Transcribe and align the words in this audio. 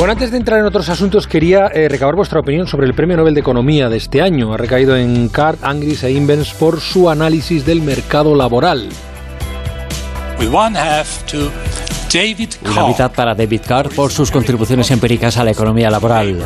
Bueno, 0.00 0.12
antes 0.12 0.30
de 0.30 0.38
entrar 0.38 0.58
en 0.58 0.64
otros 0.64 0.88
asuntos, 0.88 1.26
quería 1.26 1.66
eh, 1.66 1.86
recabar 1.86 2.16
vuestra 2.16 2.40
opinión 2.40 2.66
sobre 2.66 2.86
el 2.86 2.94
Premio 2.94 3.18
Nobel 3.18 3.34
de 3.34 3.40
Economía 3.40 3.90
de 3.90 3.98
este 3.98 4.22
año. 4.22 4.54
Ha 4.54 4.56
recaído 4.56 4.96
en 4.96 5.28
Card, 5.28 5.58
Angris 5.60 6.04
e 6.04 6.10
Invens 6.10 6.54
por 6.54 6.80
su 6.80 7.10
análisis 7.10 7.66
del 7.66 7.82
mercado 7.82 8.34
laboral. 8.34 8.88
Una 12.64 12.86
mitad 12.88 13.12
para 13.12 13.34
David 13.36 13.60
Carr 13.66 13.88
por 13.90 14.10
sus 14.10 14.30
contribuciones 14.32 14.90
empíricas 14.90 15.36
a 15.36 15.44
la 15.44 15.52
economía 15.52 15.88
laboral. 15.90 16.36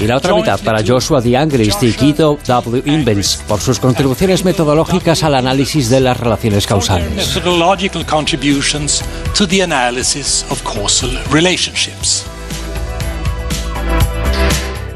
Y 0.00 0.06
la 0.06 0.16
otra 0.16 0.34
mitad 0.34 0.58
para 0.60 0.82
Joshua 0.84 1.20
D. 1.20 1.36
Angrist 1.36 1.80
y 1.84 1.92
Guido 1.92 2.38
W. 2.46 2.82
Invens 2.84 3.42
por 3.46 3.60
sus 3.60 3.78
contribuciones 3.78 4.44
metodológicas 4.44 5.22
al 5.22 5.36
análisis 5.36 5.88
de 5.88 6.00
las 6.00 6.18
relaciones 6.18 6.66
causales. 6.66 7.36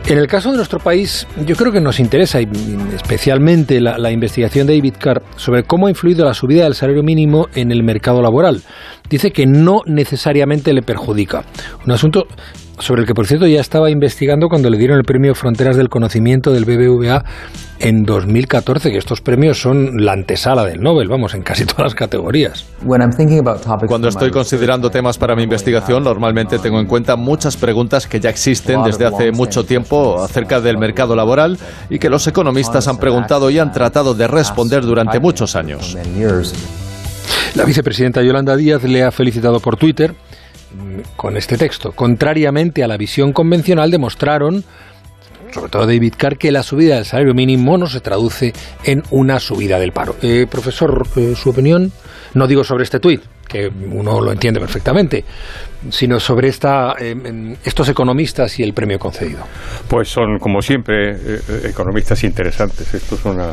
En 0.06 0.18
el 0.18 0.26
caso 0.26 0.50
de 0.50 0.58
nuestro 0.58 0.80
país, 0.80 1.26
yo 1.46 1.56
creo 1.56 1.72
que 1.72 1.80
nos 1.80 1.98
interesa 1.98 2.38
especialmente 2.38 3.80
la, 3.80 3.96
la, 3.96 4.10
investigación 4.10 4.66
de 4.66 4.76
David 4.76 4.96
Carr 4.98 5.22
sobre 5.36 5.62
cómo 5.62 5.86
ha 5.86 5.90
influido 5.90 6.26
la 6.26 6.34
subida 6.34 6.64
del 6.64 6.74
salario 6.74 7.02
mínimo 7.02 7.48
en 7.54 7.72
el 7.72 7.82
mercado 7.82 8.20
laboral. 8.20 8.60
Dice 9.08 9.30
que 9.30 9.46
no 9.46 9.80
necesariamente 9.86 10.74
le 10.74 10.82
perjudica. 10.82 11.44
Un 11.86 11.92
asunto 11.92 12.26
sobre 12.78 13.02
el 13.02 13.06
que, 13.06 13.14
por 13.14 13.26
cierto, 13.26 13.46
ya 13.46 13.60
estaba 13.60 13.90
investigando 13.90 14.48
cuando 14.48 14.70
le 14.70 14.78
dieron 14.78 14.98
el 14.98 15.04
premio 15.04 15.34
Fronteras 15.34 15.76
del 15.76 15.88
Conocimiento 15.88 16.52
del 16.52 16.64
BBVA 16.64 17.24
en 17.78 18.04
2014, 18.04 18.90
que 18.90 18.98
estos 18.98 19.20
premios 19.20 19.60
son 19.60 20.04
la 20.04 20.12
antesala 20.12 20.64
del 20.64 20.80
Nobel, 20.80 21.08
vamos, 21.08 21.34
en 21.34 21.42
casi 21.42 21.64
todas 21.64 21.84
las 21.84 21.94
categorías. 21.94 22.66
Cuando 23.86 24.08
estoy 24.08 24.30
considerando 24.30 24.90
temas 24.90 25.18
para 25.18 25.36
mi 25.36 25.42
investigación, 25.42 26.04
normalmente 26.04 26.58
tengo 26.58 26.80
en 26.80 26.86
cuenta 26.86 27.16
muchas 27.16 27.56
preguntas 27.56 28.06
que 28.06 28.20
ya 28.20 28.30
existen 28.30 28.82
desde 28.84 29.06
hace 29.06 29.32
mucho 29.32 29.64
tiempo 29.64 30.22
acerca 30.22 30.60
del 30.60 30.78
mercado 30.78 31.14
laboral 31.16 31.58
y 31.90 31.98
que 31.98 32.08
los 32.08 32.26
economistas 32.26 32.88
han 32.88 32.98
preguntado 32.98 33.50
y 33.50 33.58
han 33.58 33.72
tratado 33.72 34.14
de 34.14 34.26
responder 34.26 34.82
durante 34.82 35.20
muchos 35.20 35.56
años. 35.56 35.96
La 37.54 37.64
vicepresidenta 37.64 38.20
Yolanda 38.22 38.56
Díaz 38.56 38.82
le 38.82 39.04
ha 39.04 39.12
felicitado 39.12 39.60
por 39.60 39.76
Twitter 39.76 40.14
con 41.16 41.36
este 41.36 41.56
texto. 41.56 41.92
Contrariamente 41.92 42.82
a 42.84 42.88
la 42.88 42.96
visión 42.96 43.32
convencional, 43.32 43.90
demostraron, 43.90 44.64
sobre 45.52 45.70
todo 45.70 45.86
David 45.86 46.14
Carr, 46.16 46.38
que 46.38 46.52
la 46.52 46.62
subida 46.62 46.96
del 46.96 47.04
salario 47.04 47.34
mínimo 47.34 47.78
no 47.78 47.86
se 47.86 48.00
traduce 48.00 48.52
en 48.84 49.02
una 49.10 49.38
subida 49.40 49.78
del 49.78 49.92
paro. 49.92 50.16
Eh, 50.22 50.46
profesor, 50.50 51.06
eh, 51.16 51.34
su 51.36 51.50
opinión, 51.50 51.92
no 52.34 52.46
digo 52.46 52.64
sobre 52.64 52.84
este 52.84 53.00
tuit, 53.00 53.22
que 53.46 53.68
uno 53.68 54.20
lo 54.20 54.32
entiende 54.32 54.58
perfectamente, 54.58 55.24
sino 55.90 56.18
sobre 56.18 56.48
esta, 56.48 56.96
eh, 56.98 57.14
estos 57.64 57.88
economistas 57.88 58.58
y 58.58 58.62
el 58.62 58.72
premio 58.72 58.98
concedido. 58.98 59.44
Pues 59.88 60.08
son, 60.08 60.38
como 60.38 60.60
siempre, 60.60 61.12
eh, 61.12 61.40
economistas 61.64 62.24
interesantes. 62.24 62.92
Esto 62.94 63.14
es 63.14 63.24
una 63.24 63.52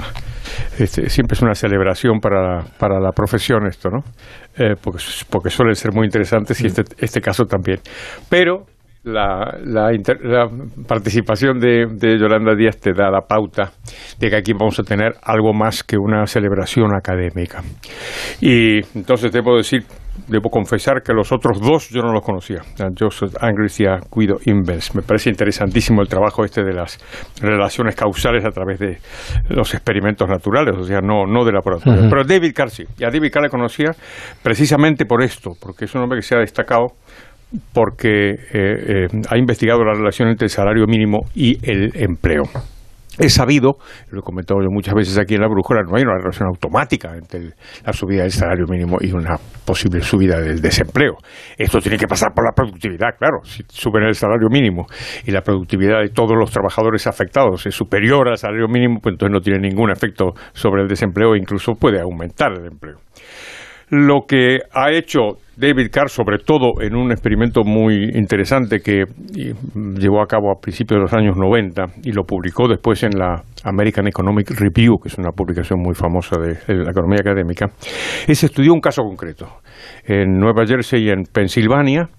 este, 0.79 1.09
siempre 1.09 1.35
es 1.35 1.41
una 1.41 1.55
celebración 1.55 2.19
para, 2.19 2.63
para 2.77 2.99
la 2.99 3.11
profesión 3.11 3.67
esto, 3.67 3.89
¿no? 3.89 3.99
Eh, 4.57 4.75
porque, 4.81 5.03
porque 5.29 5.49
suelen 5.49 5.75
ser 5.75 5.91
muy 5.93 6.05
interesantes 6.05 6.61
y 6.61 6.67
este, 6.67 6.83
este 6.97 7.21
caso 7.21 7.45
también. 7.45 7.79
Pero 8.29 8.65
la, 9.03 9.57
la, 9.63 9.91
la 10.21 10.47
participación 10.87 11.59
de, 11.59 11.87
de, 11.91 12.19
Yolanda 12.19 12.53
Díaz 12.55 12.77
te 12.79 12.93
da 12.93 13.09
la 13.09 13.21
pauta 13.21 13.71
de 14.19 14.29
que 14.29 14.35
aquí 14.35 14.53
vamos 14.53 14.79
a 14.79 14.83
tener 14.83 15.13
algo 15.23 15.53
más 15.53 15.83
que 15.83 15.97
una 15.97 16.25
celebración 16.27 16.93
académica. 16.95 17.61
Y 18.41 18.79
entonces 18.95 19.31
debo 19.31 19.57
decir, 19.57 19.83
debo 20.27 20.49
confesar 20.51 21.01
que 21.01 21.13
los 21.13 21.31
otros 21.31 21.59
dos 21.59 21.89
yo 21.89 22.01
no 22.01 22.13
los 22.13 22.23
conocía, 22.23 22.61
Joseph 22.97 23.33
Angris 23.41 23.79
y 23.79 23.85
a 23.85 23.97
Guido 24.15 24.37
Invens. 24.45 24.93
Me 24.93 25.01
parece 25.01 25.31
interesantísimo 25.31 26.01
el 26.01 26.07
trabajo 26.07 26.45
este 26.45 26.63
de 26.63 26.73
las 26.73 26.99
relaciones 27.41 27.95
causales 27.95 28.45
a 28.45 28.51
través 28.51 28.77
de 28.79 28.97
los 29.49 29.73
experimentos 29.73 30.29
naturales, 30.29 30.75
o 30.77 30.83
sea, 30.83 30.99
no, 31.01 31.25
no 31.25 31.43
de 31.43 31.51
laboratorio. 31.53 32.01
Uh 32.01 32.05
-huh. 32.05 32.09
Pero 32.09 32.23
David 32.23 32.51
Carr 32.53 32.69
sí, 32.69 32.83
y 32.99 33.03
a 33.03 33.09
David 33.09 33.31
Carr 33.31 33.43
le 33.43 33.49
conocía 33.49 33.91
precisamente 34.43 35.05
por 35.05 35.23
esto, 35.23 35.51
porque 35.59 35.85
es 35.85 35.95
un 35.95 36.01
hombre 36.03 36.19
que 36.19 36.23
se 36.23 36.35
ha 36.35 36.39
destacado 36.39 36.89
porque 37.73 38.31
eh, 38.31 38.37
eh, 38.53 39.07
ha 39.29 39.37
investigado 39.37 39.83
la 39.83 39.93
relación 39.93 40.29
entre 40.29 40.45
el 40.45 40.49
salario 40.49 40.85
mínimo 40.87 41.21
y 41.35 41.57
el 41.69 41.91
empleo. 41.95 42.43
Es 43.19 43.33
sabido, 43.33 43.75
lo 44.09 44.21
he 44.21 44.23
comentado 44.23 44.61
yo 44.61 44.69
muchas 44.71 44.93
veces 44.93 45.17
aquí 45.17 45.35
en 45.35 45.41
la 45.41 45.49
brújula, 45.49 45.81
no 45.83 45.97
hay 45.97 46.03
una 46.03 46.17
relación 46.17 46.47
automática 46.47 47.13
entre 47.13 47.51
la 47.85 47.91
subida 47.91 48.21
del 48.21 48.31
salario 48.31 48.65
mínimo 48.69 48.97
y 49.01 49.11
una 49.11 49.35
posible 49.65 50.01
subida 50.01 50.39
del 50.39 50.61
desempleo. 50.61 51.17
Esto 51.57 51.79
tiene 51.79 51.97
que 51.97 52.07
pasar 52.07 52.29
por 52.33 52.45
la 52.45 52.53
productividad, 52.53 53.09
claro. 53.19 53.39
Si 53.43 53.63
suben 53.67 54.03
el 54.03 54.15
salario 54.15 54.47
mínimo 54.49 54.85
y 55.25 55.31
la 55.31 55.41
productividad 55.41 55.99
de 55.99 56.09
todos 56.09 56.37
los 56.39 56.51
trabajadores 56.51 57.05
afectados 57.05 57.65
es 57.65 57.75
superior 57.75 58.29
al 58.29 58.37
salario 58.37 58.69
mínimo, 58.69 58.99
pues 59.03 59.13
entonces 59.13 59.33
no 59.33 59.41
tiene 59.41 59.59
ningún 59.59 59.91
efecto 59.91 60.31
sobre 60.53 60.81
el 60.81 60.87
desempleo 60.87 61.35
e 61.35 61.37
incluso 61.37 61.73
puede 61.73 61.99
aumentar 61.99 62.53
el 62.53 62.65
empleo. 62.65 62.99
Lo 63.91 64.21
que 64.25 64.59
ha 64.73 64.89
hecho 64.91 65.37
David 65.57 65.89
Carr, 65.91 66.09
sobre 66.09 66.37
todo 66.39 66.81
en 66.81 66.95
un 66.95 67.11
experimento 67.11 67.63
muy 67.65 68.09
interesante 68.15 68.79
que 68.79 69.03
llevó 69.33 70.21
a 70.21 70.27
cabo 70.27 70.49
a 70.49 70.59
principios 70.61 70.97
de 70.97 71.01
los 71.01 71.13
años 71.13 71.35
90 71.35 72.01
y 72.03 72.13
lo 72.13 72.23
publicó 72.23 72.69
después 72.69 73.03
en 73.03 73.11
la 73.19 73.43
American 73.65 74.07
Economic 74.07 74.49
Review, 74.51 74.97
que 74.97 75.09
es 75.09 75.17
una 75.17 75.31
publicación 75.31 75.81
muy 75.81 75.93
famosa 75.93 76.37
de, 76.39 76.55
la 76.73 76.91
economía 76.91 77.19
académica, 77.19 77.67
es 78.27 78.43
estudió 78.43 78.73
un 78.73 78.79
caso 78.79 79.03
concreto. 79.03 79.57
En 80.05 80.39
Nueva 80.39 80.65
Jersey 80.65 81.03
y 81.03 81.09
en 81.09 81.23
Pensilvania 81.23 82.09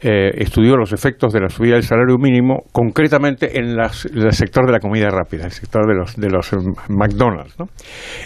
eh, 0.00 0.32
estudió 0.34 0.76
los 0.76 0.92
efectos 0.92 1.32
de 1.32 1.40
la 1.40 1.48
subida 1.48 1.74
del 1.74 1.84
salario 1.84 2.18
mínimo, 2.18 2.64
concretamente 2.72 3.58
en, 3.58 3.78
el 3.78 4.32
sector 4.32 4.66
de 4.66 4.72
la 4.72 4.80
comida 4.80 5.08
rápida, 5.08 5.44
el 5.44 5.52
sector 5.52 5.86
de 5.86 5.94
los, 5.94 6.16
de 6.16 6.28
los 6.28 6.50
McDonald's, 6.88 7.58
¿no? 7.60 7.66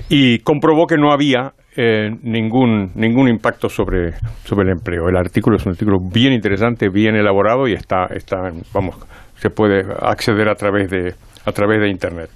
y 0.08 0.38
comprobó 0.38 0.86
que 0.86 0.96
no 0.96 1.12
había 1.12 1.52
eh, 1.76 2.10
ningún, 2.22 2.92
ningún 2.94 3.28
impacto 3.28 3.68
sobre, 3.68 4.12
sobre 4.44 4.70
el 4.70 4.78
empleo. 4.78 5.08
El 5.08 5.16
artículo 5.16 5.56
es 5.56 5.66
un 5.66 5.72
artículo 5.72 5.98
bien 6.12 6.32
interesante, 6.32 6.88
bien 6.88 7.16
elaborado 7.16 7.68
y 7.68 7.74
está, 7.74 8.06
está 8.14 8.50
vamos, 8.72 8.96
se 9.34 9.50
puede 9.50 9.84
acceder 10.00 10.48
a 10.48 10.54
través 10.54 10.90
de, 10.90 11.14
a 11.44 11.52
través 11.52 11.80
de 11.80 11.88
Internet. 11.88 12.30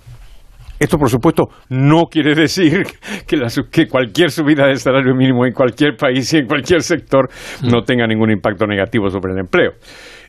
Esto, 0.81 0.97
por 0.97 1.11
supuesto, 1.11 1.49
no 1.69 2.05
quiere 2.07 2.35
decir 2.35 2.85
que, 3.27 3.37
la, 3.37 3.49
que, 3.71 3.87
cualquier 3.87 4.31
subida 4.31 4.67
del 4.67 4.79
salario 4.79 5.15
mínimo 5.15 5.45
en 5.45 5.53
cualquier 5.53 5.95
país 5.95 6.33
y 6.33 6.39
en 6.39 6.47
cualquier 6.47 6.83
sector 6.83 7.29
no 7.63 7.83
tenga 7.83 8.07
ningún 8.07 8.31
impacto 8.31 8.67
negativo 8.67 9.11
sobre 9.11 9.33
el 9.33 9.41
empleo. 9.41 9.73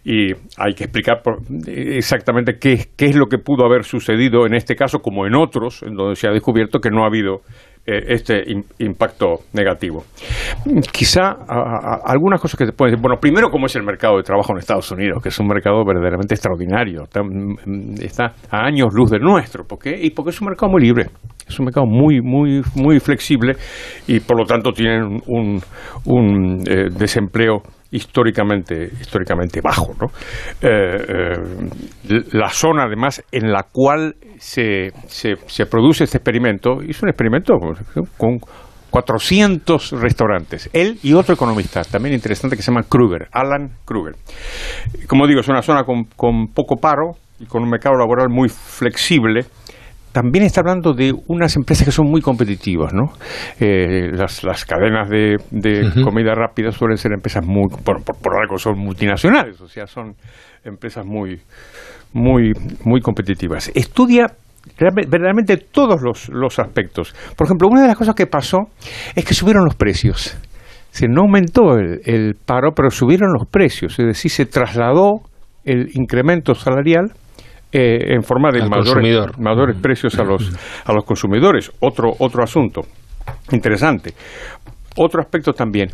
Y 0.03 0.33
hay 0.57 0.73
que 0.73 0.85
explicar 0.85 1.21
por, 1.23 1.39
exactamente 1.67 2.57
qué, 2.59 2.87
qué 2.97 3.05
es 3.05 3.15
lo 3.15 3.27
que 3.27 3.37
pudo 3.37 3.65
haber 3.65 3.83
sucedido 3.83 4.45
en 4.45 4.53
este 4.53 4.75
caso, 4.75 4.99
como 4.99 5.25
en 5.25 5.35
otros, 5.35 5.83
en 5.83 5.95
donde 5.95 6.15
se 6.15 6.27
ha 6.27 6.31
descubierto 6.31 6.79
que 6.79 6.89
no 6.89 7.03
ha 7.03 7.07
habido 7.07 7.41
eh, 7.85 7.99
este 8.09 8.43
impacto 8.79 9.39
negativo. 9.53 10.03
Quizá 10.91 11.31
algunas 12.05 12.39
cosas 12.39 12.57
que 12.57 12.65
se 12.67 12.73
pueden 12.73 12.93
decir. 12.93 13.01
Bueno, 13.01 13.19
primero, 13.19 13.49
cómo 13.49 13.65
es 13.65 13.75
el 13.75 13.83
mercado 13.83 14.17
de 14.17 14.23
trabajo 14.23 14.53
en 14.53 14.59
Estados 14.59 14.91
Unidos, 14.91 15.21
que 15.21 15.29
es 15.29 15.39
un 15.39 15.47
mercado 15.47 15.83
verdaderamente 15.83 16.35
extraordinario. 16.35 17.03
Está, 17.03 17.21
está 17.99 18.33
a 18.51 18.65
años 18.65 18.93
luz 18.93 19.09
del 19.09 19.21
nuestro. 19.21 19.63
¿Por 19.65 19.79
qué? 19.79 19.97
Y 19.99 20.11
porque 20.11 20.29
es 20.29 20.39
un 20.41 20.49
mercado 20.49 20.71
muy 20.71 20.81
libre. 20.83 21.07
Es 21.47 21.59
un 21.59 21.65
mercado 21.65 21.87
muy, 21.87 22.21
muy, 22.21 22.61
muy 22.75 22.99
flexible 22.99 23.55
y 24.07 24.19
por 24.19 24.37
lo 24.37 24.45
tanto 24.45 24.71
tienen 24.71 25.19
un, 25.27 25.59
un 26.05 26.61
eh, 26.67 26.89
desempleo 26.91 27.63
históricamente, 27.91 28.89
históricamente 28.99 29.61
bajo. 29.61 29.93
¿no? 29.99 30.07
Eh, 30.61 30.97
eh, 31.07 32.23
la 32.31 32.49
zona, 32.49 32.85
además, 32.85 33.23
en 33.31 33.51
la 33.51 33.63
cual 33.71 34.15
se, 34.39 34.91
se, 35.07 35.35
se, 35.45 35.65
produce 35.65 36.05
este 36.05 36.17
experimento, 36.17 36.81
es 36.81 37.01
un 37.03 37.09
experimento 37.09 37.53
con 38.17 38.39
400 38.89 39.91
restaurantes. 40.01 40.69
Él 40.73 40.99
y 41.03 41.13
otro 41.13 41.33
economista, 41.33 41.83
también 41.83 42.15
interesante, 42.15 42.55
que 42.55 42.61
se 42.61 42.71
llama 42.71 42.83
Kruger, 42.87 43.27
Alan 43.31 43.71
Kruger. 43.85 44.15
Como 45.07 45.27
digo, 45.27 45.41
es 45.41 45.47
una 45.47 45.61
zona 45.61 45.83
con, 45.83 46.05
con 46.15 46.47
poco 46.47 46.75
paro 46.75 47.17
y 47.39 47.45
con 47.45 47.63
un 47.63 47.69
mercado 47.69 47.95
laboral 47.97 48.27
muy 48.29 48.49
flexible 48.49 49.45
también 50.11 50.45
está 50.45 50.61
hablando 50.61 50.93
de 50.93 51.13
unas 51.27 51.55
empresas 51.55 51.85
que 51.85 51.91
son 51.91 52.09
muy 52.09 52.21
competitivas, 52.21 52.93
¿no? 52.93 53.13
Eh, 53.59 54.11
las, 54.13 54.43
las, 54.43 54.65
cadenas 54.65 55.09
de, 55.09 55.37
de 55.51 55.83
uh 55.83 55.89
-huh. 55.89 56.03
comida 56.03 56.33
rápida 56.35 56.71
suelen 56.71 56.97
ser 56.97 57.13
empresas 57.13 57.45
muy, 57.45 57.67
por, 57.83 58.03
por, 58.03 58.17
por, 58.17 58.41
algo 58.41 58.57
son 58.57 58.77
multinacionales, 58.77 59.59
o 59.61 59.67
sea, 59.67 59.87
son 59.87 60.15
empresas 60.63 61.05
muy, 61.05 61.39
muy, 62.13 62.51
muy 62.83 63.01
competitivas. 63.01 63.71
Estudia 63.73 64.27
verdaderamente 64.79 65.57
todos 65.57 66.01
los, 66.01 66.29
los 66.29 66.59
aspectos. 66.59 67.15
Por 67.35 67.47
ejemplo, 67.47 67.67
una 67.69 67.81
de 67.81 67.87
las 67.87 67.97
cosas 67.97 68.13
que 68.13 68.27
pasó 68.27 68.59
es 69.15 69.25
que 69.25 69.33
subieron 69.33 69.65
los 69.65 69.75
precios. 69.75 70.37
Se 70.91 71.07
no 71.07 71.21
aumentó 71.21 71.77
el, 71.77 72.01
el 72.05 72.35
paro, 72.35 72.71
pero 72.75 72.91
subieron 72.91 73.31
los 73.33 73.47
precios, 73.49 73.97
es 73.97 74.05
decir, 74.05 74.29
se 74.29 74.45
trasladó 74.45 75.21
el 75.63 75.89
incremento 75.93 76.53
salarial 76.53 77.11
eh, 77.71 78.13
en 78.13 78.23
forma 78.23 78.51
de 78.51 78.67
mayores, 78.67 79.37
mayores 79.37 79.77
precios 79.81 80.17
a 80.19 80.23
los, 80.23 80.51
a 80.85 80.93
los 80.93 81.05
consumidores. 81.05 81.71
Otro, 81.79 82.11
otro 82.19 82.43
asunto 82.43 82.81
interesante. 83.51 84.13
Otro 84.97 85.21
aspecto 85.21 85.53
también. 85.53 85.89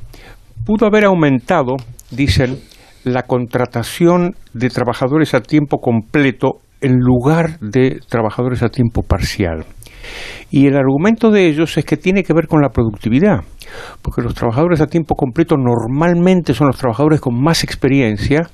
Pudo 0.66 0.88
haber 0.88 1.06
aumentado, 1.06 1.76
dicen, 2.12 2.60
la 3.04 3.24
contratación 3.24 4.36
de 4.54 4.70
trabajadores 4.70 5.34
a 5.34 5.42
tiempo 5.42 5.78
completo 5.78 6.60
en 6.82 7.00
lugar 7.00 7.60
de 7.60 8.00
trabajadores 8.08 8.64
a 8.64 8.70
tiempo 8.70 9.02
parcial. 9.02 9.66
Y 10.50 10.68
el 10.68 10.78
argumento 10.78 11.32
de 11.32 11.48
ellos 11.48 11.78
es 11.78 11.86
que 11.86 11.98
tiene 11.98 12.24
que 12.24 12.34
ver 12.34 12.48
con 12.48 12.62
la 12.62 12.70
productividad, 12.70 13.42
porque 14.02 14.22
los 14.22 14.34
trabajadores 14.34 14.80
a 14.80 14.88
tiempo 14.88 15.16
completo 15.16 15.56
normalmente 15.58 16.54
son 16.54 16.68
los 16.68 16.78
trabajadores 16.78 17.20
con 17.20 17.42
más 17.42 17.64
experiencia 17.64 18.50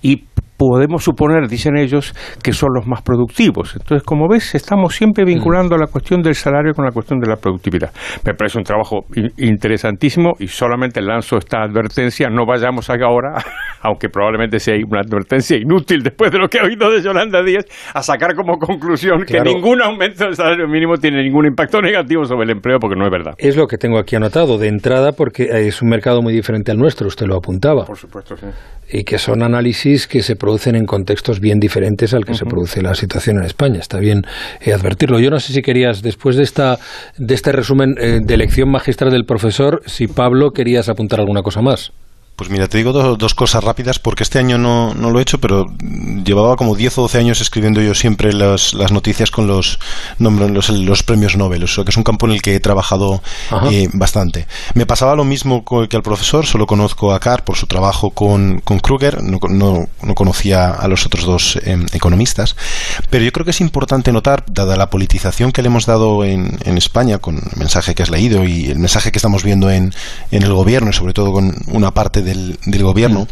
y 0.00 0.24
podemos 0.56 1.04
suponer, 1.04 1.48
dicen 1.48 1.76
ellos, 1.76 2.14
que 2.42 2.52
son 2.52 2.70
los 2.74 2.86
más 2.86 3.02
productivos. 3.02 3.74
Entonces, 3.74 4.02
como 4.04 4.28
ves, 4.28 4.54
estamos 4.54 4.94
siempre 4.94 5.24
mm. 5.24 5.28
vinculando 5.28 5.76
la 5.76 5.86
cuestión 5.86 6.22
del 6.22 6.34
salario 6.34 6.72
con 6.74 6.84
la 6.84 6.92
cuestión 6.92 7.20
de 7.20 7.28
la 7.28 7.36
productividad. 7.36 7.92
Me 8.24 8.34
parece 8.34 8.58
un 8.58 8.64
trabajo 8.64 9.04
interesantísimo 9.36 10.34
y 10.38 10.48
solamente 10.48 11.00
lanzo 11.00 11.36
esta 11.36 11.62
advertencia, 11.62 12.28
no 12.28 12.46
vayamos 12.46 12.90
ahora, 12.90 13.34
aunque 13.82 14.08
probablemente 14.08 14.58
sea 14.58 14.74
una 14.86 15.00
advertencia 15.00 15.56
inútil 15.56 16.02
después 16.02 16.30
de 16.30 16.38
lo 16.38 16.48
que 16.48 16.58
ha 16.58 16.64
oído 16.64 16.90
de 16.90 17.02
Yolanda 17.02 17.42
Díaz, 17.42 17.64
a 17.92 18.02
sacar 18.02 18.34
como 18.34 18.58
conclusión 18.58 19.24
que 19.24 19.40
ningún 19.40 19.82
aumento 19.82 20.24
del 20.24 20.36
salario 20.36 20.68
mínimo 20.68 20.96
tiene 20.96 21.22
ningún 21.22 21.46
impacto 21.46 21.80
negativo 21.80 22.24
sobre 22.24 22.44
el 22.44 22.50
empleo, 22.50 22.78
porque 22.78 22.96
no 22.96 23.04
es 23.04 23.10
verdad. 23.10 23.34
Es 23.38 23.56
lo 23.56 23.66
que 23.66 23.78
tengo 23.78 23.98
aquí 23.98 24.16
anotado 24.16 24.58
de 24.58 24.68
entrada, 24.68 25.12
porque 25.12 25.48
es 25.50 25.82
un 25.82 25.88
mercado 25.88 26.22
muy 26.22 26.32
diferente 26.32 26.70
al 26.70 26.78
nuestro, 26.78 27.06
usted 27.06 27.26
lo 27.26 27.36
apuntaba. 27.36 27.84
Por 27.84 27.96
supuesto, 27.96 28.36
sí. 28.36 28.46
Y 28.90 29.04
que 29.04 29.18
son 29.18 29.42
análisis 29.42 30.06
que 30.06 30.22
se 30.22 30.36
producen 30.44 30.76
en 30.76 30.84
contextos 30.84 31.40
bien 31.40 31.58
diferentes 31.58 32.12
al 32.12 32.26
que 32.26 32.34
se 32.34 32.44
produce 32.44 32.82
la 32.82 32.94
situación 32.94 33.38
en 33.38 33.44
España. 33.44 33.78
Está 33.80 33.98
bien 33.98 34.26
eh, 34.60 34.74
advertirlo. 34.74 35.18
Yo 35.18 35.30
no 35.30 35.40
sé 35.40 35.54
si 35.54 35.62
querías, 35.62 36.02
después 36.02 36.36
de, 36.36 36.42
esta, 36.42 36.78
de 37.16 37.32
este 37.32 37.50
resumen 37.50 37.94
eh, 37.98 38.20
de 38.22 38.36
lección 38.36 38.68
magistral 38.68 39.10
del 39.10 39.24
profesor, 39.24 39.80
si 39.86 40.06
Pablo 40.06 40.50
querías 40.50 40.90
apuntar 40.90 41.20
alguna 41.20 41.40
cosa 41.40 41.62
más. 41.62 41.92
Pues 42.36 42.50
mira, 42.50 42.66
te 42.66 42.78
digo 42.78 42.92
dos, 42.92 43.34
cosas 43.34 43.62
rápidas, 43.62 44.00
porque 44.00 44.24
este 44.24 44.40
año 44.40 44.58
no, 44.58 44.92
no, 44.92 45.10
lo 45.10 45.20
he 45.20 45.22
hecho, 45.22 45.38
pero 45.38 45.66
llevaba 46.24 46.56
como 46.56 46.74
10 46.74 46.98
o 46.98 47.02
12 47.02 47.18
años 47.18 47.40
escribiendo 47.40 47.80
yo 47.80 47.94
siempre 47.94 48.32
las, 48.32 48.74
las 48.74 48.90
noticias 48.90 49.30
con 49.30 49.46
los, 49.46 49.78
los, 50.18 50.68
los, 50.70 51.02
premios 51.04 51.36
Nobel, 51.36 51.62
o 51.62 51.68
sea, 51.68 51.84
que 51.84 51.90
es 51.90 51.96
un 51.96 52.02
campo 52.02 52.26
en 52.26 52.32
el 52.32 52.42
que 52.42 52.56
he 52.56 52.60
trabajado 52.60 53.22
eh, 53.70 53.88
bastante. 53.92 54.48
Me 54.74 54.84
pasaba 54.84 55.14
lo 55.14 55.22
mismo 55.22 55.64
que 55.64 55.96
al 55.96 56.02
profesor, 56.02 56.44
solo 56.44 56.66
conozco 56.66 57.14
a 57.14 57.20
Carr 57.20 57.44
por 57.44 57.54
su 57.54 57.68
trabajo 57.68 58.10
con, 58.10 58.58
con 58.64 58.80
Kruger, 58.80 59.22
no, 59.22 59.38
no, 59.48 59.86
no, 60.02 60.14
conocía 60.16 60.70
a 60.70 60.88
los 60.88 61.06
otros 61.06 61.24
dos 61.24 61.60
em, 61.62 61.86
economistas, 61.92 62.56
pero 63.10 63.24
yo 63.24 63.30
creo 63.30 63.44
que 63.44 63.52
es 63.52 63.60
importante 63.60 64.10
notar, 64.10 64.44
dada 64.50 64.74
la 64.74 64.90
politización 64.90 65.52
que 65.52 65.62
le 65.62 65.68
hemos 65.68 65.86
dado 65.86 66.24
en, 66.24 66.58
en 66.64 66.78
España, 66.78 67.18
con 67.18 67.36
el 67.36 67.58
mensaje 67.58 67.94
que 67.94 68.02
has 68.02 68.10
leído 68.10 68.42
y 68.44 68.66
el 68.70 68.80
mensaje 68.80 69.12
que 69.12 69.18
estamos 69.18 69.44
viendo 69.44 69.70
en, 69.70 69.94
en 70.32 70.42
el 70.42 70.52
gobierno, 70.52 70.90
y 70.90 70.94
sobre 70.94 71.12
todo 71.12 71.32
con 71.32 71.54
una 71.68 71.92
parte 71.92 72.23
del, 72.24 72.58
gobierno, 72.82 73.28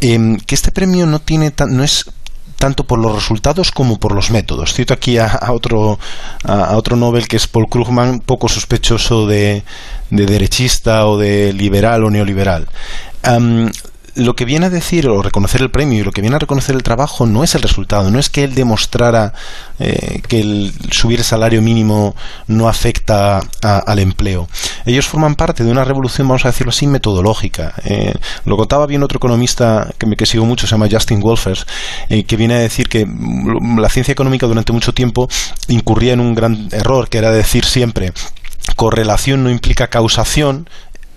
em, 0.00 0.38
que 0.38 0.54
este 0.54 0.72
premio 0.72 1.06
no 1.06 1.20
tiene 1.20 1.52
no 1.68 1.84
es 1.84 2.10
tanto 2.58 2.84
por 2.84 3.00
los 3.00 3.12
resultados 3.12 3.72
como 3.72 3.98
por 3.98 4.14
los 4.14 4.30
métodos. 4.30 4.72
Cito 4.72 4.94
aquí 4.94 5.18
a, 5.18 5.40
otro 5.50 5.98
a, 6.44 6.76
otro 6.76 6.96
Nobel 6.96 7.26
que 7.26 7.36
es 7.36 7.48
Paul 7.48 7.68
Krugman, 7.68 8.20
poco 8.20 8.48
sospechoso 8.48 9.26
de, 9.26 9.64
de 10.10 10.26
derechista 10.26 11.06
o 11.06 11.18
de 11.18 11.52
liberal 11.52 12.04
o 12.04 12.10
neoliberal 12.10 12.68
lo 14.14 14.36
que 14.36 14.44
viene 14.44 14.66
a 14.66 14.70
decir 14.70 15.08
o 15.08 15.22
reconocer 15.22 15.62
el 15.62 15.70
premio 15.70 16.00
y 16.00 16.04
lo 16.04 16.12
que 16.12 16.20
viene 16.20 16.36
a 16.36 16.38
reconocer 16.38 16.74
el 16.74 16.82
trabajo 16.82 17.26
no 17.26 17.44
es 17.44 17.54
el 17.54 17.62
resultado, 17.62 18.10
no 18.10 18.18
es 18.18 18.28
que 18.28 18.44
él 18.44 18.54
demostrara 18.54 19.32
eh, 19.78 20.20
que 20.28 20.40
el 20.40 20.72
subir 20.90 21.20
el 21.20 21.24
salario 21.24 21.62
mínimo 21.62 22.14
no 22.46 22.68
afecta 22.68 23.40
al 23.62 23.98
empleo. 23.98 24.48
Ellos 24.84 25.06
forman 25.06 25.34
parte 25.34 25.64
de 25.64 25.70
una 25.70 25.84
revolución, 25.84 26.28
vamos 26.28 26.44
a 26.44 26.48
decirlo 26.48 26.70
así, 26.70 26.86
metodológica. 26.86 27.74
Eh, 27.84 28.14
lo 28.44 28.56
contaba 28.56 28.86
bien 28.86 29.02
otro 29.02 29.16
economista 29.16 29.88
que 29.98 30.06
me 30.06 30.16
que 30.16 30.26
sigo 30.26 30.44
mucho, 30.44 30.66
se 30.66 30.72
llama 30.72 30.88
Justin 30.90 31.20
Wolfers, 31.20 31.66
eh, 32.08 32.24
que 32.24 32.36
viene 32.36 32.54
a 32.54 32.58
decir 32.58 32.88
que 32.88 33.06
la 33.78 33.88
ciencia 33.88 34.12
económica 34.12 34.46
durante 34.46 34.72
mucho 34.72 34.92
tiempo 34.92 35.28
incurría 35.68 36.12
en 36.12 36.20
un 36.20 36.34
gran 36.34 36.68
error, 36.72 37.08
que 37.08 37.18
era 37.18 37.30
decir 37.30 37.64
siempre 37.64 38.12
correlación 38.76 39.44
no 39.44 39.50
implica 39.50 39.88
causación 39.88 40.68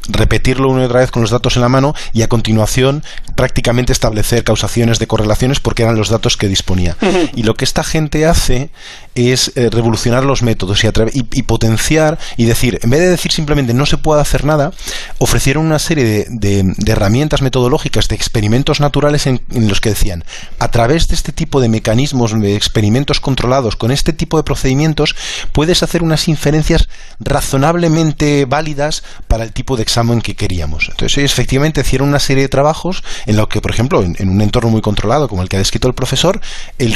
repetirlo 0.09 0.69
una 0.69 0.83
y 0.83 0.85
otra 0.85 0.99
vez 0.99 1.11
con 1.11 1.21
los 1.21 1.31
datos 1.31 1.55
en 1.55 1.61
la 1.61 1.69
mano 1.69 1.93
y 2.13 2.21
a 2.21 2.27
continuación 2.27 3.03
prácticamente 3.35 3.93
establecer 3.93 4.43
causaciones 4.43 4.99
de 4.99 5.07
correlaciones 5.07 5.59
porque 5.59 5.83
eran 5.83 5.97
los 5.97 6.09
datos 6.09 6.37
que 6.37 6.47
disponía. 6.47 6.97
Y 7.35 7.43
lo 7.43 7.55
que 7.55 7.65
esta 7.65 7.83
gente 7.83 8.25
hace 8.25 8.69
es 9.15 9.51
eh, 9.55 9.69
revolucionar 9.69 10.25
los 10.25 10.43
métodos 10.43 10.83
y, 10.83 10.87
y, 11.31 11.43
potenciar 11.43 12.19
y 12.35 12.45
decir, 12.45 12.79
en 12.83 12.89
vez 12.89 12.99
de 12.99 13.07
decir 13.07 13.31
simplemente 13.31 13.73
no 13.73 13.85
se 13.85 13.97
puede 13.97 14.21
hacer 14.21 14.43
nada, 14.43 14.71
ofrecieron 15.19 15.65
una 15.65 15.79
serie 15.79 16.27
de, 16.29 16.75
herramientas 16.85 17.41
metodológicas, 17.41 18.07
de 18.07 18.15
experimentos 18.15 18.79
naturales 18.79 19.25
en, 19.25 19.41
los 19.51 19.79
que 19.79 19.89
decían, 19.89 20.23
a 20.59 20.69
través 20.69 21.07
de 21.07 21.15
este 21.15 21.31
tipo 21.31 21.61
de 21.61 21.69
mecanismos, 21.69 22.39
de 22.39 22.55
experimentos 22.55 23.19
controlados, 23.19 23.75
con 23.75 23.91
este 23.91 24.13
tipo 24.13 24.37
de 24.37 24.43
procedimientos, 24.43 25.15
puedes 25.53 25.81
hacer 25.81 26.03
unas 26.03 26.27
inferencias 26.27 26.89
razonablemente 27.19 28.45
válidas 28.45 29.03
para 29.27 29.43
el 29.43 29.53
tipo 29.53 29.77
de 29.77 29.83
examen 29.83 29.94
que 30.21 30.35
queríamos. 30.35 30.89
Entonces 30.89 31.17
ellos 31.17 31.31
efectivamente 31.31 31.81
hicieron 31.81 32.09
una 32.09 32.19
serie 32.19 32.43
de 32.43 32.49
trabajos 32.49 33.03
en 33.25 33.37
los 33.37 33.47
que, 33.47 33.61
por 33.61 33.71
ejemplo, 33.71 34.03
en, 34.03 34.29
un 34.29 34.41
entorno 34.41 34.69
muy 34.69 34.81
controlado 34.81 35.29
como 35.29 35.41
el 35.41 35.49
que 35.49 35.55
ha 35.55 35.59
descrito 35.59 35.87
el 35.87 35.93
profesor, 35.93 36.41
el, 36.77 36.93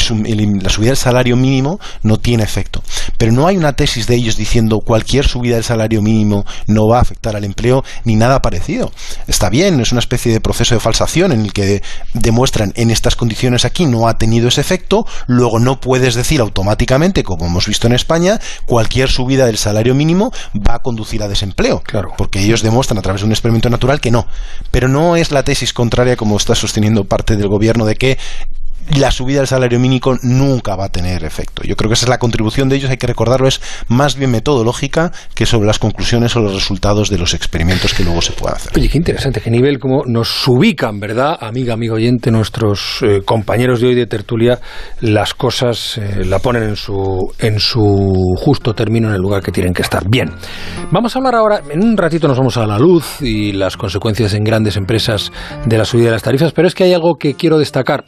la 0.62 0.70
subida 0.70 0.90
del 0.90 0.98
salario 0.98 1.38
mínimo 1.38 1.80
no 2.04 2.20
tiene 2.20 2.44
efecto. 2.44 2.84
Pero 3.18 3.32
no 3.32 3.48
hay 3.48 3.56
una 3.56 3.74
tesis 3.74 4.06
de 4.08 4.16
ellos 4.16 4.36
diciendo 4.36 4.80
cualquier 4.80 5.26
subida 5.26 5.56
del 5.56 5.64
salario 5.64 6.02
mínimo 6.02 6.46
no 6.68 6.88
va 6.88 6.98
a 6.98 7.02
afectar 7.02 7.36
al 7.36 7.46
empleo 7.46 7.84
ni 8.04 8.16
nada 8.16 8.42
parecido. 8.42 8.92
Está 9.28 9.50
bien, 9.50 9.80
es 9.80 9.92
una 9.92 10.00
especie 10.00 10.34
de 10.34 10.42
proceso 10.42 10.76
de 10.76 10.82
falsación 10.82 11.32
en 11.32 11.42
el 11.42 11.54
que 11.54 11.82
demuestran 12.14 12.74
en 12.76 12.92
estas 12.92 13.16
condiciones 13.16 13.64
aquí 13.66 13.86
no 13.86 14.08
ha 14.08 14.18
tenido 14.18 14.50
ese 14.50 14.62
efecto, 14.62 15.06
luego 15.28 15.60
no 15.60 15.80
puedes 15.80 16.16
decir 16.16 16.42
automáticamente, 16.42 17.24
como 17.24 17.46
hemos 17.46 17.68
visto 17.68 17.88
en 17.88 17.94
España, 17.94 18.40
cualquier 18.66 19.10
subida 19.10 19.46
del 19.46 19.58
salario 19.58 19.96
mínimo 19.96 20.32
va 20.56 20.76
a 20.76 20.80
conducir 20.80 21.24
a 21.24 21.28
desempleo. 21.28 21.82
Claro. 21.82 22.14
Porque 22.18 22.42
ellos 22.42 22.62
demuestran 22.62 22.89
a 22.98 23.02
través 23.02 23.22
de 23.22 23.26
un 23.26 23.32
experimento 23.32 23.70
natural 23.70 24.00
que 24.00 24.12
no. 24.12 24.28
Pero 24.72 24.88
no 24.88 25.16
es 25.16 25.32
la 25.32 25.44
tesis 25.44 25.74
contraria 25.74 26.16
como 26.16 26.38
está 26.38 26.56
sosteniendo 26.56 27.06
parte 27.06 27.36
del 27.36 27.48
gobierno 27.48 27.86
de 27.86 27.96
que 27.96 28.18
la 28.98 29.12
subida 29.12 29.40
del 29.40 29.48
salario 29.48 29.80
mínimo 29.80 30.00
nunca 30.24 30.76
va 30.76 30.86
a 30.86 30.90
tener 30.90 31.24
efecto. 31.24 31.64
Yo 31.64 31.76
creo 31.76 31.90
que 31.90 31.94
esa 31.94 32.06
es 32.06 32.10
la 32.10 32.18
contribución 32.18 32.70
de 32.70 32.76
ellos, 32.76 32.90
hay 32.90 32.98
que 32.98 33.08
recordarlo, 33.08 33.48
es 33.48 33.62
más 33.88 34.16
bien 34.16 34.32
metodológica 34.32 35.12
que 35.36 35.46
sobre 35.46 35.68
las 35.68 35.80
conclusiones 35.80 36.36
o 36.36 36.40
los 36.40 36.54
resultados 36.54 37.10
de 37.10 37.18
los 37.18 37.34
experimentos 37.34 37.94
que 37.94 38.04
luego 38.04 38.22
se 38.22 38.34
puedan 38.34 38.58
hacer. 38.58 38.72
Oye, 38.76 38.90
qué 38.90 38.98
interesante, 38.98 39.42
qué 39.42 39.50
nivel, 39.50 39.80
cómo 39.80 40.04
nos 40.06 40.48
ubican, 40.48 41.00
¿verdad, 41.00 41.38
amiga, 41.40 41.74
amigo 41.74 41.96
oyente, 41.96 42.32
nuestros 42.32 43.00
eh, 43.02 43.22
compañeros 43.26 43.82
de 43.82 43.88
hoy 43.88 43.96
de 43.96 44.08
tertulia, 44.08 44.60
las 45.02 45.34
cosas 45.34 45.98
eh, 45.98 46.26
la 46.26 46.40
ponen 46.40 46.64
en 46.64 46.76
su, 46.76 47.34
en 47.40 47.60
su 47.60 48.36
justo 48.38 48.74
término, 48.74 49.10
en 49.10 49.16
el 49.16 49.22
lugar 49.22 49.44
que 49.44 49.52
tienen 49.52 49.74
que 49.74 49.82
estar. 49.82 50.08
Bien, 50.08 50.32
vamos 50.92 51.16
a 51.16 51.20
hablar 51.20 51.36
ahora, 51.36 51.62
en 51.70 51.84
un 51.84 51.98
ratito 51.98 52.28
nos 52.28 52.38
vamos 52.38 52.58
a 52.58 52.66
la 52.66 52.80
luz 52.80 53.22
y 53.22 53.52
las 53.52 53.78
consecuencias 53.78 54.34
en 54.34 54.44
grandes 54.44 54.78
empresas 54.78 55.32
de 55.66 55.78
la 55.78 55.86
subida 55.86 56.06
de 56.06 56.12
las 56.12 56.24
tarifas, 56.24 56.52
pero 56.54 56.68
es 56.68 56.76
que 56.76 56.84
hay 56.86 56.94
algo 56.94 57.16
que 57.16 57.36
quiero 57.36 57.58
destacar 57.58 58.04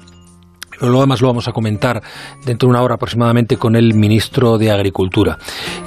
lo 0.79 1.01
demás 1.01 1.21
lo 1.21 1.27
vamos 1.27 1.47
a 1.47 1.51
comentar 1.51 2.01
dentro 2.45 2.67
de 2.67 2.71
una 2.71 2.81
hora 2.81 2.95
aproximadamente 2.95 3.57
con 3.57 3.75
el 3.75 3.93
ministro 3.93 4.57
de 4.57 4.71
Agricultura. 4.71 5.37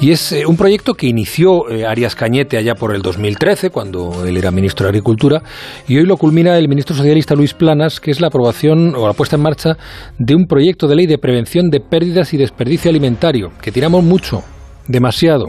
Y 0.00 0.10
es 0.10 0.32
eh, 0.32 0.46
un 0.46 0.56
proyecto 0.56 0.94
que 0.94 1.06
inició 1.06 1.70
eh, 1.70 1.86
Arias 1.86 2.14
Cañete 2.14 2.56
allá 2.56 2.74
por 2.74 2.94
el 2.94 3.02
2013, 3.02 3.70
cuando 3.70 4.24
él 4.24 4.36
era 4.36 4.50
ministro 4.50 4.84
de 4.84 4.90
Agricultura, 4.90 5.42
y 5.88 5.96
hoy 5.96 6.04
lo 6.04 6.16
culmina 6.16 6.56
el 6.58 6.68
ministro 6.68 6.94
socialista 6.94 7.34
Luis 7.34 7.54
Planas, 7.54 8.00
que 8.00 8.10
es 8.10 8.20
la 8.20 8.28
aprobación 8.28 8.94
o 8.94 9.06
la 9.06 9.14
puesta 9.14 9.36
en 9.36 9.42
marcha 9.42 9.76
de 10.18 10.34
un 10.34 10.46
proyecto 10.46 10.86
de 10.88 10.96
ley 10.96 11.06
de 11.06 11.18
prevención 11.18 11.70
de 11.70 11.80
pérdidas 11.80 12.34
y 12.34 12.36
desperdicio 12.36 12.90
alimentario, 12.90 13.52
que 13.60 13.72
tiramos 13.72 14.04
mucho, 14.04 14.42
demasiado. 14.86 15.48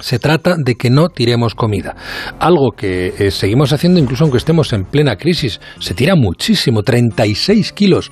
Se 0.00 0.18
trata 0.18 0.56
de 0.58 0.74
que 0.74 0.90
no 0.90 1.08
tiremos 1.08 1.54
comida. 1.54 1.96
Algo 2.38 2.72
que 2.76 3.14
eh, 3.18 3.30
seguimos 3.30 3.72
haciendo 3.72 4.00
incluso 4.00 4.24
aunque 4.24 4.38
estemos 4.38 4.72
en 4.72 4.84
plena 4.84 5.16
crisis. 5.16 5.60
Se 5.80 5.94
tira 5.94 6.14
muchísimo, 6.14 6.82
36 6.82 7.72
kilos 7.72 8.10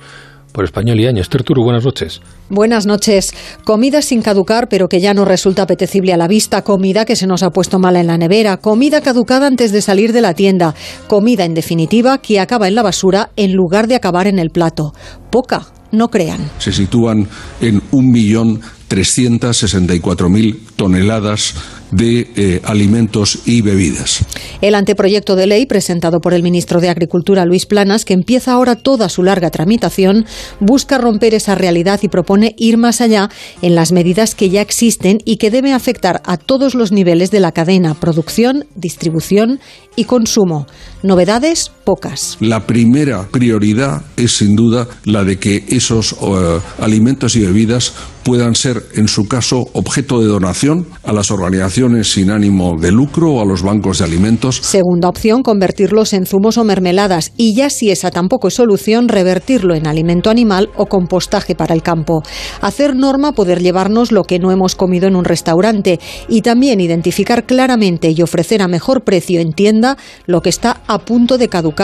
por 0.55 0.63
Español 0.63 0.99
y 0.99 1.05
Año. 1.05 1.21
Esther 1.21 1.43
Turu, 1.43 1.63
buenas 1.63 1.83
noches. 1.83 2.21
Buenas 2.49 2.85
noches. 2.85 3.33
Comida 3.65 4.01
sin 4.01 4.21
caducar, 4.21 4.69
pero 4.69 4.87
que 4.87 5.01
ya 5.01 5.13
no 5.13 5.25
resulta 5.25 5.63
apetecible 5.63 6.13
a 6.13 6.17
la 6.17 6.29
vista. 6.29 6.61
Comida 6.61 7.03
que 7.03 7.17
se 7.17 7.27
nos 7.27 7.43
ha 7.43 7.49
puesto 7.49 7.77
mala 7.77 7.99
en 7.99 8.07
la 8.07 8.17
nevera. 8.17 8.57
Comida 8.57 9.01
caducada 9.01 9.47
antes 9.47 9.73
de 9.73 9.81
salir 9.81 10.13
de 10.13 10.21
la 10.21 10.33
tienda. 10.33 10.73
Comida, 11.07 11.43
en 11.43 11.53
definitiva, 11.53 12.19
que 12.19 12.39
acaba 12.39 12.69
en 12.69 12.75
la 12.75 12.83
basura 12.83 13.31
en 13.35 13.51
lugar 13.51 13.87
de 13.87 13.95
acabar 13.95 14.27
en 14.27 14.39
el 14.39 14.49
plato. 14.49 14.93
Poca, 15.29 15.67
no 15.91 16.07
crean. 16.09 16.49
Se 16.57 16.71
sitúan 16.71 17.27
en 17.59 17.81
un 17.91 18.09
millón 18.09 18.61
364.000 18.89 20.59
toneladas 20.77 21.55
de 21.91 22.27
eh, 22.35 22.61
alimentos 22.63 23.39
y 23.45 23.61
bebidas. 23.61 24.25
El 24.61 24.75
anteproyecto 24.75 25.35
de 25.35 25.47
ley 25.47 25.65
presentado 25.65 26.21
por 26.21 26.33
el 26.33 26.43
ministro 26.43 26.81
de 26.81 26.89
Agricultura 26.89 27.45
Luis 27.45 27.65
Planas, 27.65 28.05
que 28.05 28.13
empieza 28.13 28.53
ahora 28.53 28.75
toda 28.75 29.09
su 29.09 29.23
larga 29.23 29.51
tramitación, 29.51 30.25
busca 30.59 30.97
romper 30.97 31.33
esa 31.33 31.55
realidad 31.55 31.99
y 32.03 32.07
propone 32.07 32.55
ir 32.57 32.77
más 32.77 33.01
allá 33.01 33.29
en 33.61 33.75
las 33.75 33.91
medidas 33.91 34.35
que 34.35 34.49
ya 34.49 34.61
existen 34.61 35.19
y 35.25 35.37
que 35.37 35.51
deben 35.51 35.73
afectar 35.73 36.21
a 36.25 36.37
todos 36.37 36.75
los 36.75 36.91
niveles 36.91 37.31
de 37.31 37.39
la 37.39 37.51
cadena, 37.51 37.93
producción, 37.93 38.65
distribución 38.75 39.59
y 39.95 40.05
consumo. 40.05 40.67
Novedades 41.03 41.71
pocas. 41.85 42.37
La 42.41 42.65
primera 42.67 43.27
prioridad 43.29 44.01
es 44.17 44.37
sin 44.37 44.55
duda 44.55 44.87
la 45.05 45.23
de 45.23 45.37
que 45.37 45.63
esos 45.69 46.13
eh, 46.13 46.59
alimentos 46.79 47.35
y 47.35 47.41
bebidas 47.41 47.93
puedan 48.23 48.55
ser, 48.55 48.81
en 48.95 49.07
su 49.07 49.27
caso, 49.27 49.67
objeto 49.73 50.19
de 50.19 50.25
donación 50.25 50.87
a 51.03 51.13
las 51.13 51.29
organizaciones 51.29 52.11
sin 52.11 52.31
ánimo 52.31 52.75
de 52.75 52.91
lucro 52.91 53.33
o 53.33 53.41
a 53.41 53.45
los 53.45 53.61
bancos 53.61 53.99
de 53.99 54.05
alimentos. 54.05 54.55
Segunda 54.63 55.09
opción, 55.09 55.43
convertirlos 55.43 56.11
en 56.13 56.25
zumos 56.25 56.57
o 56.57 56.63
mermeladas 56.63 57.33
y 57.37 57.53
ya 57.53 57.69
si 57.69 57.91
esa 57.91 58.09
tampoco 58.09 58.47
es 58.47 58.55
solución, 58.55 59.09
revertirlo 59.09 59.75
en 59.75 59.85
alimento 59.85 60.31
animal 60.31 60.71
o 60.75 60.87
compostaje 60.87 61.53
para 61.53 61.75
el 61.75 61.83
campo. 61.83 62.23
Hacer 62.61 62.95
norma 62.95 63.33
poder 63.33 63.61
llevarnos 63.61 64.11
lo 64.11 64.23
que 64.23 64.39
no 64.39 64.51
hemos 64.51 64.73
comido 64.73 65.07
en 65.07 65.15
un 65.15 65.23
restaurante 65.23 65.99
y 66.27 66.41
también 66.41 66.81
identificar 66.81 67.45
claramente 67.45 68.09
y 68.09 68.23
ofrecer 68.23 68.63
a 68.63 68.67
mejor 68.67 69.03
precio 69.03 69.39
en 69.39 69.53
tienda 69.53 69.97
lo 70.25 70.41
que 70.41 70.49
está 70.49 70.81
a 70.87 70.97
punto 70.97 71.37
de 71.37 71.47
caducar 71.47 71.74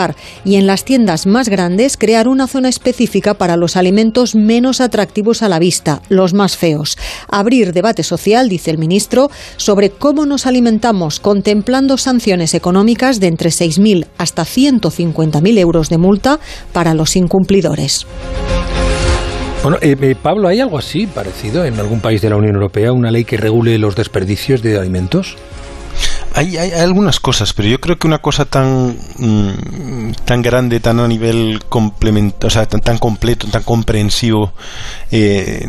y 0.45 0.55
en 0.55 0.67
las 0.67 0.85
tiendas 0.85 1.25
más 1.25 1.49
grandes 1.49 1.97
crear 1.97 2.27
una 2.27 2.47
zona 2.47 2.69
específica 2.69 3.33
para 3.33 3.57
los 3.57 3.75
alimentos 3.75 4.35
menos 4.35 4.81
atractivos 4.81 5.41
a 5.41 5.49
la 5.49 5.59
vista, 5.59 6.01
los 6.09 6.33
más 6.33 6.57
feos. 6.57 6.97
Abrir 7.27 7.73
debate 7.73 8.03
social, 8.03 8.49
dice 8.49 8.71
el 8.71 8.77
ministro, 8.77 9.29
sobre 9.57 9.89
cómo 9.89 10.25
nos 10.25 10.45
alimentamos, 10.45 11.19
contemplando 11.19 11.97
sanciones 11.97 12.53
económicas 12.53 13.19
de 13.19 13.27
entre 13.27 13.49
6.000 13.49 14.07
hasta 14.17 14.43
150.000 14.43 15.57
euros 15.57 15.89
de 15.89 15.97
multa 15.97 16.39
para 16.73 16.93
los 16.93 17.15
incumplidores. 17.15 18.07
Bueno, 19.63 19.77
eh, 19.81 19.95
eh, 20.01 20.15
Pablo, 20.19 20.47
¿hay 20.47 20.59
algo 20.59 20.79
así 20.79 21.05
parecido 21.05 21.65
en 21.65 21.79
algún 21.79 21.99
país 21.99 22.19
de 22.21 22.31
la 22.31 22.35
Unión 22.35 22.55
Europea, 22.55 22.93
una 22.93 23.11
ley 23.11 23.25
que 23.25 23.37
regule 23.37 23.77
los 23.77 23.95
desperdicios 23.95 24.63
de 24.63 24.79
alimentos? 24.79 25.37
Hay, 26.33 26.57
hay, 26.57 26.71
algunas 26.71 27.19
cosas, 27.19 27.53
pero 27.53 27.67
yo 27.67 27.81
creo 27.81 27.97
que 27.99 28.07
una 28.07 28.19
cosa 28.19 28.45
tan 28.45 28.97
mm, 29.17 30.11
tan 30.25 30.41
grande, 30.41 30.79
tan 30.79 30.99
a 30.99 31.07
nivel 31.07 31.61
complemento, 31.67 32.47
o 32.47 32.49
sea, 32.49 32.65
tan, 32.65 32.81
tan 32.81 32.97
completo, 32.97 33.47
tan 33.47 33.63
comprensivo, 33.63 34.53
eh, 35.11 35.65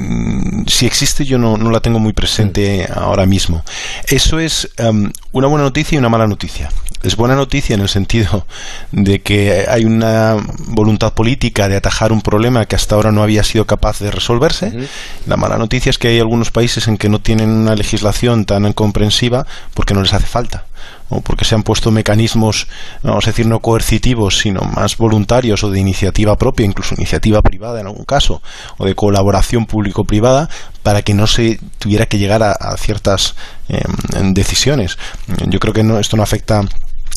si 0.66 0.87
existe 0.87 1.25
yo 1.25 1.38
no, 1.38 1.57
no, 1.57 1.71
la 1.71 1.81
tengo 1.81 1.99
muy 1.99 2.12
presente 2.12 2.88
ahora 2.95 3.26
mismo. 3.26 3.64
Eso 4.07 4.38
es 4.38 4.71
um, 4.78 5.11
una 5.32 5.46
buena 5.48 5.64
noticia 5.64 5.96
y 5.96 5.98
una 5.98 6.08
mala 6.08 6.26
noticia. 6.26 6.70
Es 7.02 7.16
buena 7.16 7.34
noticia 7.34 7.74
en 7.74 7.80
el 7.80 7.88
sentido 7.88 8.46
de 8.92 9.22
que 9.22 9.66
hay 9.68 9.84
una 9.84 10.36
voluntad 10.68 11.14
política 11.14 11.68
de 11.68 11.76
atajar 11.76 12.12
un 12.12 12.22
problema 12.22 12.66
que 12.66 12.76
hasta 12.76 12.94
ahora 12.94 13.10
no 13.10 13.22
había 13.24 13.42
sido 13.42 13.66
capaz 13.66 13.98
de 13.98 14.12
resolverse. 14.12 14.86
La 15.26 15.36
mala 15.36 15.58
noticia 15.58 15.90
es 15.90 15.98
que 15.98 16.08
hay 16.08 16.20
algunos 16.20 16.52
países 16.52 16.86
en 16.86 16.98
que 16.98 17.08
no 17.08 17.20
tienen 17.20 17.48
una 17.48 17.74
legislación 17.74 18.44
tan 18.44 18.72
comprensiva 18.72 19.46
porque 19.74 19.94
no 19.94 20.02
les 20.02 20.14
hace 20.14 20.26
falta 20.26 20.66
o 21.12 21.21
porque 21.21 21.45
se 21.45 21.54
han 21.54 21.62
puesto 21.62 21.90
mecanismos, 21.90 22.69
vamos 23.02 23.26
a 23.26 23.31
decir, 23.31 23.47
no 23.47 23.61
coercitivos, 23.61 24.38
sino 24.38 24.62
más 24.62 24.97
voluntarios 24.97 25.62
o 25.62 25.71
de 25.71 25.78
iniciativa 25.78 26.37
propia, 26.37 26.64
incluso 26.64 26.95
iniciativa 26.95 27.42
privada 27.42 27.81
en 27.81 27.87
algún 27.87 28.04
caso, 28.04 28.42
o 28.78 28.87
de 28.87 28.95
colaboración 28.95 29.66
público-privada, 29.66 30.49
para 30.83 31.02
que 31.02 31.14
no 31.14 31.26
se 31.26 31.61
tuviera 31.78 32.07
que 32.07 32.19
llegar 32.19 32.42
a, 32.42 32.76
ciertas 32.76 33.35
em, 33.69 34.33
decisiones. 34.33 34.99
Yo 35.47 35.61
creo 35.61 35.75
que 35.75 35.83
no, 35.83 35.99
esto 35.99 36.16
no 36.16 36.23
afecta 36.23 36.64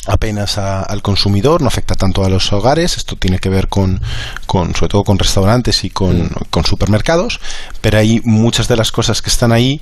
apenas 0.07 0.57
al 0.57 1.01
consumidor, 1.01 1.61
no 1.61 1.67
afecta 1.67 1.95
tanto 1.95 2.23
a 2.23 2.29
los 2.29 2.53
hogares, 2.53 2.97
esto 2.97 3.15
tiene 3.15 3.39
que 3.39 3.49
ver 3.49 3.67
con, 3.67 4.01
con 4.45 4.75
sobre 4.75 4.89
todo 4.89 5.03
con 5.03 5.17
restaurantes 5.17 5.83
y 5.83 5.89
con, 5.89 6.29
con, 6.49 6.63
supermercados, 6.63 7.39
pero 7.81 7.97
hay 7.97 8.21
muchas 8.23 8.67
de 8.67 8.75
las 8.75 8.91
cosas 8.91 9.21
que 9.21 9.29
están 9.29 9.51
ahí 9.51 9.81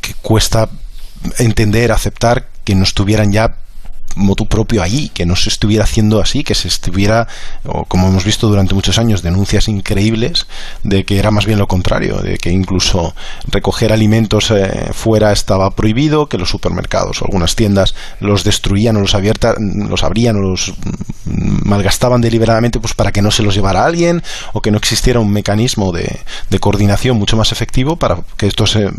que 0.00 0.14
cuesta 0.14 0.70
entender, 1.38 1.92
aceptar 1.92 2.49
que 2.70 2.76
no 2.76 2.84
estuvieran 2.84 3.32
ya 3.32 3.52
motu 4.16 4.46
propio 4.46 4.82
ahí, 4.82 5.10
que 5.10 5.26
no 5.26 5.36
se 5.36 5.48
estuviera 5.48 5.84
haciendo 5.84 6.20
así, 6.20 6.44
que 6.44 6.54
se 6.54 6.68
estuviera, 6.68 7.28
o 7.64 7.84
como 7.84 8.08
hemos 8.08 8.24
visto 8.24 8.48
durante 8.48 8.74
muchos 8.74 8.98
años, 8.98 9.22
denuncias 9.22 9.68
increíbles 9.68 10.46
de 10.82 11.04
que 11.04 11.18
era 11.18 11.30
más 11.30 11.46
bien 11.46 11.58
lo 11.58 11.68
contrario, 11.68 12.18
de 12.18 12.38
que 12.38 12.50
incluso 12.50 13.14
recoger 13.46 13.92
alimentos 13.92 14.50
eh, 14.50 14.90
fuera 14.92 15.32
estaba 15.32 15.70
prohibido, 15.70 16.28
que 16.28 16.38
los 16.38 16.50
supermercados 16.50 17.22
o 17.22 17.24
algunas 17.24 17.56
tiendas 17.56 17.94
los 18.20 18.44
destruían 18.44 18.96
o 18.96 19.00
los, 19.00 19.14
abierta, 19.14 19.54
los 19.58 20.02
abrían 20.02 20.36
o 20.36 20.40
los 20.40 20.72
malgastaban 21.24 22.20
deliberadamente 22.20 22.80
pues 22.80 22.94
para 22.94 23.12
que 23.12 23.22
no 23.22 23.30
se 23.30 23.42
los 23.42 23.54
llevara 23.54 23.84
alguien 23.84 24.22
o 24.52 24.60
que 24.60 24.70
no 24.70 24.78
existiera 24.78 25.20
un 25.20 25.30
mecanismo 25.30 25.92
de, 25.92 26.20
de 26.48 26.58
coordinación 26.58 27.16
mucho 27.16 27.36
más 27.36 27.52
efectivo 27.52 27.96
para 27.96 28.18
que 28.36 28.46
estos 28.46 28.76
eh, 28.76 28.90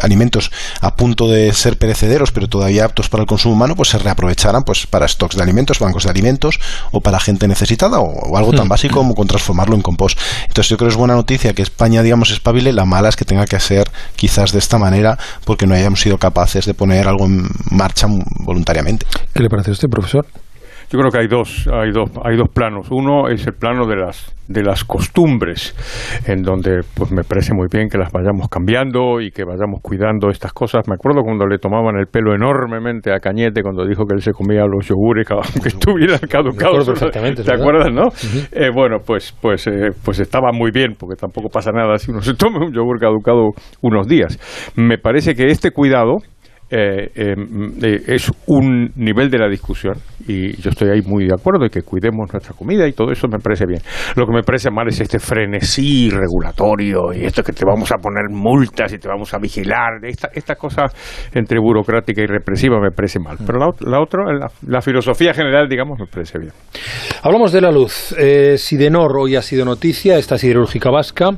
alimentos 0.00 0.50
a 0.80 0.94
punto 0.96 1.28
de 1.28 1.52
ser 1.52 1.78
perecederos 1.78 2.32
pero 2.32 2.48
todavía 2.48 2.84
aptos 2.84 3.08
para 3.08 3.22
el 3.22 3.26
consumo 3.26 3.54
humano 3.54 3.76
pues 3.76 3.90
se 3.90 3.98
reaprovecharan 3.98 4.53
pues 4.62 4.86
para 4.86 5.08
stocks 5.08 5.36
de 5.36 5.42
alimentos, 5.42 5.78
bancos 5.78 6.04
de 6.04 6.10
alimentos 6.10 6.60
o 6.92 7.00
para 7.00 7.20
gente 7.20 7.48
necesitada 7.48 7.98
o, 7.98 8.36
algo 8.36 8.52
tan 8.52 8.66
hmm. 8.66 8.68
básico 8.68 8.94
como 8.96 9.14
con 9.14 9.26
transformarlo 9.26 9.74
en 9.74 9.82
compost. 9.82 10.18
Entonces 10.42 10.68
yo 10.68 10.76
creo 10.76 10.88
que 10.88 10.92
es 10.92 10.98
buena 10.98 11.14
noticia 11.14 11.52
que 11.52 11.62
España, 11.62 12.02
digamos, 12.02 12.30
espabile. 12.30 12.72
La 12.72 12.84
mala 12.84 13.08
es 13.08 13.16
que 13.16 13.24
tenga 13.24 13.46
que 13.46 13.56
hacer 13.56 13.90
quizás 14.16 14.52
de 14.52 14.58
esta 14.58 14.78
manera 14.78 15.18
porque 15.44 15.66
no 15.66 15.74
hayamos 15.74 16.00
sido 16.00 16.18
capaces 16.18 16.66
de 16.66 16.74
poner 16.74 17.08
algo 17.08 17.26
en 17.26 17.48
marcha 17.70 18.06
voluntariamente. 18.40 19.06
¿Qué 19.32 19.42
le 19.42 19.48
parece 19.48 19.70
a 19.70 19.72
usted, 19.72 19.88
profesor? 19.88 20.26
Yo 20.90 20.98
creo 20.98 21.10
que 21.10 21.18
hay 21.18 21.28
dos, 21.28 21.68
hay 21.72 21.90
dos, 21.90 22.10
hay 22.24 22.36
dos 22.36 22.48
planos. 22.48 22.88
Uno 22.90 23.28
es 23.28 23.46
el 23.46 23.54
plano 23.54 23.86
de 23.86 23.96
las 23.96 24.34
de 24.48 24.62
las 24.62 24.84
costumbres, 24.84 25.74
en 26.26 26.42
donde 26.42 26.80
pues 26.94 27.10
me 27.10 27.24
parece 27.24 27.54
muy 27.54 27.66
bien 27.72 27.88
que 27.88 27.96
las 27.96 28.12
vayamos 28.12 28.48
cambiando 28.48 29.20
y 29.20 29.30
que 29.30 29.42
vayamos 29.44 29.80
cuidando 29.80 30.28
estas 30.28 30.52
cosas. 30.52 30.86
Me 30.86 30.94
acuerdo 30.94 31.22
cuando 31.22 31.46
le 31.46 31.58
tomaban 31.58 31.96
el 31.96 32.06
pelo 32.06 32.34
enormemente 32.34 33.12
a 33.12 33.20
Cañete 33.20 33.62
cuando 33.62 33.86
dijo 33.86 34.04
que 34.04 34.14
él 34.14 34.20
se 34.20 34.32
comía 34.32 34.66
los 34.66 34.86
yogures 34.86 35.26
que 35.62 35.68
estuvieran 35.68 36.20
caducados. 36.28 36.92
¿Te 37.10 37.52
acuerdas, 37.52 37.92
no? 37.92 38.08
Eh, 38.52 38.70
bueno, 38.74 38.98
pues 39.04 39.34
pues 39.40 39.66
eh, 39.66 39.90
pues 40.04 40.20
estaba 40.20 40.52
muy 40.52 40.70
bien 40.70 40.94
porque 40.98 41.16
tampoco 41.16 41.48
pasa 41.48 41.70
nada 41.72 41.96
si 41.98 42.10
uno 42.10 42.20
se 42.20 42.34
toma 42.38 42.64
un 42.66 42.72
yogur 42.72 43.00
caducado 43.00 43.52
unos 43.80 44.06
días. 44.06 44.38
Me 44.76 44.98
parece 44.98 45.34
que 45.34 45.46
este 45.46 45.70
cuidado 45.70 46.18
eh, 46.70 47.10
em, 47.14 47.72
es 47.80 48.32
un 48.46 48.90
nivel 48.96 49.30
de 49.30 49.38
la 49.38 49.48
discusión 49.48 49.94
y 50.26 50.56
yo 50.60 50.70
estoy 50.70 50.88
ahí 50.90 51.02
muy 51.02 51.26
de 51.26 51.34
acuerdo 51.34 51.64
de 51.64 51.70
que 51.70 51.82
cuidemos 51.82 52.32
nuestra 52.32 52.54
comida 52.54 52.88
y 52.88 52.92
todo 52.92 53.12
eso 53.12 53.28
me 53.28 53.38
parece 53.38 53.66
bien. 53.66 53.80
Lo 54.16 54.26
que 54.26 54.32
me 54.32 54.42
parece 54.42 54.70
mal 54.70 54.88
es 54.88 55.00
este 55.00 55.18
frenesí 55.18 56.10
regulatorio 56.10 57.12
y 57.14 57.24
esto 57.24 57.42
que 57.42 57.52
te 57.52 57.64
vamos 57.64 57.92
a 57.92 57.96
poner 57.96 58.24
multas 58.30 58.92
y 58.92 58.98
te 58.98 59.08
vamos 59.08 59.32
a 59.34 59.38
vigilar. 59.38 60.02
Esta, 60.02 60.30
esta 60.32 60.54
cosa 60.56 60.86
entre 61.34 61.58
burocrática 61.58 62.22
y 62.22 62.26
represiva 62.26 62.80
me 62.80 62.90
parece 62.90 63.18
mal. 63.18 63.36
Pero 63.44 63.58
la, 63.80 64.00
otra, 64.00 64.24
la, 64.66 64.80
filosofía 64.80 65.34
general, 65.34 65.68
digamos, 65.68 65.98
me 65.98 66.06
parece 66.06 66.38
bien. 66.38 66.52
Hablamos 67.22 67.52
de 67.52 67.60
la 67.60 67.70
luz. 67.70 68.14
Eh, 68.18 68.56
Sidenor 68.58 69.12
hoy 69.18 69.36
ha 69.36 69.42
sido 69.42 69.64
noticia, 69.64 70.18
esta 70.18 70.38
siderúrgica 70.38 70.90
vasca, 70.90 71.30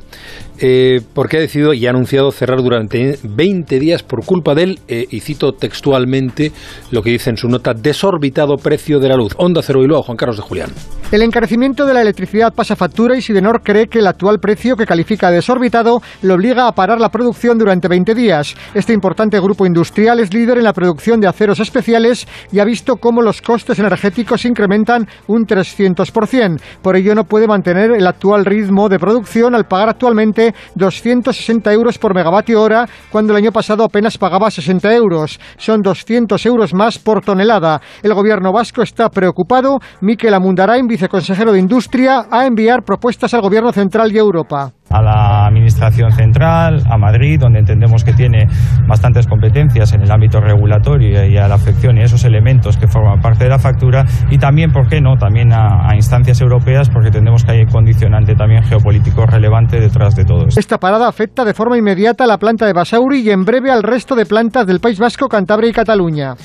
eh, 0.59 1.01
porque 1.13 1.37
ha 1.37 1.39
decidido 1.39 1.73
y 1.73 1.85
ha 1.85 1.91
anunciado 1.91 2.31
cerrar 2.31 2.61
durante 2.61 3.17
20 3.23 3.79
días 3.79 4.03
por 4.03 4.25
culpa 4.25 4.55
del, 4.55 4.79
eh, 4.87 5.05
y 5.09 5.19
cito 5.19 5.53
textualmente 5.53 6.51
lo 6.91 7.01
que 7.01 7.11
dice 7.11 7.29
en 7.29 7.37
su 7.37 7.47
nota, 7.47 7.73
desorbitado 7.73 8.57
precio 8.57 8.99
de 8.99 9.09
la 9.09 9.15
luz. 9.15 9.33
Onda 9.37 9.61
Cero 9.61 9.83
y 9.83 9.87
luego 9.87 10.03
Juan 10.03 10.17
Carlos 10.17 10.37
de 10.37 10.43
Julián. 10.43 10.69
El 11.09 11.21
encarecimiento 11.21 11.85
de 11.85 11.93
la 11.93 12.01
electricidad 12.01 12.53
pasa 12.53 12.75
factura 12.75 13.15
y 13.15 13.21
Sidenor 13.21 13.61
cree 13.63 13.87
que 13.87 13.99
el 13.99 14.07
actual 14.07 14.39
precio 14.39 14.75
que 14.75 14.85
califica 14.85 15.29
de 15.29 15.37
desorbitado 15.37 16.01
le 16.21 16.33
obliga 16.33 16.67
a 16.67 16.73
parar 16.73 16.99
la 16.99 17.09
producción 17.09 17.57
durante 17.57 17.87
20 17.87 18.13
días. 18.13 18.55
Este 18.73 18.91
importante 18.91 19.39
grupo 19.39 19.65
industrial 19.65 20.19
es 20.19 20.33
líder 20.33 20.57
en 20.57 20.65
la 20.65 20.73
producción 20.73 21.21
de 21.21 21.27
aceros 21.27 21.61
especiales 21.61 22.27
y 22.51 22.59
ha 22.59 22.65
visto 22.65 22.97
cómo 22.97 23.21
los 23.21 23.41
costes 23.41 23.79
energéticos 23.79 24.43
incrementan 24.43 25.07
un 25.27 25.45
300%. 25.45 26.59
Por 26.81 26.97
ello 26.97 27.15
no 27.15 27.23
puede 27.23 27.47
mantener 27.47 27.91
el 27.91 28.05
actual 28.05 28.43
ritmo 28.43 28.89
de 28.89 28.99
producción 28.99 29.55
al 29.55 29.65
pagar 29.65 29.89
actualmente 29.89 30.46
260 30.75 31.71
euros 31.73 31.97
por 31.97 32.13
megavatio 32.13 32.61
hora 32.61 32.87
cuando 33.11 33.33
el 33.33 33.37
año 33.43 33.51
pasado 33.51 33.83
apenas 33.83 34.17
pagaba 34.17 34.51
60 34.51 34.93
euros. 34.93 35.39
Son 35.57 35.81
200 35.81 36.45
euros 36.45 36.73
más 36.73 36.99
por 36.99 37.23
tonelada. 37.23 37.81
El 38.03 38.13
gobierno 38.13 38.51
vasco 38.51 38.81
está 38.81 39.09
preocupado. 39.09 39.79
Miquel 40.01 40.33
Amundarain, 40.33 40.87
viceconsejero 40.87 41.51
de 41.51 41.59
Industria, 41.59 42.25
a 42.31 42.45
enviar 42.45 42.83
propuestas 42.83 43.33
al 43.33 43.41
Gobierno 43.41 43.71
central 43.71 44.11
y 44.11 44.17
Europa 44.17 44.73
a 44.89 45.01
la 45.01 45.26
Administración 45.47 46.11
Central, 46.11 46.83
a 46.89 46.97
Madrid, 46.97 47.39
donde 47.39 47.59
entendemos 47.59 48.03
que 48.03 48.13
tiene 48.13 48.47
bastantes 48.87 49.27
competencias 49.27 49.93
en 49.93 50.01
el 50.01 50.11
ámbito 50.11 50.39
regulatorio 50.39 51.25
y 51.25 51.37
a 51.37 51.47
la 51.47 51.55
afección 51.55 51.97
y 51.97 52.01
esos 52.01 52.23
elementos 52.23 52.77
que 52.77 52.87
forman 52.87 53.21
parte 53.21 53.45
de 53.45 53.49
la 53.49 53.59
factura, 53.59 54.05
y 54.29 54.37
también, 54.37 54.71
¿por 54.71 54.87
qué 54.87 55.01
no?, 55.01 55.17
también 55.17 55.51
a, 55.53 55.95
instancias 55.95 56.39
europeas, 56.41 56.89
porque 56.89 57.07
entendemos 57.07 57.43
que 57.43 57.51
hay 57.51 57.61
un 57.61 57.69
condicionante 57.69 58.35
también 58.35 58.63
geopolítico 58.63 59.25
relevante 59.25 59.79
detrás 59.79 60.15
de 60.15 60.25
todo 60.25 60.47
esto. 60.47 60.59
Esta 60.59 60.77
parada 60.77 61.07
afecta 61.07 61.43
de 61.43 61.53
forma 61.53 61.77
inmediata 61.77 62.23
a 62.23 62.27
la 62.27 62.37
planta 62.37 62.65
de 62.65 62.73
Basauri 62.73 63.21
y 63.21 63.31
en 63.31 63.45
breve 63.45 63.71
al 63.71 63.83
resto 63.83 64.15
de 64.15 64.25
plantas 64.25 64.67
del 64.67 64.79
País 64.79 64.99
Vasco, 64.99 65.27
Cantabria 65.27 65.69
y 65.69 65.73
Cataluña. 65.73 66.35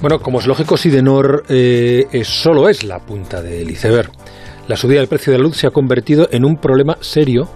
Bueno, 0.00 0.18
como 0.20 0.40
es 0.40 0.46
lógico, 0.46 0.76
Sidenor 0.76 1.44
eh, 1.48 2.22
solo 2.24 2.68
es 2.68 2.84
la 2.84 2.98
punta 2.98 3.42
del 3.42 3.70
iceberg. 3.70 4.10
La 4.68 4.76
subida 4.76 5.00
del 5.00 5.08
precio 5.08 5.32
de 5.32 5.38
la 5.38 5.44
luz 5.44 5.56
se 5.56 5.66
ha 5.66 5.70
convertido 5.70 6.28
en 6.30 6.44
un 6.44 6.56
problema 6.56 6.96
serio 7.00 7.48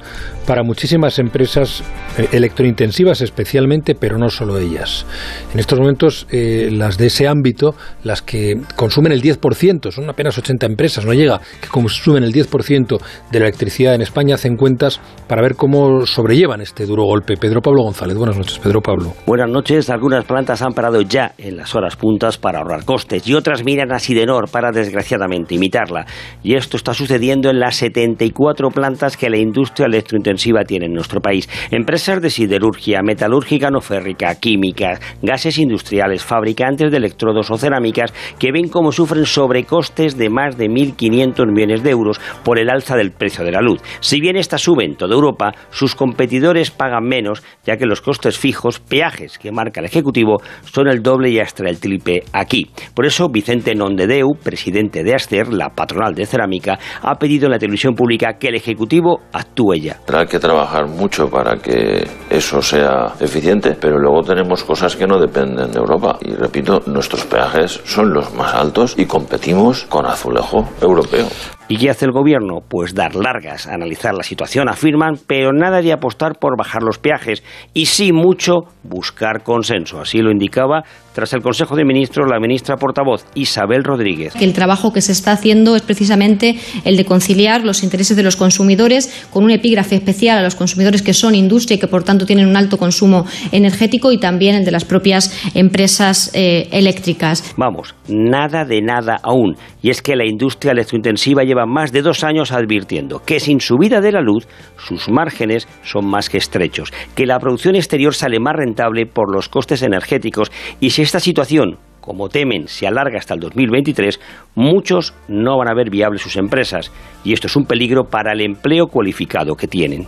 para 0.47 0.63
muchísimas 0.63 1.19
empresas 1.19 1.83
eh, 2.19 2.29
electrointensivas 2.33 3.21
especialmente, 3.21 3.95
pero 3.95 4.19
no 4.19 4.29
solo 4.29 4.59
ellas. 4.59 5.07
En 5.53 5.61
estos 5.61 5.79
momentos, 5.79 6.27
eh, 6.31 6.69
las 6.73 6.99
de 6.99 7.07
ese 7.07 7.29
ámbito, 7.29 7.75
las 8.05 8.23
que 8.23 8.61
consumen 8.77 9.13
el 9.13 9.23
10%, 9.23 9.91
son 9.91 10.09
apenas 10.09 10.39
80 10.39 10.67
empresas, 10.67 11.05
no 11.05 11.13
llega, 11.13 11.41
que 11.61 11.69
consumen 11.69 12.25
el 12.25 12.33
10% 12.33 12.99
de 13.31 13.39
la 13.39 13.47
electricidad 13.47 13.95
en 13.95 14.03
España, 14.03 14.35
hacen 14.35 14.57
cuentas 14.57 15.01
para 15.29 15.43
ver 15.43 15.55
cómo 15.55 16.07
sobrellevan 16.07 16.61
este 16.61 16.87
duro 16.87 17.05
golpe. 17.05 17.37
Pedro 17.37 17.61
Pablo 17.61 17.83
González, 17.83 18.17
buenas 18.17 18.37
noches, 18.37 18.59
Pedro 18.59 18.81
Pablo. 18.81 19.15
Buenas 19.27 19.51
noches, 19.51 19.91
algunas 19.91 20.25
plantas 20.25 20.63
han 20.63 20.73
parado 20.73 21.03
ya 21.03 21.35
en 21.39 21.57
las 21.57 21.75
horas 21.75 21.97
puntas 21.97 22.39
para 22.39 22.59
ahorrar 22.59 22.85
costes 22.85 23.27
y 23.27 23.35
otras 23.35 23.65
miran 23.65 23.93
a 23.93 23.99
Sidenor 23.99 24.51
para 24.51 24.71
desgraciadamente 24.71 25.55
imitarla. 25.55 26.07
Y 26.43 26.55
esto 26.55 26.77
está 26.77 26.95
sucediendo 26.97 27.51
en 27.51 27.61
las 27.61 27.77
74 27.77 28.71
plantas 28.71 29.17
que 29.17 29.31
la 29.31 29.37
industria 29.37 29.87
electrointensiva 29.87 30.65
tiene 30.65 30.87
en 30.87 30.95
nuestro 30.95 31.21
país. 31.21 31.49
Empresas 31.71 32.23
de 32.23 32.31
siderurgia, 32.31 33.03
metalúrgica 33.03 33.71
no 33.71 33.81
férrica, 33.81 34.35
química, 34.37 34.99
gases 35.23 35.59
industriales, 35.59 36.25
fabricantes 36.25 36.91
de 36.91 36.97
electrodos 36.97 37.51
o 37.51 37.59
cerámicas 37.59 38.13
que 38.39 38.51
ven 38.53 38.69
cómo 38.69 38.93
sufren 38.93 39.27
sobrecostes 39.27 40.17
de 40.17 40.31
más 40.31 40.57
de 40.57 40.67
1.500 40.67 41.53
millones 41.53 41.83
de 41.83 41.91
euros 41.91 42.21
por 42.43 42.59
el 42.59 42.71
alza 42.71 42.97
del 42.97 43.13
precio 43.13 43.45
de 43.45 43.53
la 43.53 43.61
luz. 43.61 43.81
Si 44.01 44.21
bien 44.21 44.37
esta 44.37 44.59
sube 44.59 44.85
en 44.85 44.97
toda 44.97 45.15
Europa, 45.15 45.53
sus 45.71 45.95
competidores 45.95 46.71
pagan 46.71 47.05
menos, 47.05 47.43
ya 47.65 47.77
que 47.77 47.87
los 47.87 48.01
costes 48.01 48.39
fijos, 48.39 48.81
peajes 48.81 49.39
que 49.39 49.53
marca 49.53 49.81
el 49.81 49.87
Ejecutivo, 49.87 50.41
son 50.65 50.89
el 50.89 51.03
doble 51.03 51.31
y 51.31 51.39
hasta 51.41 51.69
el 51.69 51.79
triple 51.79 52.23
aquí. 52.33 52.71
Por 52.95 53.07
eso, 53.07 53.29
Vicente 53.29 53.75
Nondedeu, 53.75 54.35
presidente 54.43 55.03
de 55.03 55.15
Aster, 55.15 55.53
la 55.53 55.71
patronal 55.71 56.15
de 56.15 56.27
cerámica, 56.27 56.79
ha 57.03 57.15
pedido 57.17 57.47
en 57.47 57.53
la 57.53 57.59
televisión 57.59 57.95
pública 57.95 58.35
que 58.39 58.49
el 58.49 58.57
Ejecutivo 58.57 59.21
actúe 59.33 59.75
ya. 59.75 59.97
Habrá 60.09 60.27
que 60.27 60.39
trabajar 60.39 60.87
mucho 60.87 61.29
para 61.29 61.57
que 61.57 62.07
eso 62.31 62.63
sea 62.63 63.15
eficiente, 63.21 63.77
pero 63.81 63.99
luego 63.99 64.23
tenemos 64.23 64.65
cosas 64.65 64.97
que 64.97 65.07
no 65.07 65.19
dependen 65.19 65.71
de 65.71 65.79
Europa. 65.79 66.19
Y 66.21 66.35
repito, 66.35 66.83
nuestros 66.87 67.25
peajes 67.25 67.81
son 67.85 68.13
los 68.13 68.33
más 68.35 68.55
altos 68.55 68.95
y 68.97 69.07
competimos 69.07 69.85
con 69.85 70.07
azulejo 70.07 70.69
europeo. 70.81 71.27
¿Y 71.69 71.79
qué 71.79 71.91
hace 71.91 72.05
el 72.05 72.13
gobierno? 72.13 72.61
Pues 72.69 72.95
dar 72.95 73.17
largas, 73.17 73.67
analizar 73.67 74.15
la 74.15 74.23
situación, 74.23 74.69
afirman, 74.69 75.15
pero 75.27 75.53
nada 75.53 75.83
de 75.83 75.93
apostar 75.93 76.39
por 76.39 76.57
bajar 76.57 76.83
los 76.85 76.99
peajes 76.99 77.43
y 77.75 77.87
sí 77.87 78.13
mucho 78.13 78.67
buscar 78.85 79.43
consenso. 79.43 80.01
Así 80.01 80.19
lo 80.19 80.31
indicaba 80.31 80.85
tras 81.13 81.33
el 81.33 81.41
Consejo 81.41 81.75
de 81.75 81.85
Ministros 81.85 82.29
la 82.31 82.39
ministra 82.39 82.77
portavoz 82.77 83.25
Isabel 83.35 83.83
Rodríguez. 83.83 84.35
el 84.39 84.53
trabajo 84.53 84.93
que 84.93 85.01
se 85.01 85.13
está 85.13 85.33
haciendo 85.33 85.75
es 85.75 85.81
precisamente 85.81 86.57
el 86.85 86.99
de 86.99 87.07
conciliar 87.07 87.65
los 87.65 87.83
intereses 87.83 88.19
de 88.19 88.23
los 88.23 88.37
consumidores 88.37 89.27
con 89.33 89.43
un 89.43 89.51
epígrafe 89.51 89.97
especial 89.97 90.37
a 90.37 90.43
los 90.43 90.55
consumidores 90.55 91.01
que 91.01 91.15
son 91.15 91.35
industria 91.35 91.77
y 91.77 91.79
que 91.79 91.87
por 91.87 92.05
tanto 92.05 92.27
tienen 92.27 92.47
un 92.47 92.55
alto 92.55 92.77
consumo 92.77 93.25
energético 93.51 94.13
y 94.13 94.19
también 94.19 94.57
el 94.57 94.67
de 94.67 94.71
las 94.71 94.85
propias 94.85 95.33
empresas 95.55 96.31
eh, 96.35 96.69
eléctricas. 96.71 97.55
Vamos, 97.57 97.95
nada 98.09 98.67
de 98.67 98.83
nada 98.83 99.17
aún. 99.23 99.57
Y 99.83 99.89
es 99.89 100.03
que 100.03 100.17
la 100.17 100.27
industria 100.27 100.73
electrointensiva 100.73 101.45
lleva 101.45 101.56
más 101.65 101.93
de 101.93 102.03
dos 102.03 102.25
años 102.25 102.53
advirtiendo 102.53 103.23
que 103.25 103.41
sin 103.41 103.61
subida 103.61 104.01
de 104.01 104.13
la 104.13 104.21
luz 104.21 104.47
sus 104.77 105.09
márgenes 105.09 105.67
son 105.83 106.07
más 106.07 106.29
que 106.29 106.39
estrechos, 106.39 106.93
que 107.15 107.25
la 107.25 107.39
producción 107.39 107.77
exterior 107.77 108.15
sale 108.15 108.39
más 108.41 108.57
rentable 108.57 109.07
por 109.07 109.33
los 109.33 109.49
costes 109.49 109.83
energéticos 109.83 110.53
y 110.81 110.91
si 110.91 111.03
esta 111.03 111.21
situación 111.21 111.79
como 112.07 112.29
temen, 112.29 112.69
se 112.69 112.87
alarga 112.87 113.19
hasta 113.19 113.35
el 113.35 113.41
2023, 113.41 114.21
muchos 114.55 115.13
no 115.27 115.59
van 115.59 115.69
a 115.69 115.75
ver 115.75 115.91
viables 115.91 116.23
sus 116.23 116.37
empresas 116.37 116.93
y 117.25 117.33
esto 117.33 117.49
es 117.49 117.57
un 117.57 117.67
peligro 117.67 118.05
para 118.05 118.33
el 118.33 118.43
empleo 118.43 118.87
cualificado 118.87 119.57
que 119.57 119.67
tienen. 119.67 120.07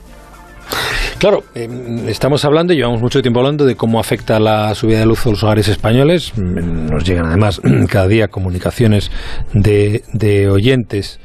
Claro, 1.19 1.45
em, 1.55 2.09
estamos 2.09 2.45
hablando, 2.45 2.75
llevamos 2.75 3.01
mucho 3.01 3.23
tiempo 3.23 3.41
hablando 3.41 3.65
de 3.65 3.75
cómo 3.75 3.99
afecta 3.99 4.39
la 4.39 4.75
subida 4.75 5.01
de 5.01 5.07
luz 5.07 5.27
a 5.27 5.31
los 5.31 5.43
hogares 5.43 5.69
españoles. 5.69 6.37
Nos 6.37 7.05
llegan 7.05 7.27
además 7.27 7.61
cada 7.91 8.07
día 8.07 8.29
comunicaciones 8.29 9.11
de, 9.53 10.05
de 10.13 10.49
oyentes. 10.49 11.19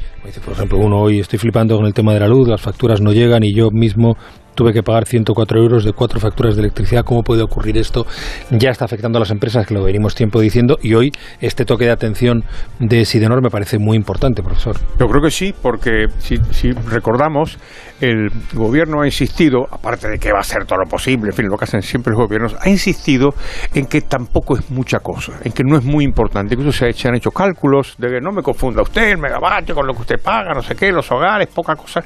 Por 0.44 0.54
ejemplo, 0.54 0.80
uno 0.80 1.00
hoy 1.00 1.20
estoy 1.20 1.38
flipando 1.38 1.76
con 1.76 1.86
el 1.86 1.94
tema 1.94 2.14
de 2.14 2.22
la 2.22 2.28
luz, 2.28 2.48
las 2.48 2.62
facturas 2.62 3.02
no 3.02 3.12
llegan 3.12 3.44
y 3.44 3.54
yo 3.54 3.70
mismo 3.72 4.16
tuve 4.56 4.74
que 4.74 4.84
pagar 4.84 5.06
104 5.06 5.60
euros 5.60 5.84
de 5.84 5.94
cuatro 5.94 6.20
facturas 6.20 6.56
de 6.56 6.62
electricidad. 6.62 7.04
¿Cómo 7.04 7.24
puede 7.24 7.42
ocurrir 7.42 7.78
esto? 7.78 8.06
Ya 8.52 8.70
está 8.70 8.86
afectando 8.86 9.18
a 9.18 9.20
las 9.20 9.32
empresas, 9.32 9.66
que 9.66 9.74
lo 9.74 9.84
venimos 9.84 10.16
tiempo 10.16 10.40
diciendo, 10.40 10.78
y 10.82 10.94
hoy 10.94 11.12
este 11.42 11.66
toque 11.66 11.86
de 11.86 11.92
atención 11.92 12.44
de 12.80 13.06
Sidenor 13.06 13.42
me 13.42 13.50
parece 13.50 13.80
muy 13.80 13.98
importante, 13.98 14.44
profesor. 14.44 14.78
Yo 15.00 15.08
creo 15.08 15.22
que 15.22 15.32
sí, 15.32 15.54
porque 15.60 16.08
si, 16.20 16.38
si 16.52 16.72
recordamos, 16.72 17.58
el 18.04 18.30
gobierno 18.54 19.02
ha 19.02 19.06
insistido, 19.06 19.66
aparte 19.72 20.10
de 20.10 20.20
que 20.20 20.34
va 20.34 20.40
a 20.40 20.42
hacer 20.42 20.66
todo 20.66 20.80
lo 20.80 20.90
posible, 20.90 21.30
en 21.30 21.34
fin, 21.34 21.48
lo 21.48 21.58
que 21.58 21.64
hacen 21.64 21.82
siempre 21.82 22.12
los 22.12 22.20
gobiernos, 22.20 22.54
ha 22.60 22.70
insistido 22.70 23.30
en 23.74 23.86
que 23.86 24.02
tampoco 24.02 24.58
es 24.58 24.70
mucha 24.70 25.00
cosa, 25.00 25.40
en 25.42 25.54
que 25.54 25.64
no 25.64 25.78
es 25.78 25.86
muy 25.86 26.04
importante. 26.04 26.56
Incluso 26.56 26.80
se, 26.80 26.92
se 26.92 27.08
han 27.08 27.16
hecho 27.16 27.32
cálculos 27.32 27.96
de 27.98 28.10
que 28.10 28.20
no 28.20 28.34
me 28.34 28.42
confunda 28.42 28.82
usted 28.82 29.12
el 29.12 29.20
megavatio 29.20 29.74
con 29.74 29.88
lo 29.88 29.94
que 29.94 30.02
usted 30.02 30.22
paga, 30.22 30.54
no 30.54 30.62
sé 30.62 30.76
qué, 30.76 30.92
los 30.92 31.10
hogares, 31.14 31.48
poca 31.48 31.76
cosa. 31.76 32.02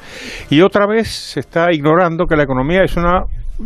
Y 0.51 0.61
otra 0.61 0.85
vez 0.85 1.07
se 1.07 1.39
está 1.39 1.73
ignorando 1.73 2.25
que 2.25 2.35
la 2.35 2.43
economía 2.43 2.83
es 2.83 2.95
una 2.95 3.23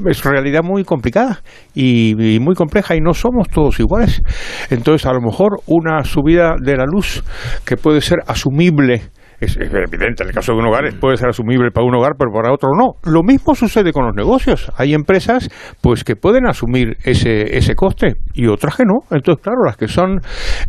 es 0.08 0.24
realidad 0.24 0.62
muy 0.63 0.84
complicada 0.84 1.41
y, 1.74 2.15
muy 2.39 2.56
compleja 2.56 2.96
y 2.96 3.02
no 3.02 3.13
somos 3.13 3.50
todos 3.50 3.80
iguales. 3.80 4.22
Entonces, 4.70 5.06
a 5.06 5.13
lo 5.13 5.20
mejor 5.20 5.60
una 5.67 6.04
subida 6.04 6.56
de 6.58 6.78
la 6.78 6.86
luz 6.86 7.24
que 7.65 7.76
puede 7.76 8.02
ser 8.02 8.20
asumible 8.26 9.02
es, 9.42 9.58
evidente, 9.58 10.24
en 10.24 10.30
el 10.30 10.34
caso 10.34 10.54
de 10.54 10.60
un 10.60 10.68
hogar 10.68 10.84
puede 11.00 11.18
ser 11.18 11.30
asumible 11.30 11.72
para 11.72 11.86
un 11.86 11.96
hogar, 11.96 12.12
pero 12.18 12.32
para 12.32 12.54
otro 12.54 12.70
no. 12.78 12.94
Lo 13.12 13.24
mismo 13.24 13.56
sucede 13.56 13.92
con 13.92 14.06
los 14.06 14.16
negocios. 14.16 14.72
Hay 14.78 14.94
empresas 14.94 15.50
pues 15.82 16.04
que 16.04 16.16
pueden 16.16 16.48
asumir 16.48 16.98
ese, 17.04 17.58
ese 17.58 17.74
coste 17.74 18.18
y 18.34 18.48
otras 18.48 18.76
que 18.76 18.84
no. 18.86 19.00
Entonces, 19.10 19.44
claro, 19.44 19.64
las 19.66 19.78
que 19.78 19.88
son 19.88 20.20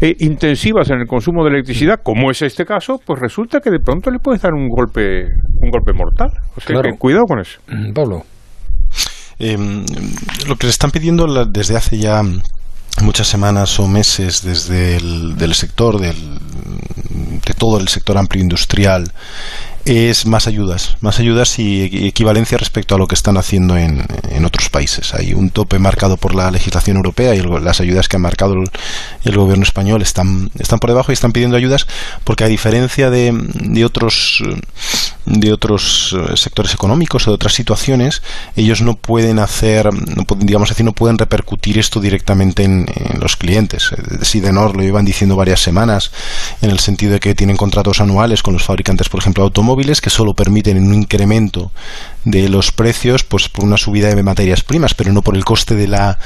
eh, 0.00 0.14
intensivas 0.20 0.90
en 0.90 1.00
el 1.00 1.06
consumo 1.06 1.44
de 1.44 1.50
electricidad, 1.50 2.00
como 2.02 2.30
es 2.30 2.40
este 2.40 2.64
caso, 2.64 2.98
pues 3.04 3.20
resulta 3.20 3.60
que 3.60 3.70
de 3.70 3.78
pronto 3.78 4.10
le 4.10 4.18
puede 4.18 4.38
dar 4.38 4.54
un 4.54 4.68
golpe, 4.68 5.26
un 5.60 5.70
golpe 5.70 5.92
mortal. 5.92 6.30
O 6.56 6.60
sea, 6.60 6.80
que 6.80 6.96
cuidado 6.98 7.24
con 7.28 7.40
eso. 7.40 7.60
Mm, 7.68 7.92
Pablo. 7.92 8.22
Em, 9.38 9.84
lo 10.48 10.56
que 10.56 10.66
le 10.66 10.70
están 10.70 10.90
pidiendo 10.90 11.26
desde 11.46 11.76
hace 11.76 11.98
ya 11.98 12.22
muchas 13.02 13.28
semanas 13.28 13.78
o 13.78 13.86
meses 13.86 14.42
desde 14.42 14.96
el 14.96 15.36
del 15.36 15.54
sector 15.54 16.00
del, 16.00 16.16
de 17.44 17.54
todo 17.54 17.78
el 17.78 17.88
sector 17.88 18.16
amplio 18.16 18.42
industrial 18.42 19.12
es 19.84 20.26
más 20.26 20.46
ayudas, 20.46 20.96
más 21.00 21.18
ayudas 21.18 21.58
y 21.58 22.06
equivalencia 22.06 22.58
respecto 22.58 22.94
a 22.94 22.98
lo 22.98 23.06
que 23.06 23.14
están 23.14 23.36
haciendo 23.36 23.76
en, 23.76 24.06
en 24.30 24.44
otros 24.44 24.68
países. 24.68 25.14
Hay 25.14 25.34
un 25.34 25.50
tope 25.50 25.78
marcado 25.78 26.16
por 26.16 26.34
la 26.34 26.50
legislación 26.50 26.96
europea 26.96 27.34
y 27.34 27.42
las 27.42 27.80
ayudas 27.80 28.08
que 28.08 28.16
ha 28.16 28.20
marcado 28.20 28.54
el, 29.24 29.36
gobierno 29.36 29.64
español 29.64 30.02
están, 30.02 30.50
están 30.58 30.78
por 30.78 30.90
debajo 30.90 31.12
y 31.12 31.14
están 31.14 31.32
pidiendo 31.32 31.56
ayudas 31.56 31.86
porque 32.24 32.44
a 32.44 32.48
diferencia 32.48 33.10
de, 33.10 33.32
de 33.32 33.84
otros 33.84 34.42
de 35.24 35.52
otros 35.52 36.16
eh, 36.18 36.36
sectores 36.36 36.74
económicos 36.74 37.26
o 37.26 37.30
de 37.30 37.34
otras 37.34 37.54
situaciones, 37.54 38.22
ellos 38.56 38.82
no 38.82 38.94
pueden 38.96 39.38
hacer, 39.38 39.88
no 39.92 40.24
pueden, 40.24 40.46
digamos 40.46 40.70
así, 40.70 40.82
no 40.82 40.92
pueden 40.92 41.18
repercutir 41.18 41.78
esto 41.78 42.00
directamente 42.00 42.64
en, 42.64 42.86
los 43.20 43.36
clientes. 43.36 43.90
Sidenor 44.22 44.76
lo 44.76 44.82
llevan 44.82 45.04
diciendo 45.04 45.36
varias 45.36 45.60
semanas 45.60 46.10
en 46.60 46.70
el 46.70 46.80
sentido 46.80 47.12
de 47.12 47.20
que 47.20 47.34
tienen 47.34 47.56
contratos 47.56 48.00
anuales 48.00 48.42
con 48.42 48.54
los 48.54 48.64
fabricantes, 48.64 49.08
por 49.08 49.20
ejemplo, 49.20 49.44
automóviles 49.44 49.71
móviles 49.72 50.02
que 50.02 50.10
solo 50.10 50.34
permiten 50.34 50.76
un 50.76 50.92
incremento 50.92 51.72
de 52.24 52.48
los 52.50 52.72
precios 52.72 53.24
pues 53.24 53.48
por 53.48 53.64
una 53.64 53.76
subida 53.76 54.14
de 54.14 54.22
materias 54.22 54.62
primas, 54.62 54.92
pero 54.92 55.12
no 55.12 55.22
por 55.22 55.34
el 55.34 55.44
coste 55.44 55.74
de 55.74 55.88
la, 55.88 56.18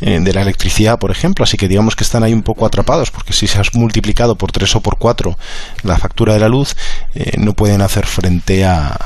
eh, 0.00 0.18
de 0.20 0.32
la 0.32 0.40
electricidad, 0.40 0.98
por 0.98 1.10
ejemplo. 1.10 1.44
Así 1.44 1.58
que 1.58 1.68
digamos 1.68 1.96
que 1.96 2.02
están 2.02 2.22
ahí 2.22 2.32
un 2.32 2.42
poco 2.42 2.64
atrapados, 2.64 3.10
porque 3.10 3.34
si 3.34 3.46
se 3.46 3.58
ha 3.58 3.62
multiplicado 3.74 4.36
por 4.36 4.52
tres 4.52 4.74
o 4.74 4.80
por 4.80 4.96
cuatro 4.96 5.38
la 5.82 5.98
factura 5.98 6.32
de 6.32 6.40
la 6.40 6.48
luz, 6.48 6.76
eh, 7.14 7.36
no 7.36 7.52
pueden 7.52 7.82
hacer 7.82 8.06
frente 8.06 8.64
a, 8.64 8.98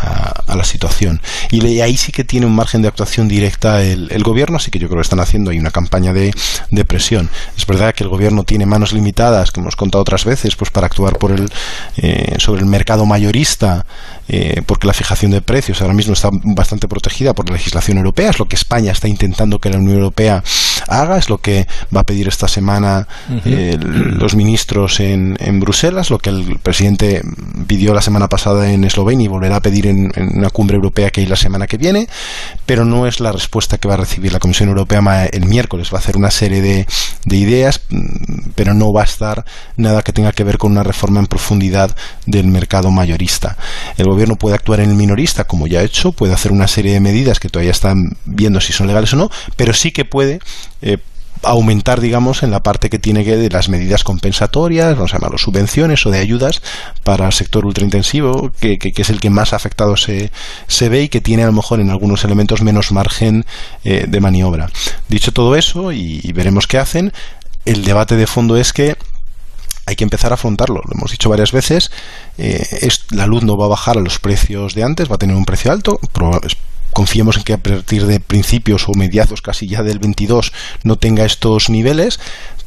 la 0.47 0.65
situación. 0.65 1.21
Y 1.51 1.81
ahí 1.81 1.97
sí 1.97 2.13
que 2.13 2.25
tiene 2.25 2.47
un 2.47 2.55
margen 2.55 2.83
de 2.83 2.89
actuación 2.89 3.29
directa 3.29 3.83
el, 3.83 4.09
el, 4.11 4.23
gobierno, 4.23 4.57
así 4.57 4.71
que 4.71 4.79
yo 4.79 4.89
creo 4.89 4.99
que 4.99 5.03
están 5.03 5.21
haciendo 5.21 5.51
ahí 5.51 5.59
una 5.59 5.71
campaña 5.71 6.13
de, 6.13 6.33
de 6.71 6.85
presión. 6.85 7.31
Es 7.57 7.67
verdad 7.67 7.95
que 7.95 8.05
el 8.05 8.11
gobierno 8.11 8.45
tiene 8.45 8.65
manos 8.65 8.93
limitadas, 8.93 9.51
que 9.51 9.61
hemos 9.61 9.77
contado 9.77 10.03
otras 10.03 10.25
veces, 10.25 10.57
pues 10.57 10.71
para 10.71 10.87
actuar 10.87 11.19
por 11.19 11.33
el, 11.33 11.51
eh, 11.97 12.37
sobre 12.39 12.61
el 12.61 12.67
mercado 12.67 13.05
mayorista 13.07 13.87
eh, 14.29 14.63
porque 14.67 14.87
la 14.87 14.93
fijación 14.93 15.31
de 15.31 15.41
precios 15.41 15.81
ahora 15.81 15.95
mismo 15.95 16.13
está 16.13 16.31
bastante 16.33 16.89
protegida 16.89 17.35
por 17.35 17.49
la 17.49 17.57
legislación 17.57 17.99
europea, 17.99 18.31
es 18.31 18.39
lo 18.39 18.47
que 18.47 18.57
España 18.57 18.93
está 18.93 19.09
intentando 19.09 19.59
que 19.59 19.71
la 19.71 19.79
Unión 19.79 19.97
Europea 19.97 20.43
haga, 20.87 21.19
es 21.19 21.29
lo 21.29 21.39
que 21.39 21.67
va 21.95 22.01
a 22.01 22.05
pedir 22.05 22.29
esta 22.29 22.49
semana 22.49 23.09
eh, 23.45 23.77
los 23.81 24.35
ministros 24.35 25.01
en, 25.01 25.37
en, 25.41 25.61
Bruselas, 25.61 26.11
lo 26.11 26.19
que 26.19 26.31
el 26.31 26.59
presidente 26.63 27.23
pidió 27.67 27.95
la 27.95 28.03
semana 28.03 28.29
pasada 28.29 28.71
en 28.71 28.85
Eslovenia 28.85 29.25
y 29.25 29.29
volverá 29.29 29.57
a 29.57 29.61
pedir 29.61 29.87
en, 29.87 30.11
una 30.17 30.51
cumbre 30.51 30.77
europea 30.77 31.11
que 31.11 31.21
hay 31.21 31.27
la 31.27 31.37
semana 31.37 31.67
que 31.67 31.77
viene, 31.77 32.09
pero 32.67 32.85
no 32.85 33.07
es 33.07 33.21
la 33.21 33.33
respuesta 33.33 33.79
que 33.79 33.89
va 33.89 33.95
a 33.95 33.99
recibir 33.99 34.33
la 34.33 34.39
Comisión 34.39 34.69
Europea 34.69 34.99
el 35.33 35.47
miércoles. 35.47 35.91
Va 35.93 35.99
a 35.99 36.01
hacer 36.01 36.17
una 36.17 36.31
serie 36.31 36.61
de, 36.61 36.87
de 37.25 37.37
ideas, 37.37 37.81
mm, 37.89 38.51
pero 38.55 38.75
no 38.75 38.93
va 38.93 39.03
a 39.03 39.05
estar 39.05 39.45
nada 39.77 40.03
que 40.03 40.13
tenga 40.13 40.33
que 40.33 40.45
ver 40.45 40.59
con 40.59 40.73
una 40.73 40.83
reforma 40.83 41.21
en 41.21 41.27
profundidad 41.27 41.95
del 42.27 42.47
mercado 42.47 42.91
mayorista. 42.91 43.57
El 43.97 44.07
gobierno 44.07 44.37
puede 44.37 44.55
actuar 44.55 44.81
en 44.81 44.91
el 44.91 44.97
minorista, 44.97 45.45
como 45.45 45.67
ya 45.67 45.81
ha 45.81 45.85
hecho, 45.85 46.13
puede 46.13 46.35
hacer 46.35 46.53
una 46.53 46.69
serie 46.69 46.93
de 46.93 47.01
medidas 47.01 47.41
que 47.41 47.49
todavía 47.49 47.73
están 47.73 48.17
viendo 48.25 48.61
si 48.61 48.73
son 48.73 48.87
legales 48.87 49.13
o 49.15 49.17
no, 49.17 49.31
pero 49.57 49.73
sí 49.73 49.93
que 49.93 50.05
puede 50.05 50.41
eh, 50.83 50.99
aumentar, 51.43 52.01
digamos, 52.01 52.43
en 52.43 52.51
la 52.51 52.63
parte 52.63 52.91
que 52.91 52.99
tiene 52.99 53.25
que 53.25 53.37
de 53.37 53.49
las 53.51 53.69
medidas 53.69 54.05
compensatorias, 54.05 54.95
vamos 54.95 55.13
a 55.13 55.19
llamarlo 55.19 55.39
subvenciones 55.39 56.05
o 56.07 56.11
de 56.11 56.19
ayudas 56.19 56.63
para 57.05 57.27
el 57.27 57.33
sector 57.33 57.65
ultraintensivo, 57.65 58.53
que, 58.59 58.79
es 58.81 59.11
el 59.11 59.21
que 59.21 59.31
más 59.31 59.53
afectado 59.53 59.97
se, 59.97 60.31
se, 60.67 60.89
ve 60.89 61.03
y 61.03 61.09
que 61.09 61.21
tiene 61.21 61.45
a 61.45 61.47
lo 61.47 61.53
mejor 61.53 61.81
en 61.81 61.91
algunos 61.91 62.25
elementos 62.25 62.63
menos 62.63 62.93
margen 62.93 63.45
eh, 63.85 64.07
de 64.09 64.21
maniobra. 64.21 64.71
Dicho 65.09 65.33
todo 65.33 65.57
eso, 65.57 65.93
y, 65.93 66.33
veremos 66.33 66.67
qué 66.67 66.79
hacen, 66.79 67.13
el 67.65 67.85
debate 67.85 68.17
de 68.17 68.27
fondo 68.27 68.57
es 68.57 68.73
que 68.73 68.97
hay 69.89 69.97
que 69.97 70.05
empezar 70.05 70.33
a 70.33 70.35
afrontarlo. 70.35 70.83
Lo 70.85 70.93
hemos 70.95 71.11
dicho 71.11 71.31
varias 71.31 71.51
veces. 71.51 71.91
Eh, 72.37 72.63
es, 72.83 73.07
la 73.11 73.27
luz 73.27 73.43
no 73.43 73.57
va 73.57 73.65
a 73.65 73.69
bajar 73.69 73.97
a 73.97 74.03
los 74.03 74.19
precios 74.19 74.75
de 74.75 74.85
antes, 74.85 75.11
va 75.11 75.15
a 75.15 75.19
tener 75.19 75.35
un 75.35 75.47
precio 75.47 75.73
alto 75.73 75.99
confiemos 76.93 77.37
en 77.37 77.45
que 77.45 77.53
a 77.53 77.59
partir 77.59 78.07
de 78.07 78.21
principios 78.21 78.89
o 78.89 78.93
mediados 78.93 79.43
casi 79.43 79.67
ya 79.69 79.83
del 79.83 79.99
22 79.99 80.53
no 80.83 80.97
tenga 80.97 81.25
estos 81.25 81.71
niveles, 81.71 82.19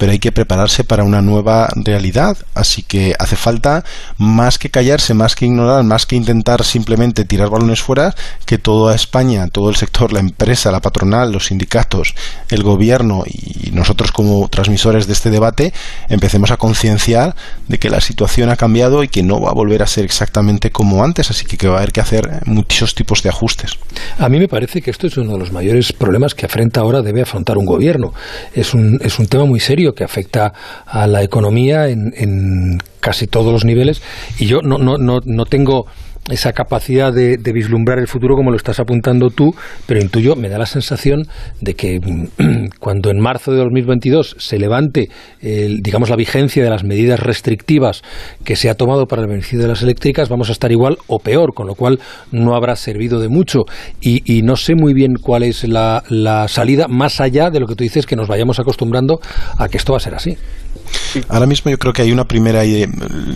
pero 0.01 0.13
hay 0.13 0.19
que 0.19 0.31
prepararse 0.31 0.83
para 0.83 1.03
una 1.03 1.21
nueva 1.21 1.69
realidad. 1.75 2.35
Así 2.55 2.81
que 2.81 3.13
hace 3.19 3.35
falta 3.35 3.83
más 4.17 4.57
que 4.57 4.71
callarse, 4.71 5.13
más 5.13 5.35
que 5.35 5.45
ignorar, 5.45 5.83
más 5.83 6.07
que 6.07 6.15
intentar 6.15 6.63
simplemente 6.63 7.23
tirar 7.23 7.49
balones 7.49 7.81
fuera, 7.81 8.15
que 8.45 8.57
toda 8.57 8.95
España, 8.95 9.47
todo 9.47 9.69
el 9.69 9.75
sector, 9.75 10.11
la 10.11 10.19
empresa, 10.19 10.71
la 10.71 10.79
patronal, 10.79 11.31
los 11.31 11.47
sindicatos, 11.47 12.15
el 12.49 12.63
gobierno 12.63 13.23
y 13.27 13.69
nosotros 13.71 14.11
como 14.11 14.47
transmisores 14.49 15.05
de 15.05 15.13
este 15.13 15.29
debate 15.29 15.71
empecemos 16.09 16.49
a 16.49 16.57
concienciar 16.57 17.35
de 17.67 17.77
que 17.77 17.91
la 17.91 18.01
situación 18.01 18.49
ha 18.49 18.55
cambiado 18.55 19.03
y 19.03 19.07
que 19.07 19.21
no 19.21 19.39
va 19.39 19.51
a 19.51 19.53
volver 19.53 19.83
a 19.83 19.87
ser 19.87 20.03
exactamente 20.03 20.71
como 20.71 21.03
antes, 21.03 21.29
así 21.29 21.45
que, 21.45 21.57
que 21.57 21.67
va 21.67 21.75
a 21.75 21.77
haber 21.77 21.91
que 21.91 22.01
hacer 22.01 22.41
muchos 22.45 22.95
tipos 22.95 23.21
de 23.21 23.29
ajustes. 23.29 23.77
A 24.17 24.29
mí 24.29 24.39
me 24.39 24.47
parece 24.47 24.81
que 24.81 24.91
esto 24.91 25.07
es 25.07 25.17
uno 25.17 25.33
de 25.33 25.39
los 25.39 25.51
mayores 25.51 25.93
problemas 25.93 26.35
que 26.35 26.45
afrenta 26.45 26.81
ahora 26.81 27.01
debe 27.01 27.21
afrontar 27.21 27.57
un 27.57 27.65
gobierno. 27.65 28.13
Es 28.53 28.73
un, 28.73 28.99
es 29.01 29.19
un 29.19 29.27
tema 29.27 29.45
muy 29.45 29.59
serio 29.59 29.93
que 29.93 30.03
afecta 30.03 30.53
a 30.85 31.07
la 31.07 31.23
economía 31.23 31.87
en, 31.87 32.13
en 32.15 32.79
casi 32.99 33.27
todos 33.27 33.51
los 33.51 33.65
niveles 33.65 34.01
y 34.39 34.45
yo 34.45 34.61
no, 34.61 34.77
no, 34.77 34.97
no, 34.97 35.19
no 35.25 35.45
tengo 35.45 35.87
esa 36.29 36.53
capacidad 36.53 37.11
de, 37.11 37.37
vislumbrar 37.51 37.99
el 37.99 38.07
futuro 38.07 38.35
como 38.35 38.51
lo 38.51 38.57
estás 38.57 38.79
apuntando 38.79 39.29
tú, 39.29 39.53
pero 39.85 39.99
intuyo, 39.99 40.35
me 40.35 40.49
da 40.49 40.57
la 40.57 40.65
sensación 40.65 41.27
de 41.59 41.73
que 41.73 41.99
cuando 42.79 43.09
en 43.09 43.19
marzo 43.19 43.51
de 43.51 43.57
2022 43.57 44.35
se 44.39 44.57
levante, 44.57 45.09
digamos, 45.41 46.09
la 46.09 46.15
vigencia 46.15 46.63
de 46.63 46.69
las 46.69 46.83
medidas 46.83 47.19
restrictivas 47.19 48.03
que 48.43 48.55
se 48.55 48.69
ha 48.69 48.75
tomado 48.75 49.05
para 49.07 49.23
el 49.23 49.27
beneficio 49.27 49.59
de 49.59 49.67
las 49.67 49.81
eléctricas, 49.81 50.29
vamos 50.29 50.49
a 50.49 50.51
estar 50.51 50.71
igual 50.71 50.97
o 51.07 51.19
peor, 51.19 51.53
con 51.53 51.67
lo 51.67 51.75
cual 51.75 51.99
no 52.31 52.55
habrá 52.55 52.75
servido 52.75 53.19
de 53.19 53.29
mucho. 53.29 53.61
Y, 54.01 54.41
no 54.43 54.55
sé 54.55 54.75
muy 54.75 54.93
bien 54.93 55.13
cuál 55.21 55.43
es 55.43 55.63
la, 55.67 56.03
salida, 56.47 56.87
más 56.87 57.19
allá 57.21 57.49
de 57.49 57.59
lo 57.59 57.67
que 57.67 57.75
tú 57.75 57.83
dices, 57.83 58.05
que 58.05 58.15
nos 58.15 58.27
vayamos 58.27 58.59
acostumbrando 58.59 59.19
a 59.57 59.67
que 59.67 59.77
esto 59.77 59.93
va 59.93 59.97
a 59.97 60.01
ser 60.01 60.15
así. 60.15 60.37
Ahora 61.29 61.45
mismo 61.45 61.69
yo 61.71 61.77
creo 61.77 61.93
que 61.93 62.01
hay 62.01 62.11
una 62.11 62.25
primera... 62.25 62.63
Eh, 62.63 62.87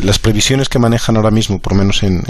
las 0.04 0.20
previsiones 0.20 0.70
que 0.70 0.80
manejan 0.80 1.18
ahora 1.18 1.32
mismo, 1.32 1.60
por 1.60 1.76
menos 1.76 2.04
en, 2.04 2.22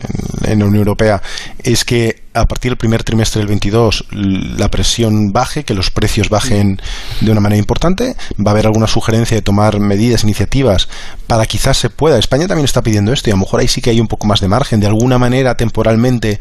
en 0.46 0.60
la 0.60 0.66
Unión 0.66 0.82
Europea, 0.82 1.22
es 1.64 1.86
que 1.86 2.26
a 2.36 2.46
partir 2.46 2.72
del 2.72 2.78
primer 2.78 3.04
trimestre 3.04 3.40
del 3.40 3.48
22 3.48 4.06
la 4.12 4.70
presión 4.70 5.32
baje, 5.32 5.64
que 5.64 5.74
los 5.74 5.90
precios 5.90 6.30
bajen 6.30 6.82
de 7.22 7.32
una 7.32 7.40
manera 7.40 7.58
importante. 7.58 8.16
Va 8.46 8.52
a 8.52 8.54
haber 8.54 8.66
alguna 8.66 8.88
sugerencia 8.88 9.36
de 9.36 9.42
tomar 9.42 9.80
medidas, 9.80 10.24
iniciativas 10.24 10.90
para 11.28 11.46
quizás 11.46 11.78
se 11.78 11.90
pueda. 11.90 12.20
España 12.20 12.48
también 12.48 12.66
está 12.66 12.82
pidiendo 12.84 13.14
esto 13.14 13.30
y 13.30 13.32
a 13.32 13.36
lo 13.36 13.42
mejor 13.42 13.62
ahí 13.62 13.68
sí 13.68 13.82
que 13.82 13.90
hay 13.90 14.02
un 14.02 14.08
poco 14.08 14.28
más 14.28 14.42
de 14.42 14.50
margen. 14.50 14.82
De 14.82 14.88
alguna 14.88 15.18
manera, 15.18 15.56
temporalmente, 15.56 16.40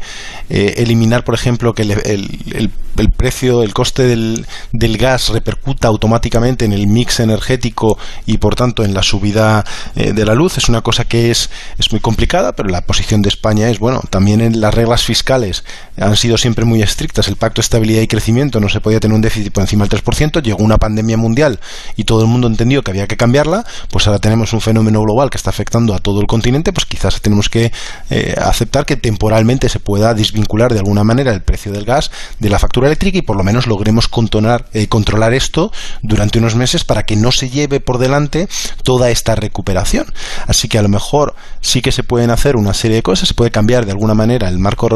eh, 0.49 0.75
eliminar, 0.77 1.23
por 1.23 1.33
ejemplo, 1.33 1.73
que 1.73 1.83
el, 1.83 2.71
precio, 3.11 3.63
el 3.63 3.73
coste 3.73 4.03
del, 4.03 4.45
del, 4.71 4.97
gas 4.97 5.29
repercuta 5.29 5.87
automáticamente 5.87 6.65
en 6.65 6.73
el 6.73 6.87
mix 6.87 7.19
energético 7.19 7.97
y, 8.25 8.37
por 8.37 8.55
tanto, 8.55 8.83
en 8.83 8.93
la 8.93 9.03
subida 9.03 9.63
eh, 9.95 10.13
de 10.13 10.25
la 10.25 10.33
luz. 10.33 10.57
Es 10.57 10.69
una 10.69 10.81
cosa 10.81 11.05
que 11.05 11.31
es, 11.31 11.49
es 11.77 11.91
muy 11.91 11.99
complicada, 11.99 12.53
pero 12.53 12.69
la 12.69 12.81
posición 12.81 13.21
de 13.21 13.29
España 13.29 13.69
es, 13.69 13.79
bueno, 13.79 14.01
también 14.09 14.41
en 14.41 14.61
las 14.61 14.73
reglas 14.73 15.03
fiscales 15.03 15.63
han 15.97 16.15
sido 16.15 16.37
siempre 16.37 16.65
muy 16.65 16.81
estrictas. 16.81 17.27
El 17.27 17.35
Pacto 17.35 17.61
de 17.61 17.65
Estabilidad 17.65 18.01
y 18.01 18.07
Crecimiento 18.07 18.59
no 18.59 18.69
se 18.69 18.81
podía 18.81 18.99
tener 18.99 19.15
un 19.15 19.21
déficit 19.21 19.51
por 19.51 19.61
encima 19.61 19.85
del 19.85 20.01
3%. 20.01 20.41
Llegó 20.41 20.63
una 20.63 20.77
pandemia 20.77 21.17
mundial 21.17 21.59
y 21.95 22.03
todo 22.03 22.21
el 22.21 22.27
mundo 22.27 22.47
entendió 22.47 22.83
que 22.83 22.91
había 22.91 23.07
que 23.07 23.17
cambiarla. 23.17 23.65
Pues 23.91 24.07
ahora 24.07 24.19
tenemos 24.19 24.53
un 24.53 24.61
fenómeno 24.61 25.01
global 25.01 25.29
que 25.29 25.37
está 25.37 25.49
afectando 25.49 25.93
a 25.93 25.99
todo 25.99 26.21
el 26.21 26.27
continente. 26.27 26.73
Pues 26.73 26.85
quizás 26.85 27.21
tenemos 27.21 27.49
que 27.49 27.71
eh, 28.09 28.35
aceptar 28.37 28.85
que 28.85 28.97
temporalmente 28.97 29.69
se 29.69 29.79
pueda 29.79 30.13
desvincular 30.13 30.73
de 30.73 30.79
alguna 30.79 31.03
manera 31.03 31.33
el 31.33 31.41
precio 31.41 31.71
del 31.71 31.85
gas 31.85 32.11
de 32.39 32.49
la 32.49 32.59
factura 32.59 32.84
eléctrica 32.85 33.17
y 33.17 33.21
por 33.21 33.37
lo 33.37 33.43
menos 33.43 33.67
logremos 33.67 34.07
controlar, 34.07 34.65
eh, 34.73 34.87
controlar 34.87 35.33
esto 35.33 35.71
durante 36.01 36.39
unos 36.39 36.55
meses 36.55 36.83
para 36.83 37.03
que 37.03 37.15
no 37.15 37.31
se 37.31 37.49
lleve 37.49 37.79
por 37.79 37.97
delante 37.97 38.47
toda 38.83 39.09
esta 39.09 39.35
recuperación. 39.35 40.05
Así 40.47 40.67
que 40.67 40.77
a 40.77 40.81
lo 40.81 40.89
mejor 40.89 41.35
sí 41.61 41.81
que 41.81 41.91
se 41.91 42.03
pueden 42.03 42.31
hacer 42.31 42.55
una 42.55 42.73
serie 42.73 42.97
de 42.97 43.03
cosas. 43.03 43.29
Se 43.29 43.33
puede 43.33 43.51
cambiar 43.51 43.85
de 43.85 43.91
alguna 43.91 44.13
manera 44.13 44.49
el 44.49 44.59
marco 44.59 44.89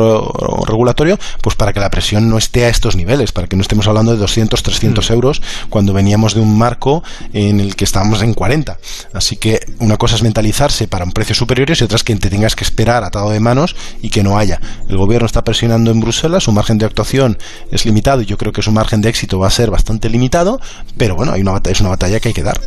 regular 0.65 0.89
pues 1.41 1.56
para 1.56 1.73
que 1.73 1.80
la 1.80 1.89
presión 1.89 2.30
no 2.30 2.38
esté 2.38 2.65
a 2.65 2.69
estos 2.69 2.95
niveles, 2.95 3.32
para 3.32 3.47
que 3.47 3.56
no 3.56 3.62
estemos 3.62 3.88
hablando 3.88 4.12
de 4.12 4.17
200, 4.17 4.62
300 4.62 5.10
mm. 5.10 5.13
euros 5.13 5.41
cuando 5.69 5.93
veníamos 5.93 6.34
de 6.34 6.41
un 6.41 6.58
marco 6.58 7.04
en 7.34 7.60
el 7.60 7.75
que 7.75 7.86
estábamos 7.86 8.21
en 8.21 8.34
40. 8.34 8.78
Así 9.13 9.38
que 9.38 9.60
una 9.80 9.97
cosa 9.97 10.15
es 10.15 10.23
mentalizarse 10.23 10.88
para 10.88 11.06
un 11.06 11.12
precio 11.12 11.36
superior 11.36 11.69
y 11.69 11.84
otra 11.84 11.95
es 11.95 12.04
que 12.04 12.15
te 12.15 12.30
tengas 12.30 12.56
que 12.56 12.63
esperar 12.63 13.04
atado 13.04 13.30
de 13.30 13.39
manos 13.39 13.75
y 14.02 14.10
que 14.10 14.23
no 14.23 14.38
haya. 14.38 14.60
El 14.89 14.97
gobierno 14.97 15.25
está 15.25 15.43
presionando 15.43 15.91
en 15.91 15.99
Bruselas, 15.99 16.43
su 16.43 16.52
margen 16.52 16.78
de 16.78 16.86
actuación 16.86 17.38
es 17.71 17.79
limitado 17.86 18.22
y 18.22 18.26
yo 18.26 18.38
creo 18.38 18.52
que 18.52 18.62
su 18.62 18.72
margen 18.72 19.02
de 19.02 19.10
éxito 19.10 19.39
va 19.39 19.48
a 19.48 19.52
ser 19.52 19.72
bastante 19.72 20.10
limitado, 20.10 20.60
pero 20.98 21.15
bueno, 21.15 21.32
hay 21.34 21.42
una 21.42 21.60
es 21.63 21.82
una 21.82 21.89
batalla 21.89 22.20
que 22.20 22.30
hay 22.30 22.34
que 22.34 22.44
dar. 22.44 22.60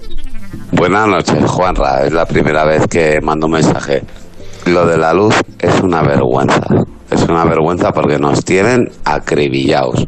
Buenas 0.70 1.08
noches, 1.08 1.50
Juanra. 1.50 2.04
Es 2.04 2.12
la 2.12 2.26
primera 2.26 2.64
vez 2.64 2.86
que 2.86 3.20
mando 3.20 3.46
un 3.46 3.52
mensaje. 3.52 4.02
Lo 4.66 4.86
de 4.86 4.96
la 4.96 5.12
luz 5.12 5.34
es 5.58 5.80
una 5.80 6.02
vergüenza. 6.02 6.62
Es 7.10 7.22
una 7.22 7.44
vergüenza 7.44 7.92
porque 7.92 8.18
nos 8.18 8.44
tienen 8.44 8.90
acribillados. 9.04 10.06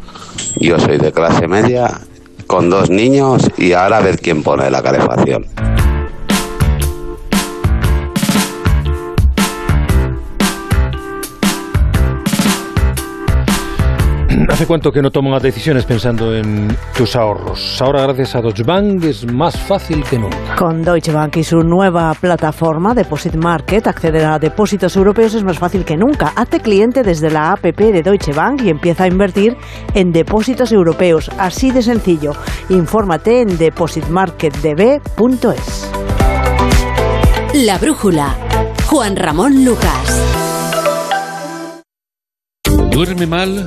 Yo 0.56 0.78
soy 0.78 0.98
de 0.98 1.12
clase 1.12 1.48
media 1.48 2.00
con 2.46 2.70
dos 2.70 2.90
niños 2.90 3.50
y 3.56 3.72
ahora 3.72 3.98
a 3.98 4.00
ver 4.00 4.18
quién 4.20 4.42
pone 4.42 4.70
la 4.70 4.82
calefacción. 4.82 5.46
¿Hace 14.54 14.68
cuánto 14.68 14.92
que 14.92 15.02
no 15.02 15.10
tomas 15.10 15.42
decisiones 15.42 15.84
pensando 15.84 16.32
en 16.32 16.68
tus 16.96 17.16
ahorros? 17.16 17.82
Ahora, 17.82 18.04
gracias 18.04 18.36
a 18.36 18.40
Deutsche 18.40 18.62
Bank, 18.62 19.02
es 19.02 19.26
más 19.26 19.58
fácil 19.58 20.04
que 20.04 20.16
nunca. 20.16 20.54
Con 20.56 20.80
Deutsche 20.80 21.10
Bank 21.10 21.38
y 21.38 21.42
su 21.42 21.64
nueva 21.64 22.14
plataforma 22.14 22.94
Deposit 22.94 23.34
Market, 23.34 23.88
acceder 23.88 24.26
a 24.26 24.38
depósitos 24.38 24.94
europeos 24.94 25.34
es 25.34 25.42
más 25.42 25.58
fácil 25.58 25.84
que 25.84 25.96
nunca. 25.96 26.32
Hazte 26.36 26.60
cliente 26.60 27.02
desde 27.02 27.32
la 27.32 27.50
APP 27.50 27.80
de 27.80 28.04
Deutsche 28.04 28.32
Bank 28.32 28.62
y 28.62 28.68
empieza 28.68 29.02
a 29.02 29.08
invertir 29.08 29.56
en 29.92 30.12
depósitos 30.12 30.70
europeos. 30.70 31.32
Así 31.36 31.72
de 31.72 31.82
sencillo. 31.82 32.30
Infórmate 32.68 33.40
en 33.40 33.58
depositmarketdb.es. 33.58 35.90
La 37.54 37.78
brújula. 37.78 38.36
Juan 38.86 39.16
Ramón 39.16 39.64
Lucas. 39.64 40.22
¿Duerme 42.92 43.26
mal? 43.26 43.66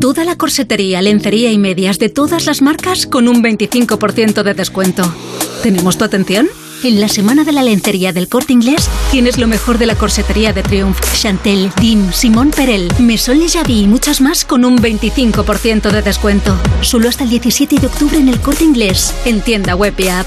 Toda 0.00 0.24
la 0.24 0.36
corsetería, 0.36 1.02
lencería 1.02 1.52
y 1.52 1.58
medias 1.58 1.98
de 1.98 2.08
todas 2.08 2.46
las 2.46 2.62
marcas 2.62 3.06
con 3.06 3.28
un 3.28 3.42
25% 3.42 4.42
de 4.42 4.54
descuento. 4.54 5.02
¿Tenemos 5.62 5.98
tu 5.98 6.04
atención? 6.04 6.48
En 6.82 7.02
la 7.02 7.08
semana 7.08 7.44
de 7.44 7.52
la 7.52 7.62
lencería 7.62 8.10
del 8.14 8.26
corte 8.26 8.54
inglés 8.54 8.88
tienes 9.10 9.36
lo 9.36 9.46
mejor 9.46 9.76
de 9.76 9.84
la 9.84 9.96
corsetería 9.96 10.54
de 10.54 10.62
Triumph, 10.62 10.98
Chantel, 11.12 11.70
Dim, 11.78 12.10
Simón 12.12 12.50
Perel, 12.50 12.90
Maison 12.98 13.38
Le 13.38 13.46
y 13.68 13.86
muchas 13.86 14.22
más 14.22 14.46
con 14.46 14.64
un 14.64 14.78
25% 14.78 15.90
de 15.90 16.00
descuento. 16.00 16.56
Solo 16.80 17.10
hasta 17.10 17.24
el 17.24 17.30
17 17.30 17.76
de 17.78 17.86
octubre 17.86 18.16
en 18.16 18.28
el 18.28 18.40
corte 18.40 18.64
inglés, 18.64 19.14
en 19.26 19.42
tienda 19.42 19.76
web 19.76 19.92
y 19.98 20.08
app. 20.08 20.26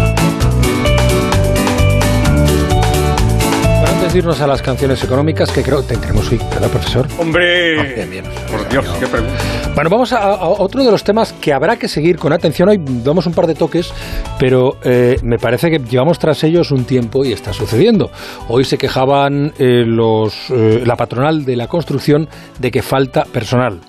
Antes 4.11 4.23
de 4.23 4.27
irnos 4.27 4.41
a 4.41 4.47
las 4.47 4.61
canciones 4.61 5.01
económicas 5.05 5.49
que 5.53 5.63
creo 5.63 5.83
tendremos 5.83 6.29
hoy, 6.29 6.37
¿verdad, 6.37 6.67
profesor? 6.67 7.07
Hombre, 7.17 7.95
bien, 7.95 8.09
bien. 8.09 8.25
por 8.51 8.67
Dios, 8.67 8.85
qué 8.99 9.07
pregunta. 9.07 9.37
Bueno, 9.73 9.89
vamos 9.89 10.11
a, 10.11 10.17
a 10.17 10.49
otro 10.49 10.83
de 10.83 10.91
los 10.91 11.05
temas 11.05 11.31
que 11.31 11.53
habrá 11.53 11.77
que 11.77 11.87
seguir 11.87 12.17
con 12.17 12.33
atención. 12.33 12.67
Hoy 12.67 12.77
damos 13.05 13.25
un 13.25 13.33
par 13.33 13.47
de 13.47 13.55
toques, 13.55 13.93
pero 14.37 14.75
eh, 14.83 15.15
me 15.23 15.37
parece 15.37 15.69
que 15.69 15.79
llevamos 15.79 16.19
tras 16.19 16.43
ellos 16.43 16.71
un 16.71 16.83
tiempo 16.83 17.23
y 17.23 17.31
está 17.31 17.53
sucediendo. 17.53 18.11
Hoy 18.49 18.65
se 18.65 18.77
quejaban 18.77 19.53
eh, 19.57 19.85
los, 19.87 20.49
eh, 20.49 20.83
la 20.85 20.97
patronal 20.97 21.45
de 21.45 21.55
la 21.55 21.67
construcción 21.67 22.27
de 22.59 22.69
que 22.69 22.81
falta 22.81 23.23
personal. 23.23 23.79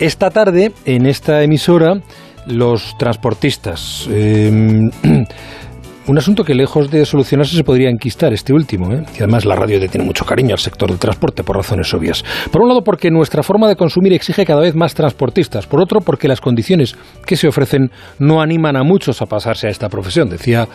Esta 0.00 0.30
tarde, 0.30 0.72
en 0.86 1.06
esta 1.06 1.44
emisora, 1.44 2.00
los 2.46 2.98
transportistas. 2.98 4.08
un 6.08 6.16
asunto 6.16 6.42
que 6.42 6.54
lejos 6.54 6.90
de 6.90 7.04
solucionarse 7.04 7.54
se 7.54 7.62
podría 7.62 7.90
enquistar, 7.90 8.32
este 8.32 8.54
último. 8.54 8.90
¿eh? 8.92 9.04
Y 9.14 9.18
además 9.18 9.44
la 9.44 9.54
radio 9.54 9.78
le 9.78 9.88
tiene 9.88 10.06
mucho 10.06 10.24
cariño 10.24 10.54
al 10.54 10.58
sector 10.58 10.88
del 10.88 10.98
transporte 10.98 11.44
por 11.44 11.56
razones 11.56 11.92
obvias. 11.92 12.24
Por 12.50 12.62
un 12.62 12.68
lado 12.68 12.82
porque 12.82 13.10
nuestra 13.10 13.42
forma 13.42 13.68
de 13.68 13.76
consumir 13.76 14.14
exige 14.14 14.46
cada 14.46 14.62
vez 14.62 14.74
más 14.74 14.94
transportistas. 14.94 15.66
Por 15.66 15.82
otro 15.82 16.00
porque 16.00 16.26
las 16.26 16.40
condiciones 16.40 16.96
que 17.26 17.36
se 17.36 17.46
ofrecen 17.46 17.90
no 18.18 18.40
animan 18.40 18.76
a 18.76 18.84
muchos 18.84 19.20
a 19.20 19.26
pasarse 19.26 19.66
a 19.66 19.70
esta 19.70 19.90
profesión. 19.90 20.30
Decía 20.30 20.66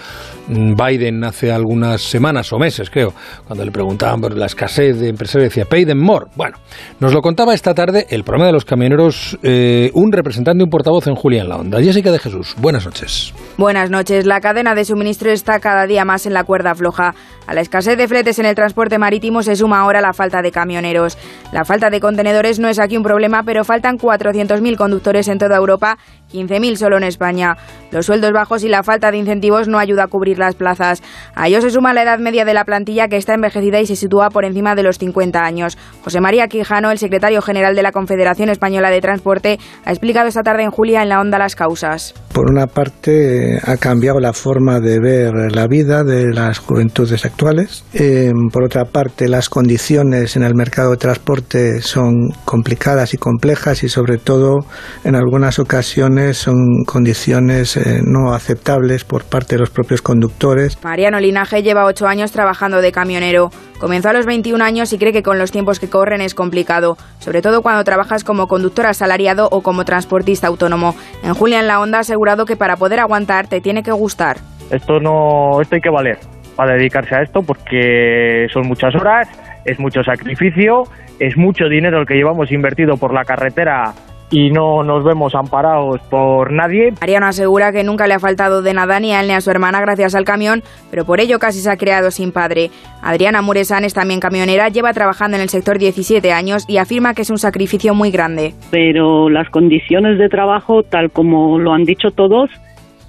mm, 0.50 0.74
Biden 0.76 1.24
hace 1.24 1.52
algunas 1.52 2.02
semanas 2.02 2.54
o 2.54 2.60
meses, 2.60 2.91
creo, 2.91 3.13
cuando 3.48 3.65
le 3.65 3.72
preguntaban 3.72 4.22
por 4.22 4.38
la 4.38 4.46
escasez 4.46 5.00
de 5.00 5.10
empresarios, 5.10 5.50
decía 5.50 5.65
pay 5.65 5.84
them 5.84 6.00
more. 6.00 6.28
Bueno, 6.36 6.58
nos 7.00 7.12
lo 7.12 7.22
contaba 7.22 7.56
esta 7.56 7.74
tarde 7.74 8.06
el 8.12 8.24
problema 8.24 8.46
de 8.46 8.54
los 8.54 8.65
camioneros, 8.65 9.39
eh, 9.41 9.89
un 9.96 10.12
representante, 10.12 10.63
un 10.63 10.69
portavoz 10.69 11.08
en 11.08 11.15
Julia 11.15 11.41
en 11.41 11.50
la 11.50 11.58
Onda. 11.58 11.82
Jessica 11.82 12.12
de 12.12 12.19
Jesús, 12.19 12.56
buenas 12.60 12.86
noches. 12.86 13.34
Buenas 13.58 13.89
noches. 13.89 14.28
La 14.28 14.39
cadena 14.39 14.76
de 14.76 14.86
suministro 14.86 15.22
está 15.31 15.59
cada 15.59 15.88
día 15.88 16.03
más 16.03 16.25
en 16.25 16.33
la 16.33 16.43
cuerda 16.43 16.75
floja. 16.75 17.15
A 17.47 17.53
la 17.53 17.62
escasez 17.62 17.97
de 17.97 18.07
fletes 18.07 18.39
en 18.39 18.45
el 18.45 18.55
transporte 18.55 18.97
marítimo 18.97 19.43
se 19.43 19.55
suma 19.55 19.79
ahora 19.79 20.01
la 20.01 20.13
falta 20.13 20.41
de 20.41 20.51
camioneros. 20.51 21.17
La 21.51 21.65
falta 21.65 21.89
de 21.89 21.99
contenedores 21.99 22.59
no 22.59 22.67
es 22.67 22.79
aquí 22.79 22.97
un 22.97 23.03
problema, 23.03 23.43
pero 23.43 23.63
faltan 23.63 23.97
400.000 23.97 24.77
conductores 24.77 25.27
en 25.27 25.38
toda 25.38 25.57
Europa, 25.57 25.97
15.000 26.31 26.75
solo 26.75 26.97
en 26.97 27.03
España. 27.03 27.57
Los 27.91 28.05
sueldos 28.05 28.31
bajos 28.31 28.63
y 28.63 28.69
la 28.69 28.83
falta 28.83 29.12
de 29.12 29.17
incentivos 29.17 29.67
no 29.67 29.77
ayuda 29.77 30.03
a 30.03 30.07
cubrir 30.07 30.39
las 30.39 30.55
plazas. 30.55 31.03
A 31.36 31.47
ello 31.47 31.62
se 31.62 31.69
suma 31.69 31.93
la 31.93 32.03
edad 32.03 32.19
media 32.19 32.45
de 32.45 32.53
la 32.53 32.65
plantilla 32.65 33.07
que 33.07 33.17
está 33.17 33.33
envejecida 33.33 33.79
y 33.79 33.86
se 33.86 33.95
sitúa 33.95 34.29
por 34.29 34.45
encima 34.45 34.75
de 34.75 34.83
los 34.83 34.97
50 34.97 35.43
años. 35.43 35.77
José 36.03 36.21
María 36.21 36.47
Quijano, 36.47 36.91
el 36.91 36.97
secretario 36.97 37.41
general 37.41 37.75
de 37.75 37.83
la 37.83 37.91
Confederación 37.91 38.49
Española 38.49 38.89
de 38.89 39.01
Transporte, 39.01 39.59
ha 39.86 39.91
explicado 39.91 40.27
esta 40.27 40.43
tarde 40.43 40.63
en 40.63 40.71
Julia 40.71 41.03
en 41.03 41.09
la 41.09 41.19
Onda 41.19 41.38
las 41.38 41.55
causas. 41.55 42.13
Por 42.33 42.49
una 42.49 42.67
parte, 42.67 43.59
ha 43.63 43.77
cambiado 43.77 44.19
la 44.19 44.33
forma 44.33 44.79
de 44.79 44.99
ver 44.99 45.12
la 45.32 45.67
vida 45.67 46.04
de 46.04 46.34
las 46.34 46.60
juventudes 46.60 47.26
actuales. 47.26 47.86
Eh, 47.93 48.32
por 48.52 48.63
otra 48.63 48.86
parte, 48.86 49.28
las 49.28 49.49
condiciones 49.49 50.36
en 50.36 50.43
el 50.43 50.56
mercado 50.56 50.91
de 50.91 50.97
transporte 50.97 51.82
son 51.82 52.30
complicadas 52.45 53.13
y 53.13 53.17
complejas 53.17 53.84
y, 53.84 53.89
sobre 53.89 54.17
todo, 54.17 54.60
en 55.04 55.15
algunas 55.15 55.60
ocasiones 55.60 56.38
son 56.38 56.84
condiciones 56.86 57.78
eh, 57.78 58.02
no 58.04 58.34
aceptables 58.34 59.04
por 59.04 59.23
parte 59.23 59.56
de 59.56 59.60
los 59.60 59.69
propios 59.69 60.02
conductores. 60.02 60.78
Mariano 60.84 61.19
Linaje 61.19 61.63
lleva 61.63 61.86
ocho 61.86 62.08
años 62.08 62.32
trabajando 62.32 62.82
de 62.82 62.91
camionero. 62.91 63.49
Comenzó 63.80 64.10
a 64.10 64.13
los 64.13 64.26
21 64.26 64.63
años 64.63 64.93
y 64.93 64.97
cree 64.97 65.12
que 65.12 65.23
con 65.23 65.38
los 65.38 65.52
tiempos 65.52 65.80
que 65.80 65.89
corren 65.89 66.21
es 66.21 66.36
complicado, 66.36 66.97
sobre 67.19 67.41
todo 67.41 67.62
cuando 67.62 67.84
trabajas 67.84 68.23
como 68.23 68.47
conductor 68.47 68.86
asalariado 68.86 69.49
o 69.52 69.62
como 69.62 69.84
transportista 69.84 70.47
autónomo. 70.47 70.95
En 71.21 71.34
Julia 71.34 71.60
en 71.60 71.67
la 71.67 71.82
Onda 71.82 71.97
ha 71.97 72.02
asegurado 72.02 72.45
que 72.45 72.56
para 72.56 72.78
poder 72.78 73.02
aguantar 73.02 73.47
te 73.47 73.60
tiene 73.60 73.84
que 73.84 73.91
gustar. 73.91 74.38
Esto 74.71 74.99
no, 74.99 75.62
esto 75.62 75.76
hay 75.76 75.82
que 75.82 75.89
valer 75.89 76.17
para 76.56 76.73
dedicarse 76.73 77.15
a 77.15 77.21
esto 77.21 77.41
porque 77.41 78.47
son 78.52 78.67
muchas 78.67 78.95
horas, 78.95 79.28
es 79.65 79.80
mucho 79.80 80.04
sacrificio, 80.04 80.84
es 81.19 81.38
mucho 81.38 81.67
dinero 81.67 81.99
el 81.99 82.08
que 82.08 82.15
llevamos 82.15 82.52
invertido 82.52 82.97
por 82.97 83.13
la 83.13 83.23
carretera 83.26 83.93
y 84.34 84.49
no 84.49 84.82
nos 84.82 85.04
vemos 85.04 85.36
amparados 85.36 86.02
por 86.10 86.52
nadie. 86.52 86.91
Mariano 86.99 87.28
asegura 87.28 87.71
que 87.71 87.84
nunca 87.84 88.08
le 88.08 88.15
ha 88.15 88.19
faltado 88.19 88.63
de 88.63 88.73
nada 88.73 88.99
ni 88.99 89.13
a 89.13 89.21
él 89.21 89.28
ni 89.28 89.34
a 89.34 89.41
su 89.41 89.52
hermana 89.52 89.80
gracias 89.80 90.15
al 90.15 90.26
camión, 90.26 90.63
pero 90.89 91.06
por 91.06 91.19
ello 91.19 91.38
casi 91.38 91.60
se 91.60 91.69
ha 91.69 91.78
creado 91.78 92.10
sin 92.10 92.32
padre. 92.32 92.71
Adriana 93.04 93.43
Muresan 93.43 93.86
es 93.86 93.93
también 93.93 94.19
camionera, 94.19 94.69
lleva 94.69 94.91
trabajando 94.91 95.38
en 95.38 95.43
el 95.43 95.49
sector 95.49 95.78
17 95.78 96.32
años 96.32 96.65
y 96.67 96.78
afirma 96.78 97.13
que 97.13 97.21
es 97.21 97.30
un 97.30 97.38
sacrificio 97.38 97.93
muy 97.93 98.10
grande. 98.10 98.54
Pero 98.71 99.30
las 99.30 99.49
condiciones 99.52 100.17
de 100.17 100.30
trabajo, 100.30 100.82
tal 100.82 101.12
como 101.12 101.60
lo 101.60 101.73
han 101.73 101.84
dicho 101.84 102.10
todos, 102.10 102.49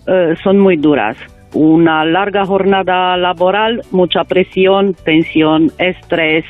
eh, 0.07 0.35
son 0.43 0.59
muy 0.59 0.77
duras. 0.77 1.17
Una 1.55 2.05
larga 2.05 2.45
jornada 2.45 3.17
laboral, 3.17 3.81
mucha 3.93 4.25
presión, 4.25 4.95
tensión, 5.05 5.71
estrés, 5.79 6.45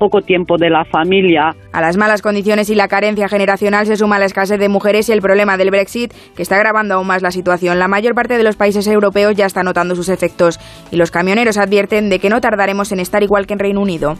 poco 0.00 0.22
tiempo 0.22 0.56
de 0.58 0.70
la 0.70 0.84
familia. 0.84 1.54
A 1.72 1.80
las 1.80 1.96
malas 1.96 2.22
condiciones 2.22 2.70
y 2.70 2.74
la 2.74 2.88
carencia 2.88 3.28
generacional 3.28 3.86
se 3.86 3.96
suma 3.96 4.18
la 4.18 4.24
escasez 4.24 4.58
de 4.58 4.68
mujeres 4.68 5.08
y 5.08 5.12
el 5.12 5.20
problema 5.20 5.58
del 5.58 5.70
Brexit, 5.70 6.12
que 6.34 6.42
está 6.42 6.56
agravando 6.56 6.94
aún 6.94 7.06
más 7.06 7.22
la 7.22 7.30
situación. 7.30 7.78
La 7.78 7.86
mayor 7.86 8.14
parte 8.14 8.38
de 8.38 8.42
los 8.42 8.56
países 8.56 8.86
europeos 8.86 9.36
ya 9.36 9.44
está 9.44 9.62
notando 9.62 9.94
sus 9.94 10.08
efectos 10.08 10.58
y 10.90 10.96
los 10.96 11.10
camioneros 11.10 11.58
advierten 11.58 12.08
de 12.08 12.18
que 12.18 12.30
no 12.30 12.40
tardaremos 12.40 12.90
en 12.92 13.00
estar 13.00 13.22
igual 13.22 13.46
que 13.46 13.52
en 13.52 13.58
Reino 13.60 13.80
Unido. 13.80 14.14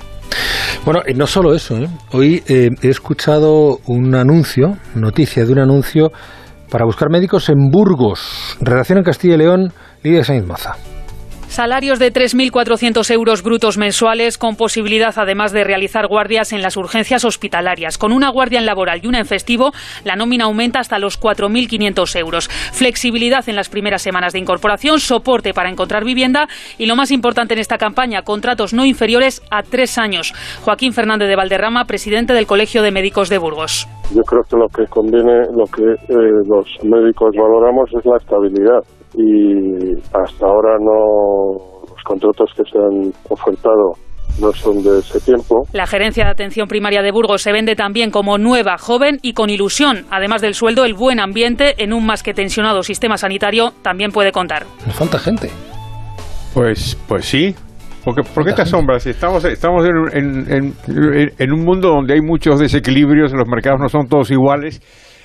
Bueno, 0.85 1.01
y 1.07 1.15
no 1.15 1.27
solo 1.27 1.55
eso. 1.55 1.77
¿eh? 1.79 1.89
Hoy 2.13 2.43
eh, 2.47 2.69
he 2.83 2.89
escuchado 2.89 3.79
un 3.87 4.15
anuncio, 4.15 4.77
noticia 4.95 5.45
de 5.45 5.53
un 5.53 5.61
anuncio 5.61 6.11
para 6.71 6.85
buscar 6.85 7.09
médicos 7.11 7.49
en 7.49 7.71
Burgos. 7.71 8.57
Relación 8.61 8.99
en 8.99 9.05
Castilla 9.05 9.35
y 9.35 9.39
León, 9.39 9.73
Lidia 10.03 10.25
Sainz 10.25 10.47
Maza. 10.47 10.77
Salarios 11.51 11.99
de 11.99 12.13
3.400 12.13 13.11
euros 13.11 13.43
brutos 13.43 13.77
mensuales, 13.77 14.39
con 14.39 14.55
posibilidad 14.55 15.13
además 15.17 15.51
de 15.51 15.65
realizar 15.65 16.07
guardias 16.07 16.53
en 16.53 16.63
las 16.63 16.77
urgencias 16.77 17.25
hospitalarias. 17.25 17.99
Con 17.99 18.13
una 18.13 18.31
guardia 18.31 18.61
en 18.61 18.67
laboral 18.67 19.01
y 19.03 19.09
una 19.09 19.19
en 19.19 19.27
festivo, 19.27 19.73
la 20.05 20.15
nómina 20.15 20.45
aumenta 20.45 20.79
hasta 20.79 21.01
los 21.01 21.21
4.500 21.21 22.17
euros. 22.21 22.49
Flexibilidad 22.49 23.49
en 23.49 23.57
las 23.57 23.69
primeras 23.69 24.01
semanas 24.01 24.33
de 24.33 24.39
incorporación, 24.39 25.01
soporte 25.01 25.53
para 25.53 25.71
encontrar 25.71 26.05
vivienda 26.05 26.47
y 26.79 26.87
lo 26.87 26.95
más 26.95 27.11
importante 27.11 27.55
en 27.55 27.61
esta 27.61 27.79
campaña, 27.79 28.23
contratos 28.23 28.73
no 28.73 28.87
inferiores 28.87 29.43
a 29.51 29.65
tres 29.65 29.99
años. 29.99 30.33
Joaquín 30.63 30.93
Fernández 30.93 31.29
de 31.29 31.35
Valderrama, 31.35 31.85
presidente 31.87 32.33
del 32.33 32.47
Colegio 32.47 32.83
de 32.83 32.93
Médicos 32.93 33.29
de 33.29 33.39
Burgos. 33.39 33.89
Yo 34.15 34.23
creo 34.23 34.43
que 34.49 34.57
lo 34.57 34.69
que 34.69 34.87
conviene, 34.89 35.47
lo 35.53 35.65
que 35.65 35.83
eh, 35.83 36.45
los 36.47 36.67
médicos 36.85 37.31
valoramos 37.37 37.91
es 37.99 38.07
la 38.07 38.19
estabilidad 38.19 38.85
y 39.15 39.95
hasta 40.13 40.47
ahora 40.47 40.77
no 40.79 41.81
los 41.89 42.03
contratos 42.05 42.51
que 42.57 42.63
se 42.71 42.79
han 42.79 43.13
ofertado 43.29 43.93
no 44.41 44.53
son 44.53 44.83
de 44.83 45.01
ese 45.01 45.21
tiempo. 45.21 45.67
La 45.73 45.87
gerencia 45.87 46.25
de 46.25 46.31
atención 46.31 46.69
primaria 46.69 47.03
de 47.03 47.11
Burgos 47.11 47.43
se 47.43 47.53
vende 47.53 47.75
también 47.75 48.11
como 48.11 48.39
nueva, 48.39 48.79
joven 48.79 49.19
y 49.23 49.33
con 49.33 49.51
ilusión. 49.51 50.05
Además 50.11 50.41
del 50.41 50.55
sueldo, 50.55 50.85
el 50.85 50.95
buen 50.95 51.21
ambiente 51.21 51.75
en 51.83 51.93
un 51.93 52.07
más 52.07 52.23
que 52.23 52.33
tensionado 52.33 52.83
sistema 52.83 53.17
sanitario 53.17 53.73
también 53.83 54.13
puede 54.13 54.33
contar. 54.33 54.65
Me 54.87 54.93
falta 54.93 55.19
gente. 55.19 55.51
Pues, 56.55 56.97
pues 57.09 57.25
sí. 57.27 57.55
Porque, 58.05 58.23
¿Por 58.23 58.47
qué 58.47 58.53
te 58.53 58.63
asombras? 58.63 59.07
Estamos, 59.07 59.45
estamos 59.45 59.85
en, 59.85 60.17
en, 60.17 60.75
en, 60.89 61.33
en 61.39 61.53
un 61.53 61.65
mundo 61.65 61.89
donde 61.89 62.15
hay 62.15 62.23
muchos 62.23 62.59
desequilibrios, 62.59 63.33
los 63.33 63.47
mercados 63.47 63.79
no 63.79 63.89
son 63.89 64.09
todos 64.09 64.31
iguales 64.31 64.81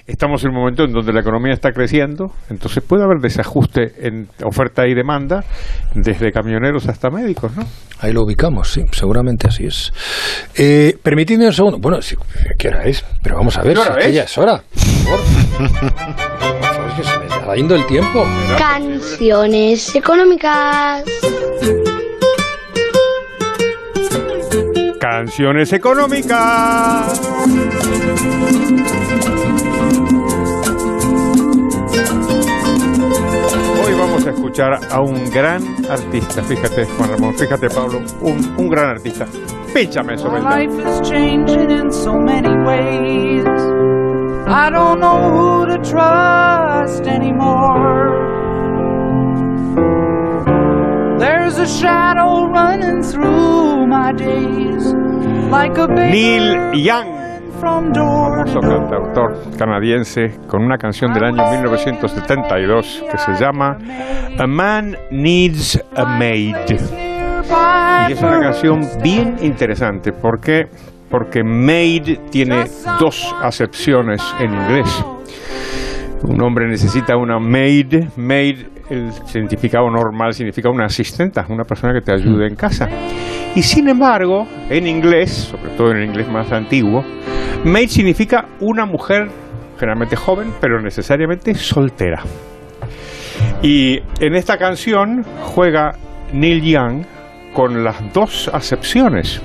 estamos 0.08 0.44
en 0.44 0.50
un 0.52 0.56
momento 0.58 0.84
en 0.84 0.91
donde 0.91 1.12
la 1.12 1.22
economía 1.22 1.54
está 1.54 1.72
creciendo, 1.72 2.32
entonces 2.50 2.84
puede 2.88 3.04
haber 3.04 3.18
desajuste 3.20 4.08
en 4.08 4.28
oferta 4.44 4.88
y 4.88 4.94
demanda, 4.94 5.44
desde 5.96 6.32
camioneros 6.32 6.88
hasta 6.88 7.10
médicos, 7.10 7.56
¿no? 7.56 7.63
Ahí 8.00 8.13
lo 8.13 8.22
ubicamos, 8.24 8.70
sí, 8.72 8.82
seguramente 8.91 9.48
así 9.48 9.65
es. 9.65 9.91
Eh, 10.56 10.96
permitidme 11.02 11.48
un 11.48 11.54
segundo. 11.54 11.78
Bueno, 11.80 12.02
sí, 12.02 12.15
¿qué 12.58 12.68
hora 12.68 12.84
es? 12.84 13.04
Pero 13.24 13.38
vamos 13.38 13.58
a 13.58 13.63
ver, 13.63 13.74
¿Qué 13.74 13.80
hora 13.80 14.02
si 14.02 14.10
es? 14.10 14.15
ya 14.15 14.24
es 14.24 14.38
hora. 14.38 14.62
Por 14.63 14.80
favor. 14.80 15.20
Por 15.58 16.63
favor, 16.63 16.89
es 16.89 16.94
que 16.96 17.04
se 17.04 17.20
me 17.20 17.26
está 17.26 17.56
yendo 17.56 17.76
el 17.76 17.86
tiempo. 17.88 18.26
Canciones 18.58 19.96
económicas. 19.96 21.04
canciones 25.00 25.72
económicas. 25.72 27.22
Escuchar 34.36 34.80
a 34.91 35.02
un 35.02 35.30
gran 35.32 35.63
artista, 35.89 36.43
fíjate 36.43 36.86
Juan 36.86 37.10
Ramón, 37.12 37.34
fíjate 37.36 37.69
Pablo, 37.69 38.00
un, 38.21 38.56
un 38.58 38.69
gran 38.69 38.89
artista. 38.89 39.26
Píchame 39.74 40.17
sobre 40.17 40.39
el 40.39 40.43
Life 40.43 40.80
is 40.80 41.10
changing 41.10 41.71
in 41.71 41.91
so 41.91 42.13
many 42.19 42.50
ways. 42.65 43.45
I 44.48 44.69
don't 44.69 45.00
know 45.00 45.32
who 45.32 45.65
to 45.65 45.78
trust 45.80 47.08
anymore. 47.08 48.13
There's 51.19 51.58
a 51.58 51.67
shadow 51.67 52.45
running 52.48 53.02
through 53.02 53.88
my 53.88 54.12
days, 54.13 54.93
like 55.50 55.78
a 55.78 55.88
Neil 55.88 56.76
Young, 56.76 57.35
famoso 57.65 58.60
cantautor 58.60 59.58
canadiense, 59.58 60.38
con 60.47 60.63
una 60.63 60.78
canción 60.78 61.12
del 61.13 61.23
año 61.23 61.43
1972 61.49 63.04
que 63.12 63.17
se 63.17 63.34
llama 63.34 63.78
A 64.38 64.45
Man 64.45 64.95
Needs 65.12 65.84
a 65.95 66.06
Maid. 66.06 66.56
Y 68.08 68.12
es 68.12 68.21
una 68.21 68.39
canción 68.39 68.82
bien 69.01 69.38
interesante. 69.41 70.12
¿Por 70.12 70.39
qué? 70.39 70.65
Porque 71.10 71.43
maid 71.43 72.19
tiene 72.30 72.65
dos 72.99 73.34
acepciones 73.41 74.21
en 74.39 74.54
inglés. 74.54 75.06
Un 76.23 76.41
hombre 76.43 76.67
necesita 76.67 77.17
una 77.17 77.39
maid. 77.39 78.10
Maid, 78.15 78.58
el 78.89 79.12
significado 79.25 79.89
normal 79.89 80.34
significa 80.34 80.69
una 80.69 80.86
asistenta, 80.86 81.45
una 81.49 81.63
persona 81.63 81.93
que 81.93 82.01
te 82.01 82.13
ayude 82.13 82.47
en 82.47 82.56
casa. 82.56 82.88
Y 83.56 83.62
sin 83.62 83.88
embargo, 83.88 84.45
en 84.69 84.86
inglés, 84.86 85.32
sobre 85.32 85.71
todo 85.78 85.91
en 85.91 85.97
el 85.97 86.06
inglés 86.06 86.28
más 86.28 86.51
antiguo, 86.51 87.04
maid 87.65 87.89
significa 87.89 88.45
una 88.62 88.86
mujer 88.86 89.28
generalmente 89.78 90.15
joven, 90.15 90.54
pero 90.62 90.82
necesariamente 90.82 91.54
soltera. 91.56 92.23
Y 93.62 93.97
en 94.19 94.36
esta 94.36 94.58
canción 94.58 95.23
juega 95.41 95.93
Neil 96.32 96.62
Young 96.62 97.06
con 97.54 97.84
las 97.84 98.13
dos 98.13 98.49
acepciones. 98.54 99.41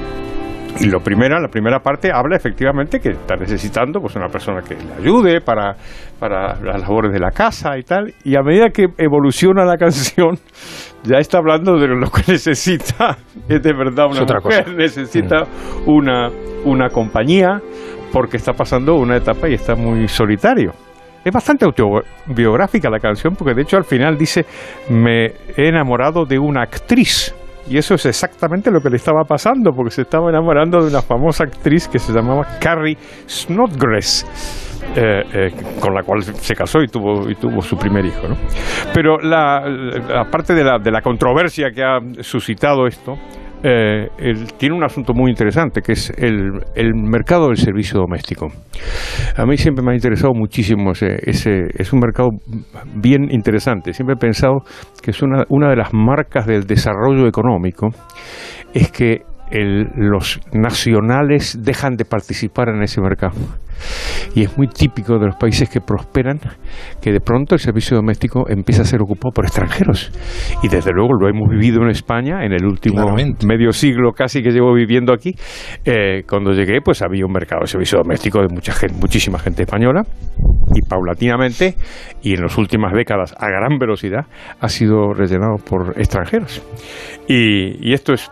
Y 0.79 0.87
lo 0.87 1.01
primera, 1.01 1.41
la 1.41 1.49
primera 1.49 1.81
parte 1.81 2.11
habla 2.13 2.37
efectivamente 2.37 3.01
que 3.01 3.11
está 3.11 3.35
necesitando 3.37 4.01
pues 4.01 4.15
una 4.17 4.29
persona 4.29 4.61
que 4.63 4.77
le 4.77 4.95
ayude 4.95 5.41
para, 5.41 5.75
para 6.19 6.61
las 6.61 6.81
labores 6.81 7.13
de 7.13 7.19
la 7.19 7.33
casa 7.33 7.77
y 7.77 7.83
tal. 7.83 8.15
Y 8.25 8.37
a 8.37 8.43
medida 8.43 8.69
que 8.71 8.87
evoluciona 8.97 9.65
la 9.65 9.77
canción, 9.79 10.39
ya 11.03 11.19
está 11.19 11.39
hablando 11.39 11.77
de 11.77 11.89
lo 11.89 12.09
que 12.11 12.33
necesita, 12.33 13.19
es 13.49 13.63
de 13.63 13.73
verdad 13.73 14.07
una 14.07 14.17
Es 14.17 14.21
otra 14.23 14.41
mujer, 14.43 14.65
cosa. 14.65 14.77
necesita 14.77 15.43
una, 15.87 16.31
una 16.65 16.89
compañía 16.89 17.61
porque 18.13 18.37
está 18.37 18.53
pasando 18.53 18.95
una 18.97 19.17
etapa 19.17 19.49
y 19.49 19.55
está 19.55 19.75
muy 19.75 20.07
solitario. 20.09 20.73
Es 21.25 21.33
bastante 21.33 21.65
autobiográfica 21.67 22.89
la 22.89 22.99
canción 22.99 23.35
porque 23.37 23.55
de 23.55 23.63
hecho 23.63 23.77
al 23.77 23.85
final 23.85 24.17
dice 24.17 24.45
me 24.89 25.27
he 25.57 25.69
enamorado 25.69 26.25
de 26.25 26.39
una 26.39 26.63
actriz 26.63 27.35
y 27.69 27.77
eso 27.77 27.95
es 27.95 28.07
exactamente 28.07 28.71
lo 28.71 28.81
que 28.81 28.89
le 28.89 28.97
estaba 28.97 29.23
pasando 29.25 29.71
porque 29.73 29.91
se 29.91 30.03
estaba 30.03 30.31
enamorando 30.31 30.81
de 30.83 30.89
una 30.89 31.03
famosa 31.03 31.45
actriz 31.45 31.87
que 31.89 31.99
se 31.99 32.13
llamaba 32.13 32.47
Carrie 32.59 32.97
Snodgrass. 33.29 34.27
eh, 34.97 35.23
eh, 35.35 35.51
con 35.79 35.95
la 35.95 36.03
cual 36.03 36.23
se 36.23 36.55
casó 36.55 36.81
y 36.83 36.87
tuvo 36.89 37.29
y 37.31 37.35
tuvo 37.35 37.61
su 37.61 37.77
primer 37.77 38.05
hijo, 38.07 38.27
¿no? 38.27 38.37
Pero 38.95 39.19
la, 39.19 39.61
la- 39.69 40.23
aparte 40.23 40.55
de 40.55 40.65
la, 40.65 40.79
de 40.79 40.91
la 40.91 41.01
controversia 41.03 41.71
que 41.71 41.83
ha 41.85 41.99
suscitado 42.23 42.87
esto, 42.87 43.15
eh, 43.63 44.09
el- 44.19 44.53
tiene 44.55 44.75
un 44.77 44.85
asunto 44.85 45.13
muy 45.15 45.31
interesante 45.31 45.81
que 45.83 45.93
es 45.93 46.11
el, 46.17 46.51
el 46.75 46.95
mercado 46.95 47.49
del 47.49 47.57
servicio 47.57 48.01
doméstico. 48.01 48.49
A 49.37 49.45
mí 49.47 49.57
siempre 49.57 49.85
me 49.85 49.93
ha 49.93 49.95
interesado 49.95 50.33
muchísimo 50.35 50.93
ese, 50.93 51.19
ese 51.23 51.67
es 51.75 51.93
un 51.93 52.01
mercado 52.01 52.29
bien 52.95 53.31
interesante. 53.31 53.93
Siempre 53.93 54.15
he 54.15 54.19
pensado 54.19 54.61
que 55.03 55.11
es 55.11 55.23
una, 55.23 55.45
una 55.49 55.69
de 55.71 55.77
las 55.77 55.93
marcas 55.93 56.47
del 56.47 56.65
desarrollo 56.67 57.27
económico 57.27 57.89
es 58.75 58.91
que 58.91 59.23
el- 59.51 59.89
los 59.97 60.41
nacionales 60.53 61.59
dejan 61.61 61.95
de 61.97 62.05
participar 62.05 62.69
en 62.69 62.83
ese 62.83 63.01
mercado. 63.01 63.35
Y 64.35 64.43
es 64.45 64.57
muy 64.57 64.69
típico 64.69 65.19
de 65.19 65.27
los 65.27 65.37
países 65.37 65.69
que 65.69 65.81
prosperan 65.81 66.41
que 67.01 67.13
de 67.13 67.21
pronto 67.21 67.55
el 67.55 67.61
servicio 67.61 67.97
doméstico 67.97 68.49
empieza 68.49 68.83
a 68.83 68.85
ser 68.85 69.01
ocupado 69.03 69.33
por 69.33 69.45
extranjeros. 69.45 70.11
Y 70.63 70.69
desde 70.69 70.93
luego 70.93 71.15
lo 71.15 71.29
hemos 71.29 71.49
vivido 71.49 71.83
en 71.83 71.91
España 71.91 72.45
en 72.45 72.53
el 72.53 72.65
último 72.65 73.17
medio 73.47 73.73
siglo 73.73 74.13
casi 74.13 74.43
que 74.43 74.51
llevo 74.51 74.73
viviendo 74.73 75.13
aquí. 75.13 75.35
Eh, 75.85 76.23
cuando 76.29 76.53
llegué, 76.53 76.81
pues 76.83 77.03
había 77.03 77.27
un 77.27 77.33
mercado 77.33 77.63
de 77.63 77.67
servicio 77.67 77.99
doméstico 77.99 78.41
de 78.41 78.49
mucha 78.49 78.73
gente, 78.73 78.97
muchísima 79.01 79.39
gente 79.39 79.63
española 79.63 80.03
y 80.75 80.83
paulatinamente 80.83 81.75
y 82.23 82.35
en 82.35 82.43
las 82.43 82.57
últimas 82.57 82.93
décadas 82.93 83.35
a 83.39 83.49
gran 83.49 83.79
velocidad 83.79 84.27
ha 84.61 84.69
sido 84.69 85.13
rellenado 85.13 85.57
por 85.57 85.95
extranjeros. 85.99 86.63
Y, 87.29 87.89
y 87.89 87.93
esto 87.93 88.13
es, 88.13 88.31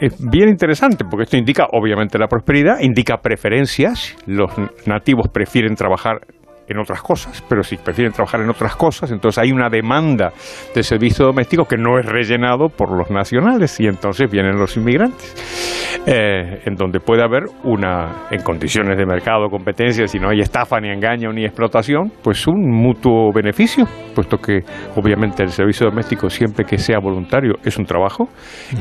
es 0.00 0.16
bien 0.30 0.48
interesante 0.48 1.04
porque 1.04 1.24
esto 1.24 1.36
indica 1.36 1.66
obviamente 1.72 2.18
la 2.18 2.26
prosperidad, 2.26 2.80
indica 2.80 3.18
preferencias. 3.18 4.16
Los 4.26 4.50
nativos 4.86 5.28
prefieren 5.28 5.76
trabajar 5.76 6.26
en 6.68 6.78
otras 6.78 7.02
cosas, 7.02 7.42
pero 7.48 7.62
si 7.62 7.76
prefieren 7.76 8.12
trabajar 8.12 8.40
en 8.40 8.50
otras 8.50 8.76
cosas, 8.76 9.10
entonces 9.10 9.42
hay 9.42 9.52
una 9.52 9.68
demanda 9.68 10.32
de 10.74 10.82
servicio 10.82 11.26
doméstico 11.26 11.64
que 11.64 11.76
no 11.76 11.98
es 11.98 12.06
rellenado 12.06 12.68
por 12.68 12.96
los 12.96 13.10
nacionales 13.10 13.78
y 13.80 13.86
entonces 13.86 14.30
vienen 14.30 14.56
los 14.56 14.76
inmigrantes, 14.76 16.00
eh, 16.06 16.62
en 16.64 16.74
donde 16.74 17.00
puede 17.00 17.22
haber 17.22 17.44
una, 17.64 18.26
en 18.30 18.42
condiciones 18.42 18.96
de 18.96 19.06
mercado, 19.06 19.48
competencia, 19.48 20.06
si 20.06 20.18
no 20.18 20.30
hay 20.30 20.40
estafa, 20.40 20.80
ni 20.80 20.88
engaño, 20.88 21.32
ni 21.32 21.44
explotación, 21.44 22.12
pues 22.22 22.46
un 22.46 22.70
mutuo 22.70 23.32
beneficio, 23.32 23.86
puesto 24.14 24.38
que 24.38 24.60
obviamente 24.96 25.42
el 25.42 25.50
servicio 25.50 25.88
doméstico 25.88 26.30
siempre 26.30 26.64
que 26.64 26.78
sea 26.78 26.98
voluntario 26.98 27.54
es 27.64 27.76
un 27.78 27.84
trabajo 27.84 28.28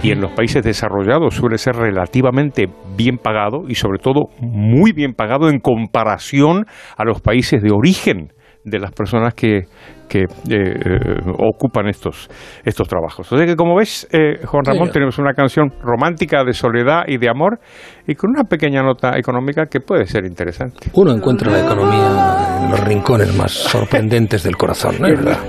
y 0.01 0.11
en 0.11 0.21
los 0.21 0.31
países 0.31 0.63
desarrollados 0.63 1.35
suele 1.35 1.57
ser 1.57 1.75
relativamente 1.75 2.67
bien 2.95 3.17
pagado 3.17 3.63
y 3.67 3.75
sobre 3.75 3.99
todo 3.99 4.29
muy 4.39 4.91
bien 4.91 5.13
pagado 5.13 5.49
en 5.49 5.59
comparación 5.59 6.65
a 6.97 7.03
los 7.03 7.21
países 7.21 7.61
de 7.61 7.72
origen 7.73 8.31
de 8.65 8.79
las 8.79 8.93
personas 8.93 9.33
que, 9.33 9.63
que 10.07 10.19
eh, 10.19 10.25
eh, 10.49 11.19
ocupan 11.37 11.87
estos, 11.89 12.29
estos 12.63 12.87
trabajos. 12.87 13.29
O 13.29 13.37
sea 13.37 13.45
que 13.45 13.57
como 13.57 13.75
ves, 13.75 14.07
eh, 14.09 14.37
Juan 14.45 14.63
Sí, 14.63 14.71
Ramón, 14.71 14.87
ya. 14.87 14.93
tenemos 14.93 15.19
una 15.19 15.33
canción 15.33 15.69
romántica 15.81 16.45
de 16.45 16.53
soledad 16.53 17.01
y 17.07 17.17
de 17.17 17.27
amor 17.29 17.59
y 18.07 18.15
con 18.15 18.29
una 18.29 18.45
pequeña 18.45 18.81
nota 18.81 19.17
económica 19.17 19.65
que 19.65 19.81
puede 19.81 20.05
ser 20.05 20.23
interesante. 20.23 20.89
Uno 20.93 21.11
encuentra 21.11 21.51
la 21.51 21.59
economía 21.59 22.59
en 22.63 22.71
los 22.71 22.79
rincones 22.85 23.35
más 23.35 23.51
sorprendentes 23.51 24.43
del 24.43 24.55
corazón, 24.55 24.95
¿no 24.99 25.07
es 25.07 25.17
verdad? 25.17 25.39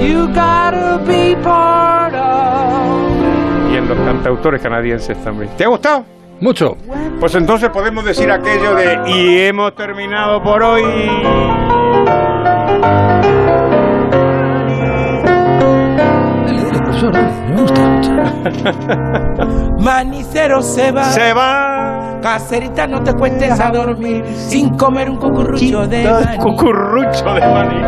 You 0.00 0.26
gotta 0.28 0.98
be 1.06 1.36
part 1.42 2.14
of. 2.14 3.70
Y 3.70 3.76
en 3.76 3.86
los 3.86 3.98
cantautores 3.98 4.62
canadienses 4.62 5.22
también. 5.22 5.50
¿Te 5.58 5.64
ha 5.64 5.68
gustado? 5.68 6.04
Mucho. 6.40 6.76
Pues 7.18 7.34
entonces 7.34 7.70
podemos 7.70 8.04
decir 8.04 8.30
aquello 8.30 8.74
de 8.74 9.00
y 9.06 9.38
hemos 9.38 9.74
terminado 9.74 10.42
por 10.42 10.62
hoy. 10.62 10.82
Manicero 19.78 20.62
se 20.62 20.90
va. 20.92 21.04
Se 21.04 21.32
va. 21.32 22.18
Caserita, 22.22 22.86
no 22.86 23.02
te 23.02 23.12
cuentes 23.14 23.58
a 23.60 23.70
dormir 23.70 24.24
sin 24.26 24.76
comer 24.76 25.10
un 25.10 25.16
cucurrucho 25.16 25.86
de 25.86 26.04
maní. 26.04 26.38
Cucurrucho 26.38 27.34
de 27.34 27.40
maní. 27.40 27.80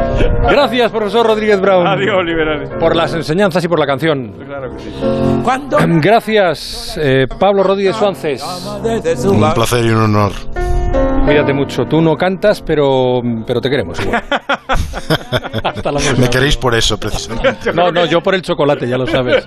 Gracias, 0.49 0.91
profesor 0.93 1.27
Rodríguez 1.27 1.61
Brown. 1.61 1.87
Adiós, 1.87 2.25
liberales. 2.25 2.71
Por 2.79 2.95
las 2.95 3.15
enseñanzas 3.15 3.65
y 3.65 3.69
por 3.69 3.79
la 3.79 3.87
canción. 3.87 4.33
Claro 4.45 4.71
que 4.77 4.83
sí. 4.83 4.93
Cuando 5.43 5.79
Gracias, 6.01 6.99
eh, 7.03 7.27
Pablo 7.39 7.63
Rodríguez 7.63 7.97
Suárez. 7.97 8.45
Un 9.25 9.53
placer 9.55 9.85
y 9.85 9.91
un 9.91 10.03
honor. 10.03 10.33
Cuídate 11.29 11.53
mucho. 11.53 11.85
Tú 11.85 12.01
no 12.01 12.17
cantas, 12.17 12.63
pero, 12.63 13.21
pero 13.47 13.61
te 13.61 13.69
queremos 13.69 14.01
igual. 14.01 14.25
Hasta 15.63 15.93
la 15.93 16.01
próxima. 16.01 16.19
Me 16.19 16.31
queréis 16.31 16.57
por 16.57 16.75
eso, 16.75 16.99
precisamente. 16.99 17.73
No, 17.75 17.93
no, 17.93 18.07
yo 18.07 18.23
por 18.23 18.35
el 18.35 18.41
chocolate, 18.41 18.89
ya 18.89 18.97
lo 18.97 19.07
sabes. 19.07 19.47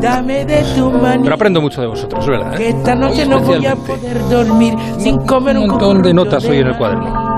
dame 0.00 0.44
de 0.44 0.62
tu 0.76 0.90
maní. 0.92 1.24
Pero 1.24 1.34
aprendo 1.34 1.60
mucho 1.60 1.80
de 1.80 1.88
vosotros, 1.88 2.22
es 2.24 2.30
verdad. 2.30 2.54
Que 2.56 2.68
¿eh? 2.68 2.74
esta 2.76 2.94
noche 2.94 3.26
no 3.26 3.40
voy 3.40 3.66
a 3.66 3.74
poder 3.74 4.20
dormir 4.28 4.74
sin 4.98 5.18
comer 5.26 5.56
un 5.58 5.64
Un 5.64 5.70
montón 5.70 6.02
de 6.02 6.14
notas 6.14 6.44
hoy 6.44 6.58
en 6.58 6.68
el 6.68 6.76
cuaderno. 6.76 7.32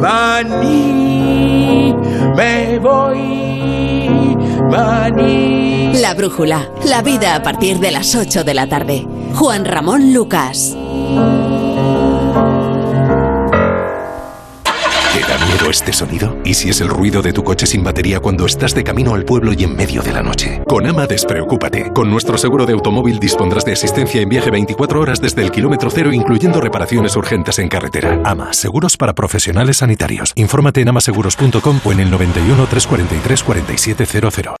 Maní, 0.00 1.94
me 2.36 2.78
voy, 2.78 4.36
maní. 4.70 5.69
La 6.10 6.14
brújula, 6.14 6.68
la 6.86 7.02
vida 7.02 7.36
a 7.36 7.42
partir 7.44 7.78
de 7.78 7.92
las 7.92 8.16
8 8.16 8.42
de 8.42 8.52
la 8.52 8.66
tarde. 8.68 9.06
Juan 9.34 9.64
Ramón 9.64 10.12
Lucas. 10.12 10.76
¿Te 15.12 15.20
da 15.20 15.46
miedo 15.46 15.70
este 15.70 15.92
sonido? 15.92 16.36
¿Y 16.44 16.54
si 16.54 16.68
es 16.68 16.80
el 16.80 16.88
ruido 16.88 17.22
de 17.22 17.32
tu 17.32 17.44
coche 17.44 17.64
sin 17.64 17.84
batería 17.84 18.18
cuando 18.18 18.44
estás 18.46 18.74
de 18.74 18.82
camino 18.82 19.14
al 19.14 19.24
pueblo 19.24 19.52
y 19.56 19.62
en 19.62 19.76
medio 19.76 20.02
de 20.02 20.10
la 20.10 20.20
noche? 20.20 20.60
Con 20.66 20.84
Ama 20.84 21.06
despreocúpate. 21.06 21.92
Con 21.92 22.10
nuestro 22.10 22.36
seguro 22.36 22.66
de 22.66 22.72
automóvil 22.72 23.20
dispondrás 23.20 23.64
de 23.64 23.74
asistencia 23.74 24.20
en 24.20 24.30
viaje 24.30 24.50
24 24.50 25.00
horas 25.00 25.20
desde 25.20 25.44
el 25.44 25.52
kilómetro 25.52 25.90
cero, 25.92 26.12
incluyendo 26.12 26.60
reparaciones 26.60 27.14
urgentes 27.14 27.60
en 27.60 27.68
carretera. 27.68 28.20
Ama, 28.24 28.52
seguros 28.52 28.96
para 28.96 29.14
profesionales 29.14 29.76
sanitarios. 29.76 30.32
Infórmate 30.34 30.80
en 30.80 30.88
amaseguros.com 30.88 31.80
o 31.84 31.92
en 31.92 32.00
el 32.00 32.10
91 32.10 32.66
343 32.66 33.44
4700. 33.44 34.60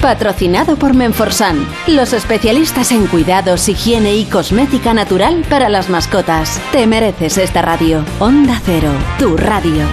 Patrocinado 0.00 0.76
por 0.76 0.94
Menforsan, 0.94 1.66
los 1.86 2.12
especialistas 2.12 2.92
en 2.92 3.06
cuidados, 3.06 3.68
higiene 3.68 4.16
y 4.16 4.24
cosmética 4.24 4.94
natural 4.94 5.44
para 5.48 5.68
las 5.68 5.88
mascotas. 5.88 6.60
Te 6.72 6.86
mereces 6.86 7.38
esta 7.38 7.62
radio. 7.62 8.04
Onda 8.18 8.60
Cero, 8.64 8.92
tu 9.18 9.36
radio. 9.36 9.84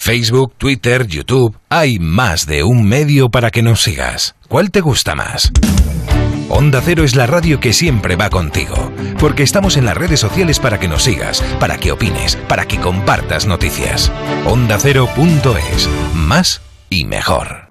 Facebook, 0.00 0.54
Twitter, 0.56 1.06
YouTube, 1.06 1.56
hay 1.68 1.98
más 1.98 2.46
de 2.46 2.62
un 2.62 2.84
medio 2.88 3.28
para 3.28 3.50
que 3.50 3.62
nos 3.62 3.82
sigas. 3.82 4.36
¿Cuál 4.48 4.70
te 4.70 4.80
gusta 4.80 5.14
más? 5.14 5.52
Onda 6.48 6.80
Cero 6.82 7.04
es 7.04 7.14
la 7.14 7.26
radio 7.26 7.60
que 7.60 7.74
siempre 7.74 8.16
va 8.16 8.30
contigo, 8.30 8.90
porque 9.18 9.42
estamos 9.42 9.76
en 9.76 9.84
las 9.84 9.96
redes 9.96 10.20
sociales 10.20 10.58
para 10.58 10.80
que 10.80 10.88
nos 10.88 11.02
sigas, 11.02 11.42
para 11.60 11.76
que 11.76 11.92
opines, 11.92 12.36
para 12.48 12.66
que 12.66 12.78
compartas 12.78 13.46
noticias. 13.46 14.10
OndaCero.es, 14.46 15.88
más 16.14 16.62
y 16.88 17.04
mejor. 17.04 17.67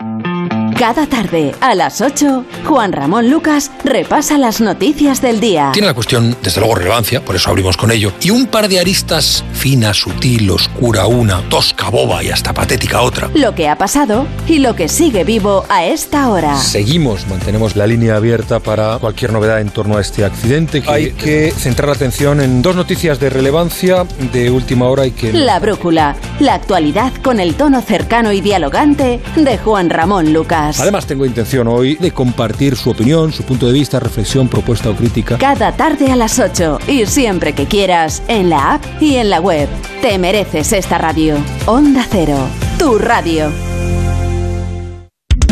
Cada 0.78 1.08
tarde 1.08 1.56
a 1.60 1.74
las 1.74 2.02
8, 2.02 2.46
Juan 2.66 2.92
Ramón 2.92 3.32
Lucas 3.32 3.72
repasa 3.84 4.38
las 4.38 4.62
noticias 4.62 5.24
del 5.24 5.40
día. 5.40 5.72
Tiene 5.74 5.88
la 5.88 5.96
cuestión, 5.96 6.38
desde 6.44 6.62
luego, 6.62 6.76
relevancia, 6.76 7.26
por 7.26 7.36
eso 7.36 7.50
abrimos 7.50 7.76
con 7.76 7.90
ello, 7.90 8.14
y 8.22 8.30
un 8.30 8.46
par 8.46 8.70
de 8.70 8.80
aristas 8.80 9.44
fina, 9.54 9.92
sutil, 9.96 10.52
oscura 10.52 11.08
una, 11.08 11.42
tosca, 11.50 11.90
boba 11.90 12.24
y 12.24 12.30
hasta 12.30 12.54
patética 12.54 13.02
otra. 13.02 13.32
Lo 13.34 13.56
que 13.56 13.68
ha 13.68 13.76
pasado 13.76 14.28
y 14.48 14.60
lo 14.60 14.76
que 14.76 14.88
sigue 14.88 15.24
vivo 15.24 15.66
a 15.68 15.84
esta 15.84 16.30
hora. 16.30 16.56
Seguimos, 16.58 17.26
mantenemos 17.28 17.76
la 17.76 17.88
línea 17.88 18.16
abierta 18.16 18.60
para 18.60 19.00
cualquier 19.00 19.34
novedad 19.34 19.60
en 19.62 19.72
torno 19.72 19.98
a 19.98 20.02
este 20.02 20.26
accidente. 20.26 20.84
Hay 20.86 21.10
que 21.14 21.52
centrar 21.58 21.88
la 21.88 21.96
atención 21.96 22.40
en 22.40 22.62
dos 22.62 22.76
noticias 22.76 23.20
de 23.20 23.32
relevancia 23.32 24.06
de 24.32 24.52
última 24.52 24.86
hora 24.86 25.08
y 25.08 25.12
que... 25.12 25.34
La 25.34 25.58
brújula, 25.60 26.16
la 26.40 26.54
actualidad 26.54 27.12
con 27.24 27.40
el 27.40 27.56
tono 27.56 27.82
cercano 27.82 28.32
y 28.32 28.42
dialogante 28.42 29.20
de 29.36 29.58
Juan 29.58 29.90
Ramón 29.90 30.34
Lucas. 30.34 30.67
Además 30.80 31.06
tengo 31.06 31.26
intención 31.26 31.68
hoy 31.68 31.96
de 31.96 32.12
compartir 32.12 32.76
su 32.76 32.90
opinión, 32.90 33.32
su 33.32 33.44
punto 33.44 33.68
de 33.68 33.74
vista, 33.74 34.00
reflexión, 34.00 34.48
propuesta 34.48 34.90
o 34.90 34.96
crítica. 34.96 35.38
Cada 35.38 35.72
tarde 35.72 36.12
a 36.12 36.16
las 36.16 36.40
8 36.40 36.80
y 36.88 37.06
siempre 37.06 37.54
que 37.54 37.66
quieras 37.66 38.22
en 38.28 38.50
la 38.50 38.74
app 38.74 38.84
y 39.02 39.16
en 39.16 39.30
la 39.30 39.40
web. 39.40 39.70
Te 40.02 40.18
mereces 40.18 40.74
esta 40.74 40.98
radio. 40.98 41.36
Onda 41.66 42.06
Cero, 42.10 42.38
tu 42.78 42.98
radio. 42.98 43.52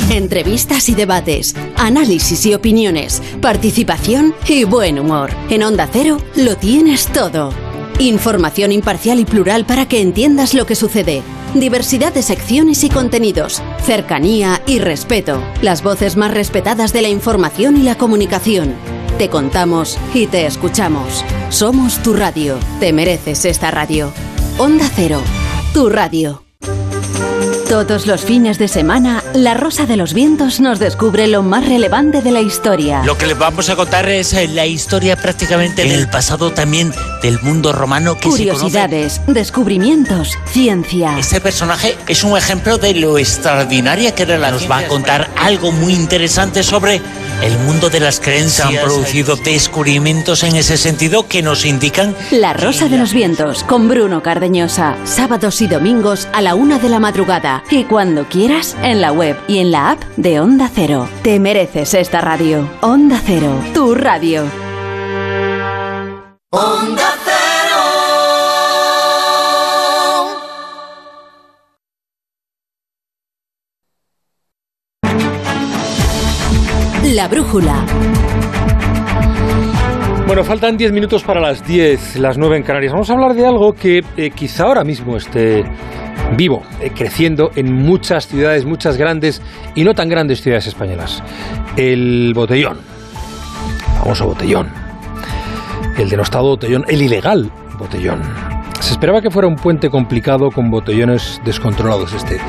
Entrevistas 0.09 0.87
y 0.89 0.95
debates, 0.95 1.55
análisis 1.75 2.45
y 2.45 2.53
opiniones, 2.53 3.21
participación 3.41 4.35
y 4.47 4.63
buen 4.63 4.99
humor. 4.99 5.31
En 5.49 5.63
Onda 5.63 5.89
Cero 5.91 6.17
lo 6.35 6.55
tienes 6.55 7.07
todo. 7.07 7.51
Información 7.99 8.71
imparcial 8.71 9.19
y 9.19 9.25
plural 9.25 9.65
para 9.65 9.87
que 9.87 10.01
entiendas 10.01 10.53
lo 10.53 10.65
que 10.65 10.75
sucede. 10.75 11.23
Diversidad 11.55 12.13
de 12.13 12.21
secciones 12.21 12.83
y 12.83 12.89
contenidos, 12.89 13.63
cercanía 13.81 14.61
y 14.67 14.79
respeto. 14.79 15.41
Las 15.61 15.83
voces 15.83 16.17
más 16.17 16.33
respetadas 16.33 16.91
de 16.91 17.01
la 17.01 17.07
información 17.07 17.77
y 17.77 17.83
la 17.83 17.95
comunicación. 17.95 18.75
Te 19.17 19.29
contamos 19.29 19.97
y 20.13 20.27
te 20.27 20.45
escuchamos. 20.45 21.23
Somos 21.49 22.03
tu 22.03 22.13
radio. 22.13 22.59
Te 22.81 22.91
mereces 22.91 23.45
esta 23.45 23.71
radio. 23.71 24.11
Onda 24.57 24.91
Cero, 24.93 25.21
tu 25.73 25.87
radio. 25.87 26.44
Todos 27.75 28.07
los 28.07 28.23
fines 28.23 28.57
de 28.57 28.69
semana, 28.69 29.21
La 29.33 29.53
Rosa 29.53 29.85
de 29.85 29.97
los 29.97 30.13
Vientos 30.13 30.61
nos 30.61 30.79
descubre 30.79 31.27
lo 31.27 31.43
más 31.43 31.67
relevante 31.67 32.21
de 32.21 32.31
la 32.31 32.39
historia. 32.39 33.03
Lo 33.03 33.17
que 33.17 33.27
les 33.27 33.37
vamos 33.37 33.69
a 33.69 33.75
contar 33.75 34.07
es 34.07 34.31
eh, 34.31 34.47
la 34.47 34.65
historia 34.65 35.17
prácticamente 35.17 35.83
del 35.83 36.07
pasado 36.07 36.53
también 36.53 36.93
del 37.21 37.37
mundo 37.41 37.73
romano 37.73 38.15
que 38.15 38.31
se 38.31 38.45
conoce. 38.47 38.53
Curiosidades, 38.53 39.19
descubrimientos, 39.27 40.37
ciencia. 40.45 41.19
Este 41.19 41.41
personaje 41.41 41.97
es 42.07 42.23
un 42.23 42.37
ejemplo 42.37 42.77
de 42.77 42.93
lo 42.93 43.17
extraordinaria 43.17 44.15
que 44.15 44.23
era 44.23 44.37
la 44.37 44.51
Nos 44.51 44.71
va 44.71 44.77
a 44.77 44.87
contar 44.87 45.29
algo 45.35 45.73
muy 45.73 45.95
interesante 45.95 46.63
sobre 46.63 47.01
el 47.41 47.57
mundo 47.59 47.89
de 47.89 47.99
las 47.99 48.21
creencias. 48.21 48.69
Se 48.69 48.77
han 48.77 48.85
producido 48.85 49.35
descubrimientos 49.35 50.43
en 50.43 50.55
ese 50.55 50.77
sentido 50.77 51.27
que 51.27 51.41
nos 51.41 51.65
indican 51.65 52.15
La 52.31 52.53
Rosa 52.53 52.87
de 52.87 52.97
los 52.97 53.13
Vientos 53.13 53.65
con 53.65 53.89
Bruno 53.89 54.23
Cardeñosa. 54.23 54.95
Sábados 55.03 55.61
y 55.61 55.67
domingos 55.67 56.29
a 56.31 56.41
la 56.41 56.55
una 56.55 56.79
de 56.79 56.87
la 56.87 57.01
madrugada. 57.01 57.64
Y 57.71 57.83
cuando 57.85 58.25
quieras, 58.25 58.77
en 58.83 59.01
la 59.01 59.11
web 59.11 59.35
y 59.47 59.57
en 59.57 59.71
la 59.71 59.91
app 59.91 60.01
de 60.17 60.39
Onda 60.39 60.69
Cero. 60.71 61.09
Te 61.23 61.39
mereces 61.39 61.95
esta 61.95 62.21
radio. 62.21 62.69
Onda 62.81 63.19
Cero, 63.25 63.59
tu 63.73 63.95
radio. 63.95 64.43
Onda 66.51 67.11
Cero. 67.23 67.35
La 77.15 77.27
Brújula. 77.27 77.83
Bueno, 80.27 80.43
faltan 80.43 80.77
10 80.77 80.91
minutos 80.91 81.23
para 81.23 81.39
las 81.39 81.65
10, 81.65 82.17
las 82.17 82.37
9 82.37 82.57
en 82.57 82.63
Canarias. 82.63 82.93
Vamos 82.93 83.09
a 83.09 83.13
hablar 83.13 83.33
de 83.33 83.45
algo 83.45 83.73
que 83.73 84.03
eh, 84.17 84.31
quizá 84.31 84.65
ahora 84.65 84.83
mismo 84.83 85.17
esté 85.17 85.63
vivo, 86.35 86.63
eh, 86.81 86.91
creciendo 86.95 87.51
en 87.55 87.73
muchas 87.73 88.27
ciudades, 88.27 88.65
muchas 88.65 88.97
grandes 88.97 89.41
y 89.75 89.83
no 89.83 89.93
tan 89.93 90.09
grandes 90.09 90.41
ciudades 90.41 90.67
españolas. 90.67 91.23
El 91.77 92.33
botellón. 92.35 92.77
Famoso 93.99 94.25
botellón. 94.27 94.69
El 95.97 96.09
denostado 96.09 96.45
botellón, 96.49 96.85
el 96.87 97.01
ilegal 97.01 97.51
botellón. 97.79 98.21
Se 98.81 98.91
esperaba 98.91 99.21
que 99.21 99.31
fuera 99.31 99.47
un 99.47 99.55
puente 99.55 99.89
complicado 99.89 100.51
con 100.51 100.69
botellones 100.69 101.41
descontrolados 101.45 102.13
este. 102.13 102.39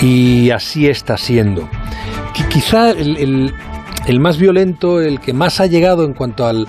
Y 0.00 0.50
así 0.50 0.88
está 0.88 1.16
siendo. 1.16 1.68
Qui- 2.34 2.48
Quizá 2.48 2.90
el, 2.90 3.16
el- 3.18 3.54
el 4.06 4.20
más 4.20 4.38
violento, 4.38 5.00
el 5.00 5.20
que 5.20 5.34
más 5.34 5.60
ha 5.60 5.66
llegado 5.66 6.04
en 6.04 6.14
cuanto 6.14 6.46
al, 6.46 6.66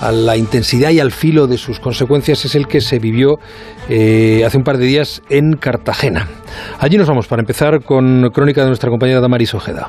a 0.00 0.12
la 0.12 0.36
intensidad 0.36 0.90
y 0.90 1.00
al 1.00 1.12
filo 1.12 1.46
de 1.46 1.58
sus 1.58 1.80
consecuencias 1.80 2.44
es 2.44 2.54
el 2.54 2.66
que 2.66 2.80
se 2.80 2.98
vivió 2.98 3.38
eh, 3.88 4.42
hace 4.44 4.56
un 4.58 4.64
par 4.64 4.78
de 4.78 4.86
días 4.86 5.22
en 5.28 5.56
Cartagena. 5.56 6.28
Allí 6.78 6.96
nos 6.96 7.08
vamos 7.08 7.26
para 7.26 7.40
empezar 7.42 7.82
con 7.82 8.30
crónica 8.32 8.62
de 8.62 8.68
nuestra 8.68 8.90
compañera 8.90 9.20
Damaris 9.20 9.54
Ojeda. 9.54 9.88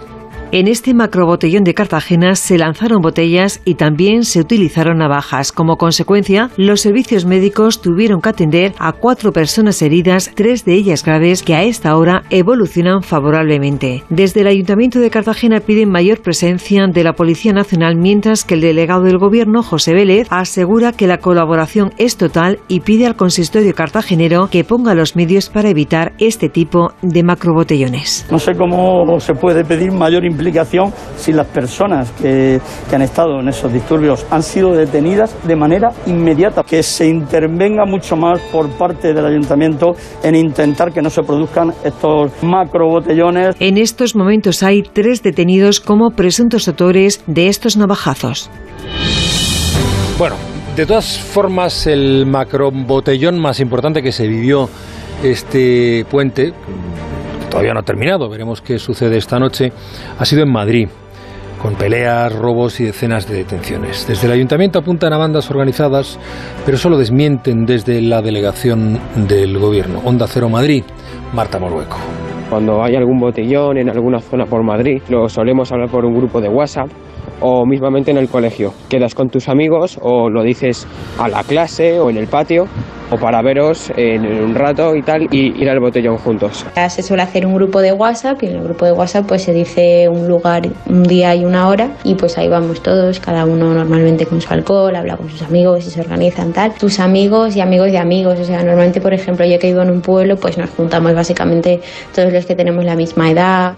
En 0.53 0.67
este 0.67 0.93
macrobotellón 0.93 1.63
de 1.63 1.73
Cartagena 1.73 2.35
se 2.35 2.57
lanzaron 2.57 3.01
botellas 3.01 3.61
y 3.63 3.75
también 3.75 4.25
se 4.25 4.41
utilizaron 4.41 4.97
navajas. 4.97 5.53
Como 5.53 5.77
consecuencia, 5.77 6.49
los 6.57 6.81
servicios 6.81 7.25
médicos 7.25 7.81
tuvieron 7.81 8.19
que 8.19 8.27
atender 8.27 8.73
a 8.77 8.91
cuatro 8.91 9.31
personas 9.31 9.81
heridas, 9.81 10.29
tres 10.35 10.65
de 10.65 10.73
ellas 10.73 11.05
graves, 11.05 11.41
que 11.41 11.55
a 11.55 11.63
esta 11.63 11.95
hora 11.95 12.23
evolucionan 12.31 13.01
favorablemente. 13.01 14.03
Desde 14.09 14.41
el 14.41 14.47
Ayuntamiento 14.47 14.99
de 14.99 15.09
Cartagena 15.09 15.61
piden 15.61 15.89
mayor 15.89 16.21
presencia 16.21 16.85
de 16.85 17.03
la 17.05 17.13
Policía 17.13 17.53
Nacional, 17.53 17.95
mientras 17.95 18.43
que 18.43 18.55
el 18.55 18.61
delegado 18.61 19.03
del 19.03 19.19
Gobierno, 19.19 19.63
José 19.63 19.93
Vélez, 19.93 20.27
asegura 20.31 20.91
que 20.91 21.07
la 21.07 21.19
colaboración 21.19 21.93
es 21.97 22.17
total 22.17 22.59
y 22.67 22.81
pide 22.81 23.07
al 23.07 23.15
consistorio 23.15 23.73
cartagenero 23.73 24.49
que 24.51 24.65
ponga 24.65 24.95
los 24.95 25.15
medios 25.15 25.47
para 25.47 25.69
evitar 25.69 26.11
este 26.19 26.49
tipo 26.49 26.91
de 27.01 27.23
macrobotellones. 27.23 28.27
No 28.29 28.37
sé 28.37 28.53
cómo 28.53 29.17
se 29.21 29.33
puede 29.33 29.63
pedir 29.63 29.93
mayor 29.93 30.25
implicación 30.25 30.40
si 31.17 31.33
las 31.33 31.47
personas 31.47 32.11
que, 32.11 32.59
que 32.89 32.95
han 32.95 33.01
estado 33.01 33.39
en 33.39 33.47
esos 33.49 33.71
disturbios 33.71 34.25
han 34.29 34.43
sido 34.43 34.71
detenidas 34.71 35.35
de 35.45 35.55
manera 35.55 35.91
inmediata. 36.07 36.63
Que 36.63 36.83
se 36.83 37.07
intervenga 37.07 37.85
mucho 37.85 38.15
más 38.15 38.39
por 38.51 38.69
parte 38.77 39.13
del 39.13 39.25
ayuntamiento 39.25 39.95
en 40.23 40.35
intentar 40.35 40.91
que 40.91 41.01
no 41.01 41.09
se 41.09 41.21
produzcan 41.23 41.73
estos 41.83 42.31
macrobotellones. 42.41 43.55
En 43.59 43.77
estos 43.77 44.15
momentos 44.15 44.63
hay 44.63 44.83
tres 44.83 45.21
detenidos 45.23 45.79
como 45.79 46.11
presuntos 46.11 46.67
autores 46.67 47.21
de 47.27 47.47
estos 47.47 47.77
navajazos. 47.77 48.49
Bueno, 50.17 50.35
de 50.75 50.85
todas 50.85 51.19
formas, 51.19 51.87
el 51.87 52.25
macro 52.25 52.71
botellón 52.71 53.39
más 53.39 53.59
importante 53.59 54.01
que 54.01 54.11
se 54.11 54.27
vivió 54.27 54.69
este 55.23 56.05
puente, 56.09 56.53
todavía 57.51 57.73
no 57.73 57.81
ha 57.81 57.83
terminado, 57.83 58.27
veremos 58.29 58.61
qué 58.61 58.79
sucede 58.79 59.17
esta 59.17 59.37
noche, 59.37 59.71
ha 60.17 60.25
sido 60.25 60.41
en 60.41 60.51
Madrid 60.51 60.87
con 61.61 61.75
peleas, 61.75 62.33
robos 62.33 62.79
y 62.79 62.85
decenas 62.85 63.27
de 63.27 63.35
detenciones. 63.35 64.07
Desde 64.07 64.25
el 64.25 64.33
ayuntamiento 64.33 64.79
apuntan 64.79 65.13
a 65.13 65.17
bandas 65.17 65.51
organizadas, 65.51 66.17
pero 66.65 66.75
solo 66.75 66.97
desmienten 66.97 67.67
desde 67.67 68.01
la 68.01 68.23
delegación 68.23 68.99
del 69.27 69.59
gobierno. 69.59 70.01
Onda 70.03 70.25
Cero 70.27 70.49
Madrid, 70.49 70.83
Marta 71.33 71.59
Morueco. 71.59 71.97
Cuando 72.49 72.83
hay 72.83 72.95
algún 72.95 73.19
botellón 73.19 73.77
en 73.77 73.89
alguna 73.89 74.19
zona 74.19 74.45
por 74.45 74.63
Madrid, 74.63 75.03
lo 75.07 75.29
solemos 75.29 75.71
hablar 75.71 75.89
por 75.89 76.03
un 76.03 76.15
grupo 76.15 76.41
de 76.41 76.49
WhatsApp 76.49 76.89
o 77.41 77.65
mismamente 77.65 78.11
en 78.11 78.17
el 78.17 78.29
colegio. 78.29 78.73
Quedas 78.89 79.13
con 79.13 79.29
tus 79.29 79.49
amigos 79.49 79.99
o 80.01 80.29
lo 80.29 80.43
dices 80.43 80.87
a 81.19 81.27
la 81.27 81.43
clase 81.43 81.99
o 81.99 82.09
en 82.09 82.17
el 82.17 82.27
patio 82.27 82.67
o 83.11 83.17
para 83.17 83.41
veros 83.41 83.91
en 83.97 84.25
un 84.25 84.55
rato 84.55 84.95
y 84.95 85.01
tal 85.01 85.27
y 85.31 85.61
ir 85.61 85.69
al 85.69 85.79
botellón 85.79 86.17
juntos. 86.17 86.65
Se 86.89 87.03
suele 87.03 87.23
hacer 87.23 87.45
un 87.45 87.53
grupo 87.53 87.81
de 87.81 87.91
WhatsApp 87.91 88.41
y 88.41 88.47
en 88.47 88.55
el 88.55 88.63
grupo 88.63 88.85
de 88.85 88.93
WhatsApp 88.93 89.25
pues 89.27 89.43
se 89.43 89.53
dice 89.53 90.07
un 90.07 90.27
lugar, 90.27 90.61
un 90.87 91.03
día 91.03 91.35
y 91.35 91.43
una 91.43 91.67
hora 91.67 91.91
y 92.03 92.15
pues 92.15 92.37
ahí 92.37 92.47
vamos 92.47 92.81
todos, 92.81 93.19
cada 93.19 93.45
uno 93.45 93.73
normalmente 93.73 94.25
con 94.25 94.39
su 94.39 94.51
alcohol, 94.53 94.95
habla 94.95 95.17
con 95.17 95.29
sus 95.29 95.41
amigos 95.41 95.85
y 95.85 95.89
se 95.89 95.99
organizan 95.99 96.53
tal. 96.53 96.73
Tus 96.75 96.99
amigos 96.99 97.55
y 97.57 97.61
amigos 97.61 97.91
de 97.91 97.97
amigos, 97.97 98.39
o 98.39 98.45
sea, 98.45 98.63
normalmente 98.63 99.01
por 99.01 99.13
ejemplo 99.13 99.45
yo 99.45 99.59
que 99.59 99.67
vivo 99.67 99.81
en 99.81 99.91
un 99.91 100.01
pueblo 100.01 100.37
pues 100.37 100.57
nos 100.57 100.69
juntamos 100.69 101.13
básicamente 101.13 101.81
todos 102.15 102.31
los 102.31 102.45
que 102.45 102.55
tenemos 102.55 102.85
la 102.85 102.95
misma 102.95 103.29
edad. 103.29 103.75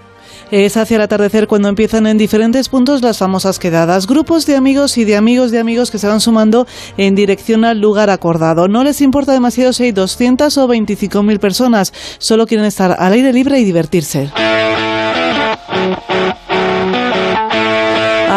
Es 0.52 0.78
hacia 0.78 0.96
el 0.96 1.02
atardecer 1.02 1.48
cuando 1.48 1.70
empiezan 1.70 2.08
en 2.08 2.18
diferentes 2.18 2.70
puntos 2.70 3.02
las 3.02 3.18
famosas 3.18 3.60
quedadas. 3.60 4.08
Grupos 4.08 4.46
de 4.46 4.56
amigos 4.56 4.98
y 4.98 5.06
de 5.06 5.16
amigos 5.16 5.52
de 5.52 5.60
amigos 5.60 5.92
que 5.92 5.98
se 5.98 6.08
van 6.08 6.22
sumando 6.22 6.68
en 6.98 7.16
dirección 7.16 7.66
al 7.66 7.80
lugar 7.80 8.10
acordado. 8.10 8.68
No 8.68 8.84
les 8.84 9.02
importa 9.02 9.32
demasiado 9.32 9.74
si 9.74 9.84
hay 9.84 9.92
200 9.92 10.58
o 10.58 10.68
25.000 10.68 11.40
personas. 11.40 11.94
Solo 12.20 12.46
quieren 12.46 12.66
estar 12.66 12.96
al 13.00 13.14
aire 13.14 13.34
libre 13.34 13.60
y 13.60 13.64
divertirse. 13.64 14.32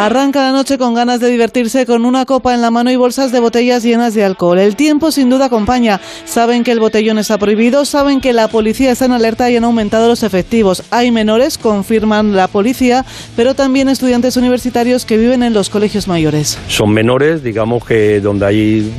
Arranca 0.06 0.40
la 0.40 0.52
noche 0.52 0.78
con 0.78 0.94
ganas 0.94 1.18
de 1.18 1.28
divertirse 1.28 1.84
con 1.84 2.04
una 2.04 2.26
copa 2.26 2.54
en 2.54 2.60
la 2.60 2.70
mano 2.70 2.92
y 2.92 2.94
bolsas 2.94 3.32
de 3.32 3.40
botellas 3.40 3.82
llenas 3.82 4.14
de 4.14 4.22
alcohol. 4.22 4.60
El 4.60 4.76
tiempo 4.76 5.10
sin 5.10 5.28
duda 5.28 5.46
acompaña. 5.46 6.00
Saben 6.24 6.62
que 6.62 6.70
el 6.70 6.78
botellón 6.78 7.18
está 7.18 7.38
prohibido, 7.38 7.84
saben 7.84 8.20
que 8.20 8.32
la 8.32 8.46
policía 8.46 8.92
está 8.92 9.06
en 9.06 9.10
alerta 9.10 9.50
y 9.50 9.56
han 9.56 9.64
aumentado 9.64 10.06
los 10.06 10.22
efectivos. 10.22 10.84
Hay 10.92 11.10
menores, 11.10 11.58
confirman 11.58 12.36
la 12.36 12.46
policía, 12.46 13.04
pero 13.34 13.56
también 13.56 13.88
estudiantes 13.88 14.36
universitarios 14.36 15.04
que 15.04 15.16
viven 15.16 15.42
en 15.42 15.52
los 15.52 15.70
colegios 15.70 16.06
mayores. 16.06 16.56
Son 16.68 16.92
menores, 16.92 17.42
digamos 17.42 17.84
que 17.84 18.20
donde 18.20 18.46
hay 18.46 18.92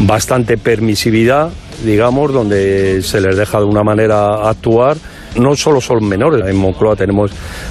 bastante 0.00 0.58
permisividad, 0.58 1.50
digamos, 1.84 2.32
donde 2.32 3.04
se 3.04 3.20
les 3.20 3.36
deja 3.36 3.60
de 3.60 3.64
una 3.64 3.84
manera 3.84 4.48
actuar 4.48 4.96
no 5.36 5.56
solo 5.56 5.80
son 5.80 6.06
menores, 6.08 6.44
en 6.46 6.56
Moncloa 6.56 6.96
tenemos 6.96 7.30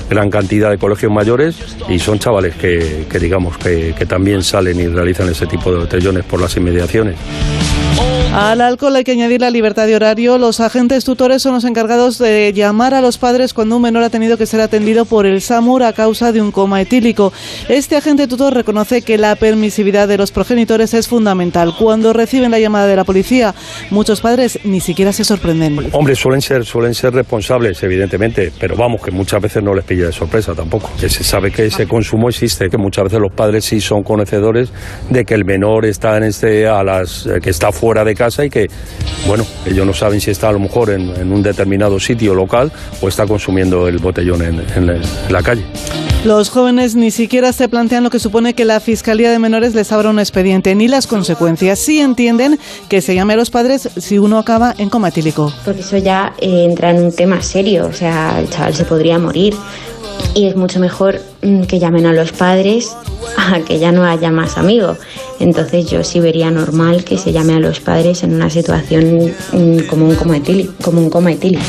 gran 0.09 0.29
cantidad 0.29 0.69
de 0.69 0.77
colegios 0.77 1.11
mayores 1.11 1.57
y 1.89 1.99
son 1.99 2.19
chavales 2.19 2.55
que, 2.55 3.05
digamos 3.19 3.57
que, 3.57 3.93
también 4.07 4.43
salen 4.43 4.79
y 4.79 4.87
realizan 4.87 5.29
ese 5.29 5.45
tipo 5.47 5.71
de 5.71 5.79
botellones 5.79 6.23
por 6.23 6.41
las 6.41 6.55
inmediaciones. 6.57 7.15
Al 8.37 8.61
alcohol 8.61 8.95
hay 8.95 9.03
que 9.03 9.13
añadir 9.13 9.41
la 9.41 9.49
libertad 9.49 9.87
de 9.87 9.95
horario. 9.95 10.37
Los 10.37 10.59
agentes 10.59 11.03
tutores 11.03 11.41
son 11.41 11.55
los 11.55 11.63
encargados 11.63 12.19
de 12.19 12.53
llamar 12.53 12.93
a 12.93 13.01
los 13.01 13.17
padres 13.17 13.51
cuando 13.51 13.77
un 13.77 13.81
menor 13.81 14.03
ha 14.03 14.11
tenido 14.11 14.37
que 14.37 14.45
ser 14.45 14.61
atendido 14.61 15.05
por 15.05 15.25
el 15.25 15.41
SAMUR 15.41 15.81
a 15.81 15.91
causa 15.91 16.31
de 16.31 16.39
un 16.39 16.51
coma 16.51 16.79
etílico. 16.79 17.33
Este 17.67 17.95
agente 17.95 18.27
tutor 18.27 18.53
reconoce 18.53 19.01
que 19.01 19.17
la 19.17 19.35
permisividad 19.37 20.07
de 20.07 20.19
los 20.19 20.31
progenitores 20.31 20.93
es 20.93 21.07
fundamental. 21.07 21.73
Cuando 21.79 22.13
reciben 22.13 22.51
la 22.51 22.59
llamada 22.59 22.85
de 22.85 22.95
la 22.95 23.05
policía, 23.05 23.55
muchos 23.89 24.21
padres 24.21 24.59
ni 24.63 24.81
siquiera 24.81 25.11
se 25.13 25.23
sorprenden. 25.23 25.89
Hombre, 25.93 26.15
suelen 26.15 26.41
ser, 26.41 26.63
suelen 26.63 26.93
ser 26.93 27.15
responsables, 27.15 27.81
evidentemente, 27.81 28.51
pero 28.59 28.75
vamos, 28.75 29.01
que 29.01 29.09
muchas 29.09 29.41
veces 29.41 29.63
no 29.63 29.73
les 29.73 29.83
pilla 29.83 30.05
de 30.05 30.11
sorpresa 30.11 30.53
tampoco. 30.53 30.91
Que 30.99 31.09
se 31.09 31.23
sabe 31.23 31.49
que 31.49 31.65
ese 31.65 31.87
consumo 31.87 32.29
existe, 32.29 32.69
que 32.69 32.77
muchas 32.77 33.05
veces 33.05 33.19
los 33.19 33.33
padres 33.33 33.65
sí 33.65 33.81
son 33.81 34.03
conocedores 34.03 34.71
de 35.09 35.25
que 35.25 35.33
el 35.33 35.43
menor 35.43 35.87
está 35.87 36.17
en 36.17 36.23
este 36.25 36.67
a 36.67 36.83
las 36.83 37.25
eh, 37.25 37.39
que 37.41 37.49
está 37.49 37.71
fuera 37.71 37.86
de 37.95 38.15
casa 38.15 38.45
y 38.45 38.49
que, 38.49 38.69
bueno, 39.27 39.45
ellos 39.65 39.85
no 39.85 39.93
saben 39.93 40.19
si 40.21 40.31
está 40.31 40.49
a 40.49 40.51
lo 40.51 40.59
mejor 40.59 40.89
en, 40.89 41.31
un 41.31 41.41
determinado 41.41 41.99
sitio 41.99 42.33
local 42.35 42.71
o 43.01 43.07
está 43.07 43.25
consumiendo 43.25 43.87
el 43.87 43.99
botellón 43.99 44.41
en, 44.41 45.01
la, 45.29 45.41
calle. 45.41 45.63
Los 46.25 46.49
jóvenes 46.49 46.95
ni 46.95 47.11
siquiera 47.11 47.53
se 47.53 47.69
plantean 47.69 48.03
lo 48.03 48.09
que 48.09 48.19
supone 48.19 48.53
que 48.53 48.65
la 48.65 48.79
Fiscalía 48.79 49.31
de 49.31 49.39
Menores 49.39 49.73
les 49.73 49.91
abra 49.91 50.09
un 50.09 50.19
expediente, 50.19 50.75
ni 50.75 50.87
las 50.87 51.07
consecuencias. 51.07 51.79
Sí 51.79 51.99
entienden 51.99 52.59
que 52.89 53.01
se 53.01 53.15
llame 53.15 53.33
a 53.33 53.37
los 53.37 53.49
padres 53.49 53.89
si 53.97 54.17
uno 54.19 54.37
acaba 54.37 54.73
en 54.77 54.89
coma 54.89 55.09
etílico. 55.09 55.53
Porque 55.63 55.81
eso 55.81 55.97
ya 55.97 56.33
eh, 56.39 56.65
entra 56.65 56.91
en 56.91 57.03
un 57.03 57.15
tema 57.15 57.41
serio, 57.41 57.87
o 57.87 57.93
sea, 57.93 58.39
el 58.39 58.49
chaval 58.49 58.73
se 58.73 58.85
podría 58.85 59.17
morir. 59.19 59.55
Y 60.37 60.45
es 60.45 60.55
mucho 60.55 60.79
mejor 60.79 61.19
mm, 61.41 61.63
que 61.63 61.79
llamen 61.79 62.05
a 62.05 62.13
los 62.13 62.31
padres 62.31 62.95
a 63.37 63.59
que 63.61 63.79
ya 63.79 63.91
no 63.91 64.05
haya 64.05 64.29
más 64.29 64.59
amigos. 64.59 64.99
Entonces 65.39 65.89
yo 65.89 66.03
sí 66.03 66.19
vería 66.19 66.51
normal 66.51 67.03
que 67.03 67.17
se 67.17 67.31
llame 67.31 67.55
a 67.55 67.59
los 67.59 67.79
padres 67.79 68.21
en 68.21 68.35
una 68.35 68.51
situación 68.51 69.33
mm, 69.51 69.87
como 69.89 70.07
un 70.07 70.15
coma 70.15 70.37
etílico. 70.37 70.73
Como 70.83 71.01
un 71.01 71.09
coma 71.09 71.31
etílico. 71.31 71.63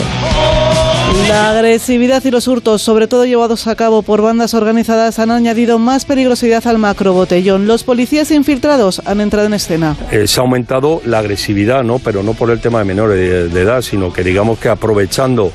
La 1.28 1.50
agresividad 1.50 2.22
y 2.24 2.30
los 2.30 2.48
hurtos, 2.48 2.80
sobre 2.80 3.06
todo 3.06 3.24
llevados 3.24 3.66
a 3.66 3.74
cabo 3.74 4.02
por 4.02 4.22
bandas 4.22 4.54
organizadas, 4.54 5.18
han 5.18 5.30
añadido 5.30 5.78
más 5.78 6.04
peligrosidad 6.04 6.66
al 6.66 6.78
macrobotellón. 6.78 7.66
Los 7.66 7.84
policías 7.84 8.30
infiltrados 8.30 9.02
han 9.04 9.20
entrado 9.20 9.46
en 9.46 9.54
escena. 9.54 9.96
Eh, 10.10 10.26
se 10.26 10.40
ha 10.40 10.42
aumentado 10.42 11.02
la 11.04 11.18
agresividad, 11.18 11.84
¿no? 11.84 11.98
pero 11.98 12.22
no 12.22 12.34
por 12.34 12.50
el 12.50 12.60
tema 12.60 12.78
de 12.78 12.84
menores 12.84 13.52
de, 13.52 13.60
edad, 13.60 13.82
sino 13.82 14.12
que 14.12 14.22
digamos 14.22 14.58
que 14.58 14.68
aprovechando 14.68 15.52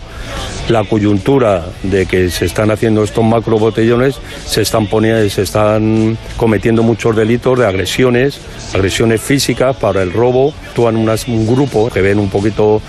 la 0.70 0.84
coyuntura 0.84 1.66
de 1.84 2.06
que 2.06 2.30
se 2.30 2.46
están 2.46 2.72
haciendo 2.72 3.04
estos 3.04 3.24
macrobotellones, 3.24 4.16
se 4.46 4.62
están 4.62 4.88
poniendo, 4.88 5.30
se 5.30 5.42
están 5.42 6.18
cometiendo 6.38 6.84
muchos 6.84 7.16
delitos 7.16 7.60
de 7.60 7.66
agresiones, 7.66 8.40
agresiones 8.74 9.22
físicas 9.22 9.76
para 9.76 10.02
el 10.02 10.14
robo. 10.14 10.54
Actúan 10.70 10.96
un 10.96 11.48
grupo 11.48 11.90
que 11.90 12.02
ven 12.02 12.20
un 12.20 12.30
poquito, 12.30 12.82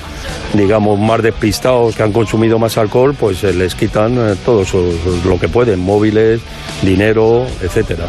digamos, 0.54 0.98
más 0.98 1.22
despistados, 1.22 1.94
que 1.94 2.02
han 2.02 2.12
consumido 2.12 2.58
más 2.58 2.78
alcohol, 2.78 3.14
pues 3.18 3.42
les 3.42 3.74
quitan 3.74 4.16
eh, 4.16 4.36
todo 4.44 4.64
lo 5.24 5.38
que 5.38 5.48
pueden, 5.48 5.80
móviles, 5.80 6.40
dinero, 6.82 7.46
etcétera. 7.60 8.06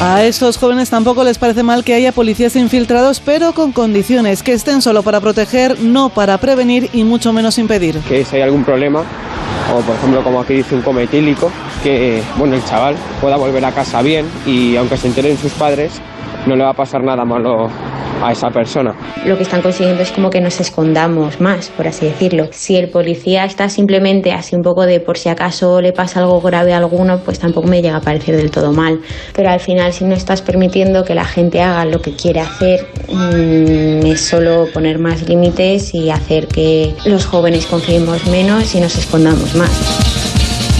A 0.00 0.24
estos 0.24 0.58
jóvenes 0.58 0.90
tampoco 0.90 1.22
les 1.22 1.38
parece 1.38 1.62
mal 1.62 1.84
que 1.84 1.94
haya 1.94 2.10
policías 2.10 2.56
infiltrados, 2.56 3.20
pero 3.20 3.52
con 3.52 3.72
condiciones, 3.72 4.42
que 4.42 4.52
estén 4.52 4.82
solo 4.82 5.02
para 5.02 5.20
proteger, 5.20 5.78
no 5.80 6.08
para 6.08 6.38
prevenir 6.38 6.90
y 6.92 7.04
mucho 7.04 7.32
menos 7.32 7.56
impedir. 7.58 7.98
Que 8.08 8.24
si 8.32 8.36
hay 8.36 8.42
algún 8.44 8.64
problema, 8.64 9.00
o 9.74 9.80
por 9.80 9.94
ejemplo 9.94 10.24
como 10.24 10.40
aquí 10.40 10.54
dice 10.54 10.74
un 10.74 10.80
cometílico, 10.80 11.52
que 11.82 12.22
bueno 12.38 12.54
el 12.54 12.64
chaval 12.64 12.96
pueda 13.20 13.36
volver 13.36 13.62
a 13.62 13.72
casa 13.72 14.00
bien 14.00 14.26
y 14.46 14.74
aunque 14.76 14.96
se 14.96 15.08
enteren 15.08 15.36
sus 15.36 15.52
padres, 15.52 16.00
no 16.46 16.56
le 16.56 16.64
va 16.64 16.70
a 16.70 16.74
pasar 16.74 17.04
nada 17.04 17.26
malo 17.26 17.68
a 18.22 18.32
esa 18.32 18.48
persona. 18.48 18.94
Lo 19.26 19.36
que 19.36 19.42
están 19.42 19.62
consiguiendo 19.62 20.02
es 20.02 20.12
como 20.12 20.30
que 20.30 20.40
nos 20.40 20.60
escondamos 20.60 21.40
más, 21.40 21.70
por 21.70 21.86
así 21.86 22.06
decirlo. 22.06 22.48
Si 22.50 22.76
el 22.76 22.88
policía 22.88 23.44
está 23.44 23.68
simplemente 23.68 24.32
así 24.32 24.56
un 24.56 24.62
poco 24.62 24.86
de 24.86 25.00
por 25.00 25.18
si 25.18 25.28
acaso 25.28 25.80
le 25.80 25.92
pasa 25.92 26.20
algo 26.20 26.40
grave 26.40 26.72
a 26.72 26.78
alguno, 26.78 27.20
pues 27.24 27.38
tampoco 27.38 27.68
me 27.68 27.82
llega 27.82 27.96
a 27.96 28.00
parecer 28.00 28.36
del 28.36 28.50
todo 28.50 28.72
mal. 28.72 29.00
Pero 29.34 29.50
al 29.50 29.60
final 29.60 29.92
si 29.92 30.04
no 30.04 30.14
estás 30.14 30.42
permitiendo 30.42 31.04
que 31.04 31.14
la 31.14 31.24
gente 31.24 31.60
haga 31.62 31.84
lo 31.84 32.00
que 32.00 32.14
quiere 32.14 32.40
hacer, 32.40 32.86
mm, 33.08 34.06
es 34.06 34.20
solo 34.20 34.66
poner 34.72 34.98
más 34.98 35.28
límites 35.28 35.94
y 35.94 36.10
hacer 36.10 36.46
que 36.46 36.94
los 37.04 37.26
jóvenes 37.26 37.66
confiemos 37.66 38.26
menos 38.26 38.74
y 38.74 38.80
nos 38.80 38.96
escondamos 38.96 39.54
más. 39.54 40.21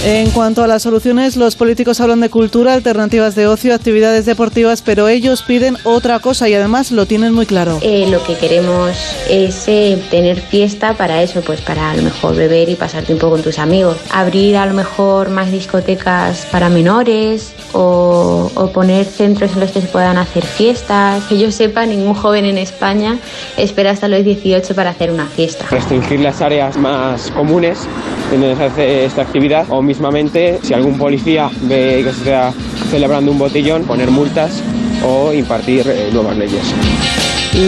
En 0.04 0.30
cuanto 0.30 0.64
a 0.64 0.66
las 0.66 0.82
soluciones, 0.82 1.36
los 1.36 1.54
políticos 1.54 2.00
hablan 2.00 2.18
de 2.18 2.28
cultura, 2.28 2.74
alternativas 2.74 3.36
de 3.36 3.46
ocio, 3.46 3.72
actividades 3.72 4.26
deportivas, 4.26 4.82
pero 4.82 5.06
ellos 5.06 5.42
piden 5.42 5.76
otra 5.84 6.18
cosa 6.18 6.48
y 6.48 6.54
además 6.54 6.90
lo 6.90 7.06
tienen 7.06 7.32
muy 7.32 7.46
claro. 7.46 7.78
Eh, 7.82 8.08
lo 8.10 8.20
que 8.24 8.34
queremos 8.34 8.90
es 9.30 9.68
eh, 9.68 10.02
tener 10.10 10.40
fiesta 10.40 10.94
para 10.94 11.22
eso, 11.22 11.40
pues 11.42 11.60
para 11.60 11.92
a 11.92 11.94
lo 11.94 12.02
mejor 12.02 12.34
beber 12.34 12.68
y 12.68 12.74
pasar 12.74 13.04
tiempo 13.04 13.30
con 13.30 13.42
tus 13.42 13.60
amigos. 13.60 13.96
Abrir 14.10 14.56
a 14.56 14.66
lo 14.66 14.74
mejor 14.74 15.30
más 15.30 15.52
discotecas 15.52 16.48
para 16.50 16.68
menores 16.68 17.54
o, 17.72 18.50
o 18.56 18.72
poner 18.72 19.04
centros 19.04 19.52
en 19.52 19.60
los 19.60 19.70
que 19.70 19.82
se 19.82 19.86
puedan 19.86 20.18
hacer 20.18 20.44
fiestas. 20.44 21.22
Que 21.26 21.38
yo 21.38 21.52
sepa, 21.52 21.86
ningún 21.86 22.14
joven 22.14 22.44
en 22.44 22.58
España 22.58 23.20
espera 23.56 23.92
hasta 23.92 24.08
los 24.08 24.24
18 24.24 24.74
para 24.74 24.90
hacer 24.90 25.12
una 25.12 25.26
fiesta. 25.26 25.64
Restringir 25.70 26.18
las 26.18 26.40
áreas 26.40 26.76
más 26.76 27.30
comunes 27.30 27.86
donde 28.32 28.56
se 28.56 28.64
hace 28.64 29.04
esta 29.04 29.22
actividad 29.22 29.66
o 29.68 29.82
mismamente 29.92 30.58
si 30.62 30.72
algún 30.72 30.96
policía 30.96 31.50
ve 31.62 32.00
que 32.02 32.12
se 32.12 32.18
está 32.20 32.54
celebrando 32.90 33.30
un 33.30 33.38
botellón, 33.38 33.84
poner 33.84 34.10
multas 34.10 34.62
o 35.04 35.34
impartir 35.34 35.86
eh, 35.86 36.08
nuevas 36.10 36.34
leyes. 36.38 36.62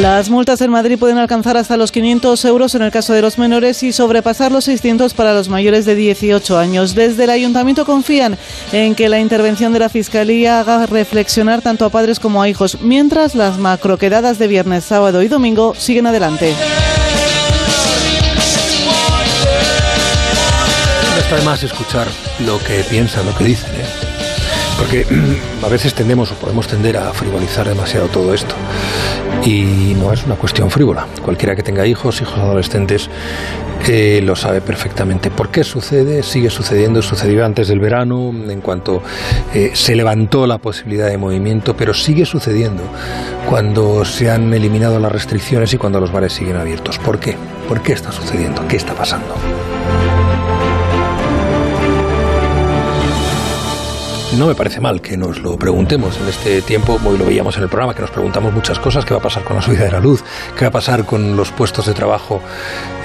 Las 0.01 0.31
multas 0.31 0.63
en 0.63 0.71
Madrid 0.71 0.99
pueden 0.99 1.19
alcanzar 1.19 1.59
hasta 1.59 1.77
los 1.77 1.93
500 1.93 2.43
euros 2.47 2.75
en 2.75 2.81
el 2.81 2.91
caso 2.91 3.13
de 3.13 3.21
los 3.21 3.37
menores 3.37 3.83
y 3.83 3.93
sobrepasar 3.93 4.51
los 4.51 4.65
600 4.65 5.13
para 5.13 5.35
los 5.35 5.51
mayores 5.51 5.85
de 5.85 5.95
18 5.95 6.59
años. 6.59 6.95
Desde 6.95 7.25
el 7.25 7.31
ayuntamiento 7.31 7.85
confían 7.85 8.39
en 8.73 8.95
que 8.95 9.11
la 9.11 9.21
intervención 9.21 9.75
de 9.75 9.81
la 9.81 9.91
Fiscalía 9.91 10.61
haga 10.61 10.87
reflexionar 10.87 11.61
tanto 11.61 11.85
a 11.85 11.91
padres 11.91 12.19
como 12.19 12.41
a 12.41 12.49
hijos, 12.49 12.79
mientras 12.81 13.35
las 13.35 13.59
macroquedadas 13.59 14.39
de 14.39 14.49
viernes, 14.49 14.85
sábado 14.85 15.23
y 15.23 15.29
domingo 15.29 15.75
siguen 15.77 16.07
adelante. 16.07 16.55
Está 21.25 21.57
de 21.57 21.67
escuchar 21.67 22.07
lo 22.45 22.59
que 22.59 22.85
piensan, 22.91 23.25
lo 23.25 23.35
que 23.35 23.45
dicen, 23.45 23.71
¿eh? 23.75 23.85
porque 24.79 25.07
a 25.63 25.69
veces 25.69 25.95
tendemos 25.95 26.31
o 26.33 26.35
podemos 26.35 26.67
tender 26.67 26.99
a 26.99 27.13
frivolizar 27.13 27.67
demasiado 27.67 28.09
todo 28.09 28.35
esto. 28.35 28.55
Y 29.45 29.95
no 29.99 30.13
es 30.13 30.25
una 30.25 30.37
cuestión 30.37 30.71
frívola. 30.71 31.07
Cualquiera 31.23 31.57
que 31.57 31.63
tenga 31.63 31.87
hijos, 31.87 32.21
hijos 32.21 32.37
adolescentes, 32.37 33.09
eh, 33.89 34.21
lo 34.23 34.37
sabe 34.37 34.61
perfectamente. 34.61 35.31
¿Por 35.31 35.49
qué 35.49 35.65
sucede? 35.65 36.23
Sigue 36.23 36.51
sucediendo, 36.51 37.01
sucedió 37.01 37.45
antes 37.45 37.69
del 37.69 37.81
verano, 37.81 38.33
en 38.49 38.61
cuanto 38.61 39.03
eh, 39.55 39.71
se 39.75 39.97
levantó 39.97 40.47
la 40.47 40.59
posibilidad 40.59 41.09
de 41.09 41.17
movimiento, 41.17 41.75
pero 41.77 41.95
sigue 41.95 42.27
sucediendo 42.27 42.83
cuando 43.49 44.05
se 44.05 44.31
han 44.31 44.53
eliminado 44.53 44.99
las 44.99 45.13
restricciones 45.13 45.73
y 45.73 45.79
cuando 45.79 46.01
los 46.01 46.13
bares 46.13 46.33
siguen 46.35 46.57
abiertos. 46.57 46.99
¿Por 46.99 47.19
qué? 47.19 47.37
¿Por 47.69 47.83
qué 47.83 47.95
está 47.95 48.13
sucediendo? 48.13 48.67
¿Qué 48.69 48.77
está 48.77 48.95
pasando? 48.95 49.35
No 54.39 54.49
me 54.49 54.55
parece 54.57 54.81
mal 54.81 55.01
que 55.01 55.17
nos 55.17 55.39
lo 55.41 55.57
preguntemos. 55.57 56.19
En 56.21 56.29
este 56.29 56.61
tiempo, 56.63 56.99
hoy 57.05 57.17
lo 57.17 57.25
veíamos 57.25 57.57
en 57.57 57.63
el 57.63 57.69
programa, 57.69 57.95
que 57.95 58.01
nos 58.01 58.11
preguntamos 58.11 58.53
muchas 58.53 58.81
cosas, 58.81 59.05
qué 59.05 59.15
va 59.15 59.21
a 59.21 59.23
pasar 59.23 59.45
con 59.45 59.55
la 59.55 59.63
subida 59.63 59.85
de 59.85 59.93
la 59.93 60.01
luz, 60.01 60.25
qué 60.57 60.65
va 60.65 60.69
a 60.69 60.73
pasar 60.73 61.05
con 61.05 61.37
los 61.37 61.53
puestos 61.53 61.87
de 61.87 61.95
trabajo 61.95 62.41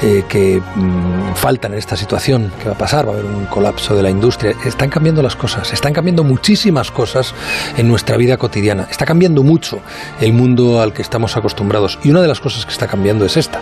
eh, 0.02 0.24
que 0.28 0.60
mmm, 0.60 1.36
faltan 1.36 1.74
en 1.74 1.78
esta 1.78 1.96
situación, 1.96 2.52
qué 2.60 2.70
va 2.70 2.74
a 2.74 2.78
pasar, 2.78 3.06
va 3.08 3.12
a 3.12 3.14
haber 3.14 3.26
un 3.26 3.46
colapso 3.46 3.96
de 3.96 4.02
la 4.02 4.10
industria. 4.10 4.56
Están 4.66 4.90
cambiando 4.90 5.22
las 5.22 5.36
cosas, 5.36 5.72
están 5.72 5.94
cambiando 5.94 6.24
muchísimas 6.24 6.90
cosas 6.90 7.36
en 7.78 7.88
nuestra 7.88 8.18
vida 8.18 8.38
cotidiana, 8.38 8.88
está 8.90 9.06
cambiando 9.06 9.44
mucho 9.44 9.82
el 10.22 10.34
mundo 10.34 10.82
al 10.82 10.94
que 10.94 11.04
estamos 11.04 11.38
acostumbrados. 11.38 12.00
Y 12.04 12.10
una 12.10 12.22
de 12.22 12.28
las 12.28 12.40
cosas 12.40 12.66
que 12.66 12.72
está 12.72 12.88
cambiando 12.88 13.24
es 13.26 13.38
esta. 13.38 13.62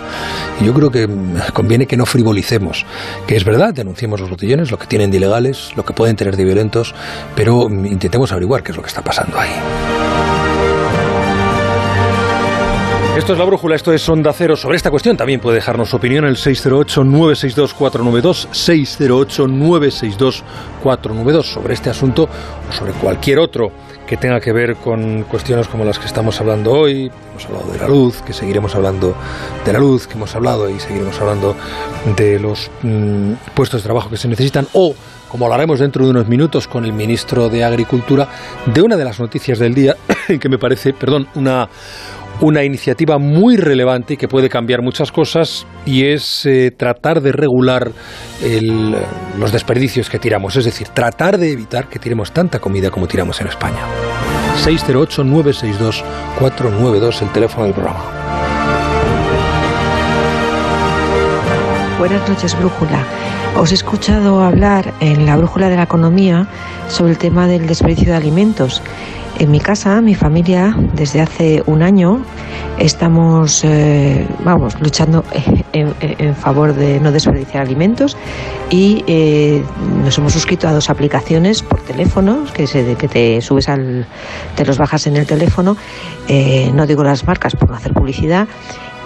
Y 0.61 0.65
yo 0.65 0.73
creo 0.73 0.89
que 0.89 1.09
conviene 1.51 1.85
que 1.85 1.97
no 1.97 2.05
frivolicemos, 2.05 2.85
que 3.27 3.35
es 3.35 3.43
verdad, 3.43 3.73
denunciemos 3.73 4.21
los 4.21 4.29
botellones, 4.29 4.71
lo 4.71 4.79
que 4.79 4.87
tienen 4.87 5.11
de 5.11 5.17
ilegales, 5.17 5.71
lo 5.75 5.83
que 5.83 5.93
pueden 5.93 6.15
tener 6.15 6.37
de 6.37 6.45
violentos, 6.45 6.95
intentemos 7.65 8.31
averiguar 8.31 8.63
qué 8.63 8.71
es 8.71 8.77
lo 8.77 8.83
que 8.83 8.89
está 8.89 9.01
pasando 9.01 9.39
ahí. 9.39 9.49
Esto 13.17 13.33
es 13.33 13.39
la 13.39 13.45
brújula, 13.45 13.75
esto 13.75 13.91
es 13.91 14.07
Onda 14.07 14.31
Cero. 14.31 14.55
Sobre 14.55 14.77
esta 14.77 14.91
cuestión 14.91 15.17
también 15.17 15.39
puede 15.39 15.55
dejarnos 15.55 15.89
su 15.89 15.95
opinión 15.95 16.23
el 16.25 16.35
608-962-492, 16.35 18.47
608-962-492 20.83 21.43
sobre 21.43 21.73
este 21.73 21.89
asunto 21.89 22.29
o 22.69 22.71
sobre 22.71 22.93
cualquier 22.93 23.39
otro 23.39 23.71
que 24.05 24.17
tenga 24.17 24.39
que 24.39 24.53
ver 24.53 24.75
con 24.75 25.23
cuestiones 25.23 25.67
como 25.67 25.83
las 25.83 25.97
que 25.97 26.05
estamos 26.05 26.39
hablando 26.39 26.71
hoy. 26.71 27.11
Hemos 27.31 27.45
hablado 27.47 27.71
de 27.71 27.79
la 27.79 27.87
luz, 27.87 28.21
que 28.21 28.33
seguiremos 28.33 28.75
hablando 28.75 29.15
de 29.65 29.73
la 29.73 29.79
luz, 29.79 30.05
que 30.05 30.13
hemos 30.13 30.35
hablado 30.35 30.69
y 30.69 30.79
seguiremos 30.79 31.19
hablando 31.19 31.55
de 32.15 32.39
los 32.39 32.69
mmm, 32.83 33.31
puestos 33.55 33.81
de 33.81 33.85
trabajo 33.85 34.11
que 34.11 34.17
se 34.17 34.27
necesitan 34.27 34.67
o 34.73 34.93
como 35.29 35.45
hablaremos 35.45 35.79
dentro 35.79 36.05
de 36.05 36.11
unos 36.11 36.27
minutos 36.27 36.67
con 36.67 36.85
el 36.85 36.93
ministro 36.93 37.49
de 37.49 37.63
Agricultura, 37.63 38.27
de 38.65 38.81
una 38.81 38.95
de 38.95 39.05
las 39.05 39.19
noticias 39.19 39.59
del 39.59 39.73
día, 39.73 39.95
que 40.39 40.49
me 40.49 40.57
parece, 40.57 40.93
perdón, 40.93 41.27
una, 41.35 41.67
una 42.41 42.63
iniciativa 42.63 43.17
muy 43.17 43.57
relevante 43.57 44.13
y 44.13 44.17
que 44.17 44.27
puede 44.27 44.49
cambiar 44.49 44.81
muchas 44.81 45.11
cosas, 45.11 45.65
y 45.85 46.05
es 46.05 46.45
eh, 46.45 46.71
tratar 46.75 47.21
de 47.21 47.31
regular 47.31 47.91
los 49.39 49.51
desperdicios 49.51 50.09
que 50.09 50.19
tiramos, 50.19 50.55
es 50.55 50.65
decir, 50.65 50.87
tratar 50.89 51.37
de 51.37 51.51
evitar 51.51 51.89
que 51.89 51.99
tiremos 51.99 52.31
tanta 52.31 52.59
comida 52.59 52.91
como 52.91 53.07
tiramos 53.07 53.41
en 53.41 53.47
España. 53.47 53.79
608-962-492, 54.63 57.21
el 57.21 57.29
teléfono 57.31 57.65
del 57.65 57.73
programa. 57.73 58.03
Buenas 61.99 62.29
noches, 62.29 62.57
Brújula. 62.57 63.26
Os 63.55 63.71
he 63.71 63.75
escuchado 63.75 64.43
hablar 64.43 64.93
en 64.99 65.25
la 65.25 65.37
Brújula 65.37 65.69
de 65.69 65.75
la 65.75 65.83
Economía 65.83 66.47
sobre 66.89 67.11
el 67.11 67.17
tema 67.17 67.47
del 67.47 67.67
desperdicio 67.67 68.11
de 68.11 68.15
alimentos. 68.15 68.81
En 69.39 69.51
mi 69.51 69.59
casa, 69.59 70.01
mi 70.01 70.15
familia, 70.15 70.75
desde 70.93 71.21
hace 71.21 71.61
un 71.67 71.83
año, 71.83 72.23
estamos, 72.79 73.63
eh, 73.63 74.27
vamos, 74.43 74.79
luchando 74.81 75.23
en, 75.73 76.35
favor 76.35 76.73
de 76.73 76.99
no 76.99 77.11
desperdiciar 77.11 77.63
alimentos 77.63 78.17
y 78.71 79.03
eh, 79.05 79.63
nos 80.03 80.17
hemos 80.17 80.33
suscrito 80.33 80.67
a 80.67 80.73
dos 80.73 80.89
aplicaciones 80.89 81.61
por 81.61 81.81
teléfono, 81.81 82.45
que, 82.53 82.65
se, 82.65 82.95
que 82.95 83.07
te 83.07 83.41
subes 83.41 83.69
al, 83.69 84.07
te 84.55 84.65
los 84.65 84.77
bajas 84.79 85.05
en 85.05 85.17
el 85.17 85.27
teléfono. 85.27 85.77
Eh, 86.27 86.71
no 86.73 86.87
digo 86.87 87.03
las 87.03 87.25
marcas 87.25 87.55
por 87.55 87.69
no 87.69 87.75
hacer 87.75 87.93
publicidad 87.93 88.47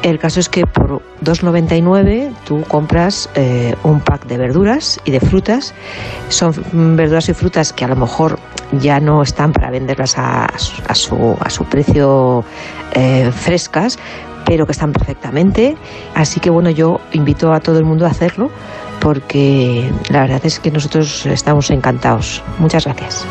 el 0.04 0.20
caso 0.20 0.40
es 0.40 0.50
que 0.50 0.66
por 0.66 1.02
2,99 1.24 2.34
tú 2.46 2.64
compras 2.68 3.30
eh, 3.36 3.76
un 3.84 4.00
pack 4.00 4.26
de 4.26 4.38
verduras 4.38 5.00
y 5.06 5.12
de 5.12 5.20
frutas. 5.20 5.74
Son 6.30 6.54
verduras 6.96 7.30
y 7.30 7.34
frutas 7.34 7.72
que 7.72 7.86
a 7.86 7.88
lo 7.88 7.96
mejor 7.96 8.40
ya 8.80 9.00
no 9.00 9.22
están 9.22 9.54
para 9.54 9.70
venderlas 9.70 10.16
a, 10.18 10.48
su, 10.58 11.66
precio 11.70 12.44
eh, 12.94 13.32
frescas, 13.32 14.00
pero 14.46 14.66
que 14.66 14.72
están 14.72 14.92
perfectamente. 14.92 15.78
Así 16.16 16.40
que 16.40 16.50
bueno, 16.50 16.70
yo 16.70 17.00
invito 17.14 17.54
a 17.54 17.60
todo 17.60 17.78
el 17.78 17.86
mundo 17.86 18.06
a 18.06 18.10
hacerlo 18.10 18.50
porque 19.00 19.92
la 20.10 20.22
verdad 20.22 20.42
es 20.44 20.60
que 20.60 20.72
nosotros 20.72 21.26
estamos 21.26 21.70
encantados. 21.70 22.44
Muchas 22.60 22.86
gracias. 22.86 23.26